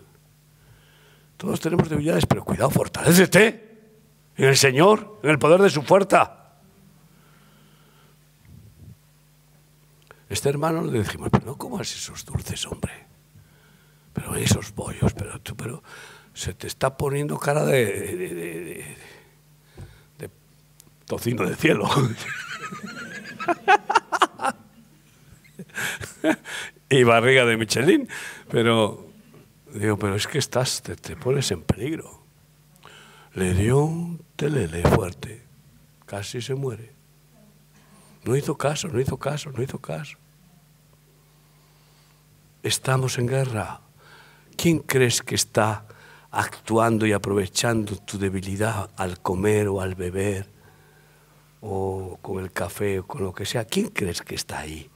Todos 1.36 1.58
tenemos 1.58 1.88
debilidades, 1.88 2.26
pero 2.26 2.44
cuidado, 2.44 2.70
fortalecete 2.70 3.80
en 4.36 4.44
el 4.44 4.56
Señor, 4.56 5.18
en 5.24 5.30
el 5.30 5.38
poder 5.38 5.60
de 5.60 5.68
su 5.68 5.82
fuerza. 5.82 6.36
Este 10.28 10.48
hermano 10.48 10.84
le 10.84 11.00
dijimos, 11.00 11.28
pero 11.32 11.44
no 11.44 11.56
comas 11.56 11.92
esos 11.92 12.24
dulces, 12.24 12.64
hombre. 12.66 12.92
Pero 14.12 14.36
esos 14.36 14.72
bollos, 14.72 15.12
pero 15.12 15.40
tú, 15.40 15.56
pero 15.56 15.82
se 16.32 16.54
te 16.54 16.68
está 16.68 16.96
poniendo 16.96 17.36
cara 17.36 17.64
de, 17.64 18.16
de, 18.16 18.96
de 20.18 20.30
tocino 21.04 21.48
de 21.48 21.56
cielo. 21.56 21.90
y 26.90 27.04
barriga 27.04 27.44
de 27.44 27.56
Michelin. 27.56 28.08
Pero 28.50 29.06
digo, 29.72 29.96
pero 29.96 30.16
es 30.16 30.26
que 30.26 30.38
estás, 30.38 30.82
te, 30.82 31.16
pones 31.16 31.50
en 31.50 31.62
peligro. 31.62 32.20
Le 33.34 33.54
dio 33.54 33.78
un 33.78 34.24
telele 34.34 34.82
fuerte, 34.82 35.44
casi 36.04 36.42
se 36.42 36.54
muere. 36.54 36.92
No 38.24 38.34
hizo 38.36 38.56
caso, 38.58 38.88
no 38.88 39.00
hizo 39.00 39.16
caso, 39.16 39.50
no 39.52 39.62
hizo 39.62 39.78
caso. 39.78 40.18
Estamos 42.62 43.18
en 43.18 43.28
guerra. 43.28 43.80
¿Quién 44.56 44.80
crees 44.80 45.22
que 45.22 45.36
está 45.36 45.86
actuando 46.32 47.06
y 47.06 47.12
aprovechando 47.12 47.96
tu 47.96 48.18
debilidad 48.18 48.90
al 48.96 49.20
comer 49.20 49.68
o 49.68 49.80
al 49.80 49.94
beber 49.94 50.46
o 51.60 52.18
con 52.20 52.42
el 52.42 52.50
café 52.50 52.98
o 52.98 53.06
con 53.06 53.22
lo 53.22 53.32
que 53.32 53.46
sea? 53.46 53.64
¿Quién 53.64 53.88
crees 53.88 54.20
que 54.22 54.34
está 54.34 54.58
ahí? 54.58 54.90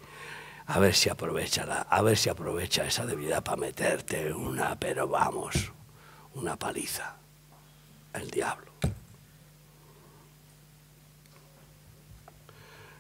A 0.67 0.79
ver 0.79 0.95
si 0.95 1.11
aprovecha 1.11 1.65
a 1.83 2.03
ver 2.03 2.17
si 2.17 2.31
aprovecha 2.31 2.87
esa 2.87 3.05
debilidad 3.05 3.43
para 3.43 3.59
meterte 3.59 4.33
una, 4.33 4.79
pero 4.79 5.07
vamos, 5.07 5.73
una 6.35 6.57
paliza. 6.57 7.17
El 8.15 8.31
diablo. 8.31 8.73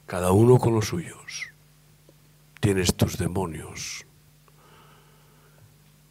Cada 0.06 0.32
uno 0.32 0.58
con 0.58 0.74
los 0.74 0.88
suyos. 0.88 1.50
Tienes 2.60 2.94
tus 2.94 3.16
demonios. 3.16 4.04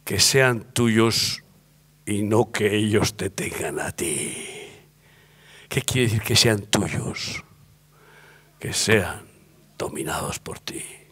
Que 0.04 0.18
sean 0.18 0.64
tuyos 0.72 1.44
y 2.06 2.22
no 2.22 2.50
que 2.50 2.74
ellos 2.74 3.16
te 3.16 3.30
tengan 3.30 3.78
a 3.78 3.92
ti. 3.92 4.34
¿Qué 5.68 5.82
quiere 5.82 6.08
decir 6.08 6.22
que 6.22 6.36
sean 6.36 6.62
tuyos? 6.62 7.44
Que 8.58 8.72
sean 8.72 9.26
dominados 9.78 10.38
por 10.38 10.58
ti 10.58 11.03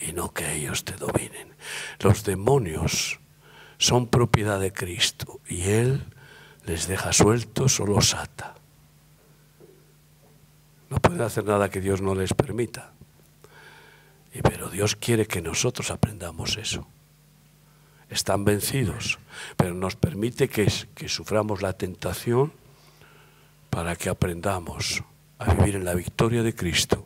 y 0.00 0.12
no 0.12 0.32
que 0.32 0.54
ellos 0.54 0.84
te 0.84 0.94
dominen. 0.94 1.54
Los 2.00 2.24
demonios 2.24 3.20
son 3.78 4.08
propiedad 4.08 4.60
de 4.60 4.72
Cristo 4.72 5.40
y 5.48 5.62
Él 5.62 6.04
les 6.64 6.86
deja 6.88 7.12
sueltos 7.12 7.80
o 7.80 7.86
los 7.86 8.14
ata. 8.14 8.54
No 10.90 10.98
pueden 10.98 11.22
hacer 11.22 11.44
nada 11.44 11.70
que 11.70 11.80
Dios 11.80 12.00
no 12.00 12.14
les 12.14 12.32
permita. 12.34 12.92
Y 14.32 14.42
pero 14.42 14.68
Dios 14.68 14.96
quiere 14.96 15.26
que 15.26 15.40
nosotros 15.40 15.90
aprendamos 15.90 16.56
eso. 16.58 16.86
Están 18.08 18.44
vencidos, 18.44 19.18
pero 19.56 19.74
nos 19.74 19.96
permite 19.96 20.48
que, 20.48 20.70
que 20.94 21.08
suframos 21.08 21.62
la 21.62 21.72
tentación 21.72 22.52
para 23.70 23.96
que 23.96 24.08
aprendamos 24.08 25.02
a 25.38 25.54
vivir 25.54 25.76
en 25.76 25.84
la 25.84 25.94
victoria 25.94 26.42
de 26.42 26.54
Cristo 26.54 27.05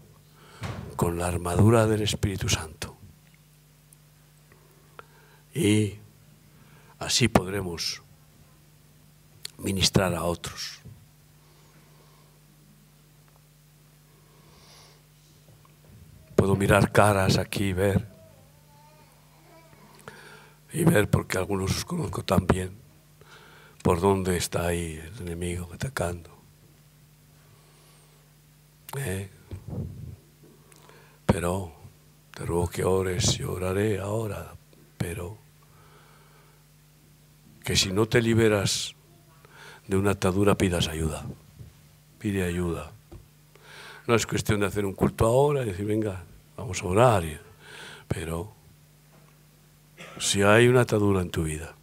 con 1.00 1.16
la 1.18 1.28
armadura 1.28 1.86
del 1.86 2.02
Espíritu 2.02 2.46
Santo. 2.50 2.94
Y 5.54 5.94
así 6.98 7.26
podremos 7.26 8.02
ministrar 9.56 10.14
a 10.14 10.24
otros. 10.24 10.80
Puedo 16.36 16.54
mirar 16.54 16.92
caras 16.92 17.38
aquí 17.38 17.68
y 17.68 17.72
ver. 17.72 18.06
Y 20.74 20.84
ver, 20.84 21.08
porque 21.08 21.38
algunos 21.38 21.76
los 21.76 21.84
conozco 21.86 22.22
también, 22.22 22.76
por 23.82 24.02
dónde 24.02 24.36
está 24.36 24.66
ahí 24.66 25.00
el 25.02 25.22
enemigo 25.22 25.66
atacando. 25.72 26.28
¿Eh? 28.98 29.30
Pero 31.32 31.72
te 32.32 32.44
ruego 32.44 32.68
que 32.68 32.84
ores 32.84 33.38
y 33.38 33.44
oraré 33.44 34.00
ahora, 34.00 34.54
pero 34.98 35.38
que 37.62 37.76
si 37.76 37.92
no 37.92 38.06
te 38.06 38.20
liberas 38.20 38.94
de 39.86 39.96
una 39.96 40.12
atadura 40.12 40.56
pidas 40.56 40.88
ayuda. 40.88 41.24
Pide 42.18 42.44
ayuda. 42.44 42.90
No 44.06 44.14
es 44.14 44.26
cuestión 44.26 44.60
de 44.60 44.66
hacer 44.66 44.84
un 44.84 44.94
culto 44.94 45.26
ahora 45.26 45.62
y 45.62 45.66
decir, 45.66 45.86
venga, 45.86 46.24
vamos 46.56 46.82
a 46.82 46.86
orar. 46.86 47.24
Pero 48.08 48.52
si 50.18 50.42
hay 50.42 50.66
una 50.66 50.82
atadura 50.82 51.22
en 51.22 51.30
tu 51.30 51.44
vida, 51.44 51.74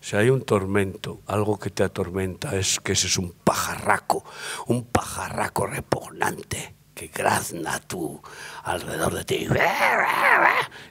si 0.00 0.16
hay 0.16 0.30
un 0.30 0.42
tormento, 0.42 1.20
algo 1.26 1.58
que 1.58 1.70
te 1.70 1.82
atormenta, 1.82 2.56
es 2.56 2.80
que 2.80 2.92
ese 2.92 3.06
es 3.06 3.16
un 3.16 3.32
pajarraco, 3.32 4.24
un 4.66 4.84
pajarraco 4.84 5.66
repugnante 5.66 6.79
que 7.00 7.08
grazna 7.08 7.80
tú 7.80 8.20
alrededor 8.64 9.14
de 9.14 9.24
ti 9.24 9.48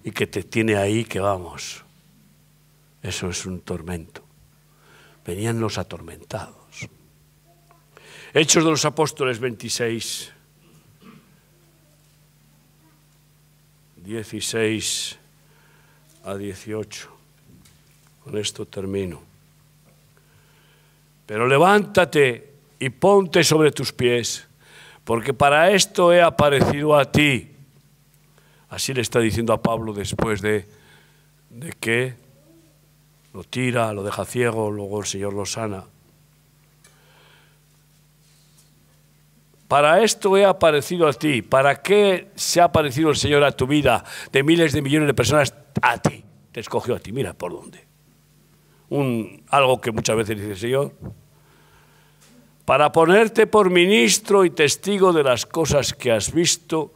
y 0.03 0.09
que 0.09 0.25
te 0.25 0.41
tiene 0.41 0.75
ahí 0.75 1.05
que 1.05 1.19
vamos. 1.19 1.85
Eso 3.03 3.29
es 3.29 3.45
un 3.45 3.61
tormento. 3.61 4.23
Venían 5.23 5.59
los 5.59 5.77
atormentados. 5.77 6.89
Hechos 8.33 8.63
de 8.63 8.71
los 8.71 8.85
Apóstoles 8.85 9.39
26, 9.39 10.33
16 13.97 15.19
a 16.23 16.33
18. 16.33 17.17
Con 18.23 18.35
esto 18.35 18.65
termino. 18.65 19.21
Pero 21.27 21.47
levántate 21.47 22.55
y 22.79 22.89
ponte 22.89 23.43
sobre 23.43 23.71
tus 23.71 23.93
pies, 23.93 24.48
porque 25.09 25.33
para 25.33 25.71
esto 25.71 26.13
he 26.13 26.21
aparecido 26.21 26.95
a 26.95 27.11
ti. 27.11 27.49
Así 28.69 28.93
le 28.93 29.01
está 29.01 29.19
diciendo 29.19 29.53
a 29.53 29.59
Pablo 29.59 29.91
después 29.91 30.39
de, 30.39 30.67
de 31.49 31.71
que 31.71 32.13
lo 33.33 33.43
tira, 33.43 33.91
lo 33.91 34.03
deja 34.03 34.23
ciego, 34.23 34.69
luego 34.69 34.99
el 34.99 35.07
Señor 35.07 35.33
lo 35.33 35.47
sana. 35.47 35.83
Para 39.67 40.03
esto 40.03 40.37
he 40.37 40.45
aparecido 40.45 41.07
a 41.07 41.13
ti. 41.13 41.41
¿Para 41.41 41.81
qué 41.81 42.29
se 42.35 42.61
ha 42.61 42.65
aparecido 42.65 43.09
el 43.09 43.15
Señor 43.15 43.43
a 43.43 43.51
tu 43.51 43.65
vida 43.65 44.05
de 44.31 44.43
miles 44.43 44.73
de 44.73 44.83
millones 44.83 45.07
de 45.07 45.15
personas? 45.15 45.55
A 45.81 45.97
ti. 45.97 46.23
Te 46.51 46.59
escogió 46.59 46.93
a 46.93 46.99
ti. 46.99 47.11
Mira 47.11 47.33
por 47.33 47.51
dónde. 47.51 47.83
Un, 48.89 49.43
algo 49.49 49.81
que 49.81 49.91
muchas 49.91 50.15
veces 50.15 50.37
dice 50.37 50.51
el 50.51 50.57
Señor. 50.59 50.93
Para 52.69 52.91
ponerte 52.91 53.47
por 53.47 53.71
ministro 53.71 54.45
y 54.45 54.51
testigo 54.51 55.11
de 55.11 55.23
las 55.23 55.47
cosas 55.47 55.95
que 55.95 56.11
has 56.11 56.31
visto 56.31 56.93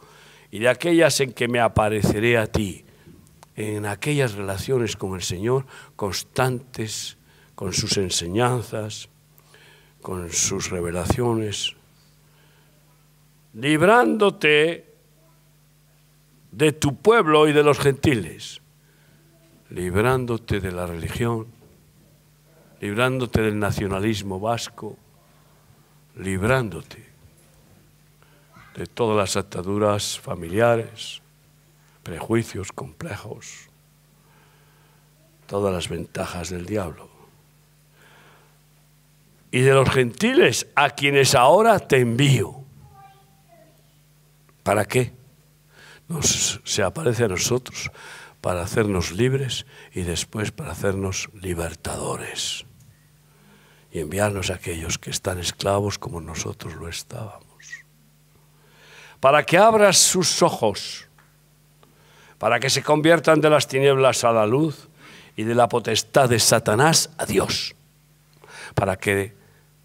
y 0.52 0.60
de 0.60 0.68
aquellas 0.68 1.18
en 1.18 1.32
que 1.32 1.48
me 1.48 1.58
apareceré 1.58 2.38
a 2.38 2.46
ti. 2.46 2.84
En 3.56 3.84
aquellas 3.84 4.34
relaciones 4.34 4.94
con 4.94 5.16
el 5.16 5.22
Señor 5.22 5.66
constantes, 5.96 7.18
con 7.56 7.72
sus 7.72 7.96
enseñanzas, 7.96 9.08
con 10.00 10.32
sus 10.32 10.70
revelaciones 10.70 11.74
librándote 13.54 14.94
de 16.52 16.70
tu 16.70 16.94
pueblo 16.94 17.48
y 17.48 17.52
de 17.52 17.64
los 17.64 17.80
gentiles, 17.80 18.60
librándote 19.70 20.60
de 20.60 20.70
la 20.70 20.86
religión, 20.86 21.48
librándote 22.80 23.42
del 23.42 23.58
nacionalismo 23.58 24.38
vasco, 24.38 24.98
librándote 26.16 27.04
de 28.76 28.86
todas 28.86 29.16
las 29.16 29.36
ataduras 29.36 30.18
familiares, 30.18 31.22
prejuicios 32.02 32.72
complejos, 32.72 33.68
todas 35.46 35.72
las 35.72 35.88
ventajas 35.88 36.50
del 36.50 36.66
diablo. 36.66 37.08
Y 39.50 39.60
de 39.60 39.72
los 39.72 39.88
gentiles 39.88 40.66
a 40.74 40.90
quienes 40.90 41.34
ahora 41.34 41.78
te 41.78 42.00
envío 42.00 42.64
¿Para 44.64 44.86
qué? 44.86 45.12
Nos, 46.08 46.60
se 46.64 46.82
aparece 46.82 47.24
a 47.24 47.28
nosotros 47.28 47.92
para 48.40 48.62
hacernos 48.62 49.12
libres 49.12 49.66
y 49.92 50.02
después 50.02 50.50
para 50.50 50.72
hacernos 50.72 51.28
libertadores 51.34 52.64
y 53.94 54.00
enviarnos 54.00 54.50
a 54.50 54.54
aquellos 54.54 54.98
que 54.98 55.10
están 55.10 55.38
esclavos 55.38 56.00
como 56.00 56.20
nosotros 56.20 56.74
lo 56.74 56.88
estábamos. 56.88 57.44
Para 59.20 59.46
que 59.46 59.56
abras 59.56 59.96
sus 59.96 60.42
ojos, 60.42 61.06
para 62.38 62.58
que 62.58 62.68
se 62.68 62.82
conviertan 62.82 63.40
de 63.40 63.48
las 63.48 63.68
tinieblas 63.68 64.24
a 64.24 64.32
la 64.32 64.46
luz 64.46 64.88
y 65.36 65.44
de 65.44 65.54
la 65.54 65.68
potestad 65.68 66.28
de 66.28 66.40
Satanás 66.40 67.10
a 67.16 67.24
Dios, 67.24 67.76
para 68.74 68.96
que 68.96 69.42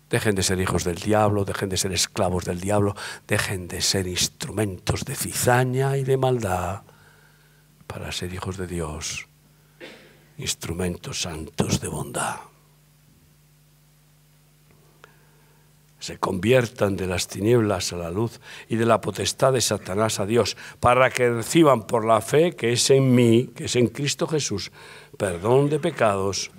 Dejen 0.09 0.33
de 0.33 0.41
ser 0.41 0.59
hijos 0.59 0.85
del 0.85 0.95
diablo, 0.95 1.45
dejen 1.45 1.69
de 1.69 1.77
ser 1.77 1.91
esclavos 1.91 2.43
del 2.43 2.59
diablo, 2.59 2.95
dejen 3.27 3.67
de 3.67 3.79
ser 3.79 4.07
instrumentos 4.07 5.05
de 5.05 5.15
cizaña 5.15 5.97
y 5.97 6.03
de 6.03 6.17
maldad 6.17 6.81
para 7.85 8.11
ser 8.11 8.33
hijos 8.33 8.57
de 8.57 8.65
Dios, 8.65 9.27
instrumentos 10.39 11.21
santos 11.21 11.79
de 11.79 11.89
bondad. 11.89 12.48
Se 15.99 16.17
conviertan 16.17 16.95
de 16.95 17.07
las 17.07 17.27
tinieblas 17.27 17.93
a 17.93 17.97
la 17.97 18.09
luz 18.09 18.39
y 18.67 18.77
de 18.77 18.85
la 18.85 19.01
potestad 19.01 19.53
de 19.53 19.61
Satanás 19.61 20.19
a 20.19 20.25
Dios, 20.25 20.55
para 20.79 21.09
que 21.09 21.29
reciban 21.29 21.85
por 21.85 22.05
la 22.05 22.21
fe 22.21 22.55
que 22.55 22.71
es 22.71 22.89
en 22.89 23.13
mí, 23.13 23.51
que 23.55 23.65
es 23.65 23.75
en 23.75 23.87
Cristo 23.87 24.27
Jesús, 24.27 24.71
perdón 25.17 25.69
de 25.69 25.79
pecados 25.79 26.51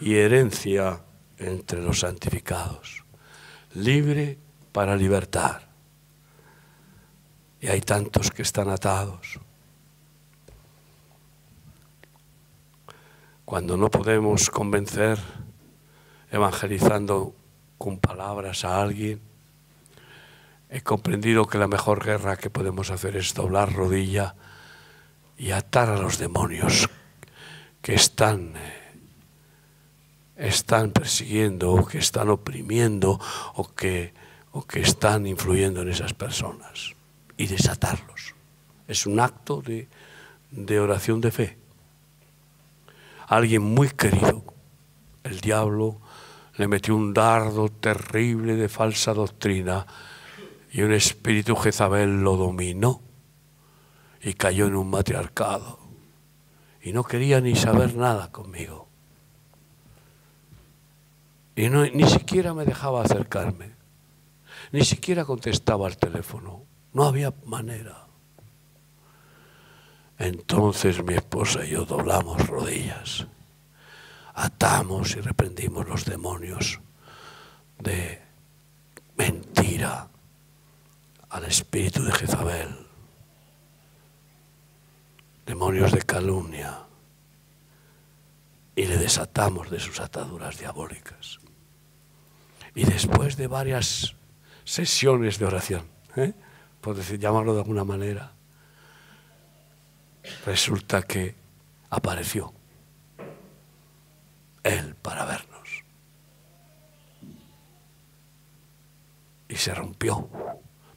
y 0.00 0.16
herencia 0.16 1.02
entre 1.38 1.80
los 1.80 2.00
santificados. 2.00 3.04
Libre 3.74 4.38
para 4.72 4.96
libertar. 4.96 5.68
Y 7.60 7.68
hay 7.68 7.80
tantos 7.80 8.30
que 8.30 8.42
están 8.42 8.68
atados. 8.68 9.38
Cuando 13.44 13.76
no 13.76 13.90
podemos 13.90 14.50
convencer 14.50 15.18
evangelizando 16.30 17.34
con 17.78 17.98
palabras 17.98 18.64
a 18.64 18.82
alguien, 18.82 19.20
he 20.68 20.82
comprendido 20.82 21.46
que 21.46 21.58
la 21.58 21.68
mejor 21.68 22.04
guerra 22.04 22.36
que 22.36 22.50
podemos 22.50 22.90
hacer 22.90 23.16
es 23.16 23.32
doblar 23.32 23.72
rodilla 23.72 24.34
y 25.38 25.52
atar 25.52 25.88
a 25.88 25.96
los 25.96 26.18
demonios 26.18 26.90
que 27.80 27.94
están, 27.94 28.52
están 30.36 30.90
persiguiendo 30.90 31.72
o 31.72 31.86
que 31.86 31.98
están 31.98 32.28
oprimiendo 32.28 33.20
o 33.54 33.72
que, 33.74 34.12
o 34.52 34.66
que 34.66 34.80
están 34.80 35.26
influyendo 35.26 35.82
en 35.82 35.88
esas 35.88 36.12
personas 36.12 36.94
y 37.36 37.46
desatarlos. 37.46 38.34
Es 38.88 39.06
un 39.06 39.20
acto 39.20 39.62
de, 39.62 39.88
de 40.50 40.80
oración 40.80 41.20
de 41.20 41.30
fe. 41.30 41.58
Alguien 43.28 43.62
muy 43.62 43.90
querido, 43.90 44.42
el 45.22 45.40
diablo, 45.40 46.00
le 46.58 46.66
metió 46.66 46.96
un 46.96 47.14
dardo 47.14 47.68
terrible 47.68 48.56
de 48.56 48.68
falsa 48.68 49.14
doctrina 49.14 49.86
y 50.72 50.82
un 50.82 50.92
espíritu 50.92 51.54
Jezabel 51.54 52.20
lo 52.20 52.36
dominó 52.36 53.00
y 54.20 54.34
cayó 54.34 54.66
en 54.66 54.74
un 54.74 54.90
matriarcado 54.90 55.78
y 56.82 56.92
no 56.92 57.04
quería 57.04 57.40
ni 57.40 57.54
saber 57.54 57.94
nada 57.94 58.32
conmigo. 58.32 58.88
Y 61.54 61.68
ni 61.70 62.08
siquiera 62.08 62.54
me 62.54 62.64
dejaba 62.64 63.02
acercarme, 63.02 63.70
ni 64.72 64.84
siquiera 64.84 65.24
contestaba 65.24 65.86
al 65.86 65.96
teléfono, 65.96 66.64
no 66.92 67.04
había 67.04 67.32
manera. 67.46 68.06
Entonces 70.18 71.04
mi 71.04 71.14
esposa 71.14 71.64
y 71.64 71.70
yo 71.70 71.84
doblamos 71.84 72.44
rodillas, 72.48 73.28
atamos 74.38 75.16
y 75.16 75.20
reprendimos 75.20 75.88
los 75.88 76.04
demonios 76.04 76.80
de 77.78 78.20
mentira 79.16 80.08
al 81.30 81.44
espíritu 81.44 82.02
de 82.04 82.12
Jezabel 82.12 82.88
demonios 85.48 85.92
de 85.92 86.02
calumnia, 86.02 86.80
y 88.76 88.84
le 88.84 88.98
desatamos 88.98 89.70
de 89.70 89.80
sus 89.80 89.98
ataduras 89.98 90.58
diabólicas. 90.58 91.38
Y 92.74 92.84
después 92.84 93.38
de 93.38 93.46
varias 93.46 94.14
sesiones 94.64 95.38
de 95.38 95.46
oración, 95.46 95.86
¿eh? 96.16 96.34
por 96.82 96.94
decir, 96.94 97.18
llamarlo 97.18 97.54
de 97.54 97.60
alguna 97.60 97.82
manera, 97.82 98.32
resulta 100.44 101.02
que 101.02 101.34
apareció 101.88 102.52
Él 104.68 104.94
para 104.96 105.24
vernos. 105.24 105.84
Y 109.48 109.56
se 109.56 109.74
rompió 109.74 110.28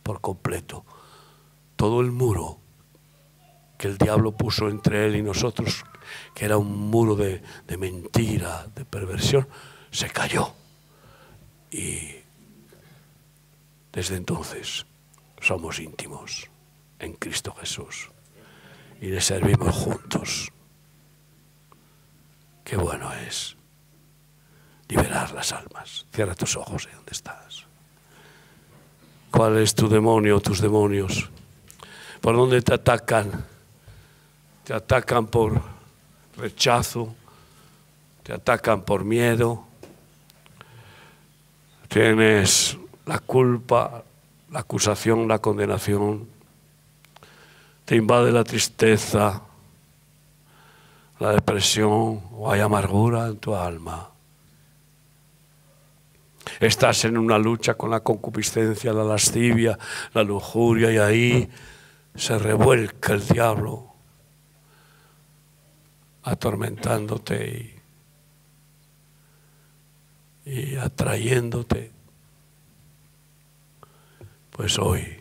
por 0.03 0.19
completo 0.19 0.85
todo 1.77 2.01
el 2.01 2.11
muro 2.11 2.59
que 3.77 3.87
el 3.87 3.97
diablo 3.97 4.33
puso 4.33 4.69
entre 4.69 5.05
él 5.05 5.15
y 5.15 5.23
nosotros, 5.23 5.85
que 6.35 6.45
era 6.45 6.57
un 6.57 6.91
muro 6.91 7.15
de, 7.15 7.41
mentira, 7.77 8.67
de 8.75 8.85
perversión, 8.85 9.47
se 9.89 10.09
cayó. 10.09 10.53
Y 11.71 12.15
desde 13.93 14.17
entonces 14.17 14.85
somos 15.39 15.79
íntimos 15.79 16.49
en 16.99 17.13
Cristo 17.13 17.55
Jesús 17.55 18.11
y 18.99 19.07
le 19.07 19.21
servimos 19.21 19.73
juntos. 19.73 20.51
Qué 22.63 22.75
bueno 22.75 23.11
es 23.13 23.57
liberar 24.91 25.31
las 25.31 25.51
almas. 25.51 26.05
Cierra 26.13 26.35
tus 26.35 26.55
ojos 26.55 26.87
y 26.91 26.95
dónde 26.95 27.11
estás. 27.11 27.65
¿Cuál 29.31 29.57
es 29.57 29.73
tu 29.73 29.87
demonio, 29.87 30.39
tus 30.39 30.61
demonios? 30.61 31.29
¿Por 32.19 32.35
dónde 32.35 32.61
te 32.61 32.73
atacan? 32.73 33.45
te 34.71 34.73
atacan 34.73 35.27
por 35.27 35.61
rechazo, 36.37 37.13
te 38.23 38.33
atacan 38.33 38.83
por 38.83 39.03
miedo, 39.03 39.65
tienes 41.87 42.77
la 43.05 43.19
culpa, 43.19 44.03
la 44.51 44.59
acusación, 44.59 45.27
la 45.27 45.39
condenación, 45.39 46.27
te 47.85 47.95
invade 47.95 48.31
la 48.31 48.43
tristeza, 48.43 49.41
la 51.19 51.31
depresión 51.31 52.21
o 52.31 52.51
hay 52.51 52.61
amargura 52.61 53.27
en 53.27 53.37
tu 53.37 53.55
alma. 53.55 54.10
Estás 56.61 57.05
en 57.05 57.17
una 57.17 57.39
lucha 57.39 57.73
con 57.73 57.89
la 57.89 58.01
concupiscencia, 58.01 58.93
la 58.93 59.03
lascivia, 59.03 59.79
la 60.13 60.23
lujuria 60.23 60.91
y 60.91 60.97
ahí 60.99 61.49
se 62.13 62.37
revuelca 62.37 63.13
el 63.13 63.27
diablo 63.27 63.95
atormentándote 66.21 67.81
y, 70.45 70.75
atrayéndote, 70.75 71.91
pues 74.51 74.77
hoy 74.77 75.19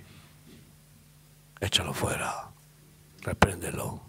échalo 1.59 1.95
fuera, 1.95 2.51
repréndelo, 3.23 4.03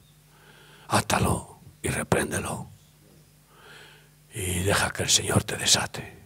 átalo 0.90 1.62
y 1.82 1.88
repréndelo 1.88 2.68
y 4.34 4.64
deja 4.64 4.91
que 4.91 5.03
el 5.03 5.10
Señor 5.10 5.45
te 5.45 5.56
desate. 5.56 6.20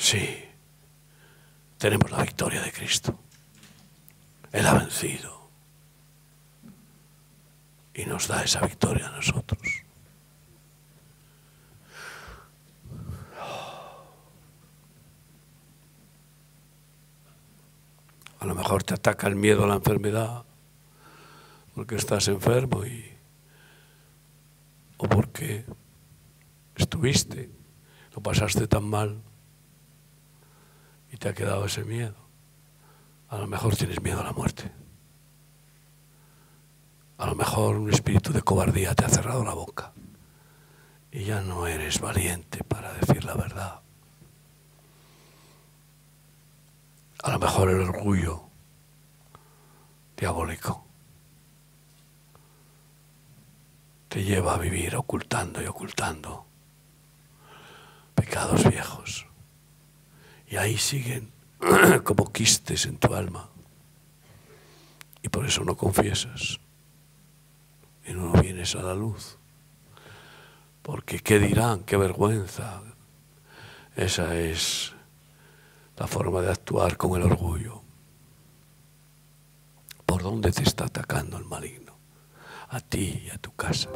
Sí, 0.00 0.44
tenemos 1.76 2.10
la 2.10 2.22
victoria 2.22 2.62
de 2.62 2.72
Cristo. 2.72 3.20
Él 4.50 4.66
ha 4.66 4.72
vencido 4.72 5.50
y 7.92 8.06
nos 8.06 8.26
da 8.26 8.42
esa 8.42 8.62
victoria 8.62 9.08
a 9.08 9.10
nosotros. 9.10 9.60
A 18.38 18.46
lo 18.46 18.54
mejor 18.54 18.82
te 18.82 18.94
ataca 18.94 19.26
el 19.26 19.36
miedo 19.36 19.64
a 19.64 19.68
la 19.68 19.74
enfermedad 19.74 20.44
porque 21.74 21.96
estás 21.96 22.26
enfermo 22.28 22.86
y 22.86 23.04
o 24.96 25.06
porque 25.06 25.66
estuviste, 26.74 27.50
lo 28.14 28.22
pasaste 28.22 28.66
tan 28.66 28.84
mal 28.84 29.22
te 31.20 31.28
ha 31.28 31.34
quedado 31.34 31.66
ese 31.66 31.84
miedo. 31.84 32.16
A 33.28 33.36
lo 33.36 33.46
mejor 33.46 33.76
tienes 33.76 34.02
miedo 34.02 34.20
a 34.20 34.24
la 34.24 34.32
muerte. 34.32 34.72
A 37.18 37.26
lo 37.26 37.34
mejor 37.34 37.76
un 37.76 37.92
espíritu 37.92 38.32
de 38.32 38.40
cobardía 38.40 38.94
te 38.94 39.04
ha 39.04 39.08
cerrado 39.10 39.44
la 39.44 39.52
boca 39.52 39.92
y 41.12 41.24
ya 41.24 41.42
no 41.42 41.66
eres 41.66 42.00
valiente 42.00 42.64
para 42.64 42.94
decir 42.94 43.22
la 43.24 43.34
verdad. 43.34 43.80
A 47.22 47.30
lo 47.30 47.38
mejor 47.38 47.68
el 47.68 47.80
orgullo 47.82 48.44
diabólico 50.16 50.86
te 54.08 54.24
lleva 54.24 54.54
a 54.54 54.58
vivir 54.58 54.96
ocultando 54.96 55.62
y 55.62 55.66
ocultando 55.66 56.46
pecados 58.14 58.66
viejos. 58.70 59.29
Y 60.50 60.56
ahí 60.56 60.76
siguen 60.76 61.30
como 62.04 62.32
quistes 62.32 62.84
en 62.84 62.98
tu 62.98 63.14
alma. 63.14 63.48
Y 65.22 65.28
por 65.28 65.46
eso 65.46 65.64
no 65.64 65.76
confiesas 65.76 66.58
y 68.04 68.12
no 68.12 68.32
vienes 68.32 68.74
a 68.74 68.82
la 68.82 68.94
luz. 68.94 69.38
Porque 70.82 71.20
¿qué 71.20 71.38
dirán? 71.38 71.84
¡Qué 71.84 71.96
vergüenza! 71.96 72.82
Esa 73.94 74.36
es 74.36 74.92
la 75.96 76.06
forma 76.06 76.40
de 76.40 76.50
actuar 76.50 76.96
con 76.96 77.20
el 77.20 77.22
orgullo. 77.26 77.82
¿Por 80.04 80.22
dónde 80.22 80.50
te 80.50 80.64
está 80.64 80.86
atacando 80.86 81.36
el 81.38 81.44
maligno? 81.44 81.92
A 82.70 82.80
ti 82.80 83.22
y 83.26 83.30
a 83.30 83.38
tu 83.38 83.54
casa. 83.54 83.88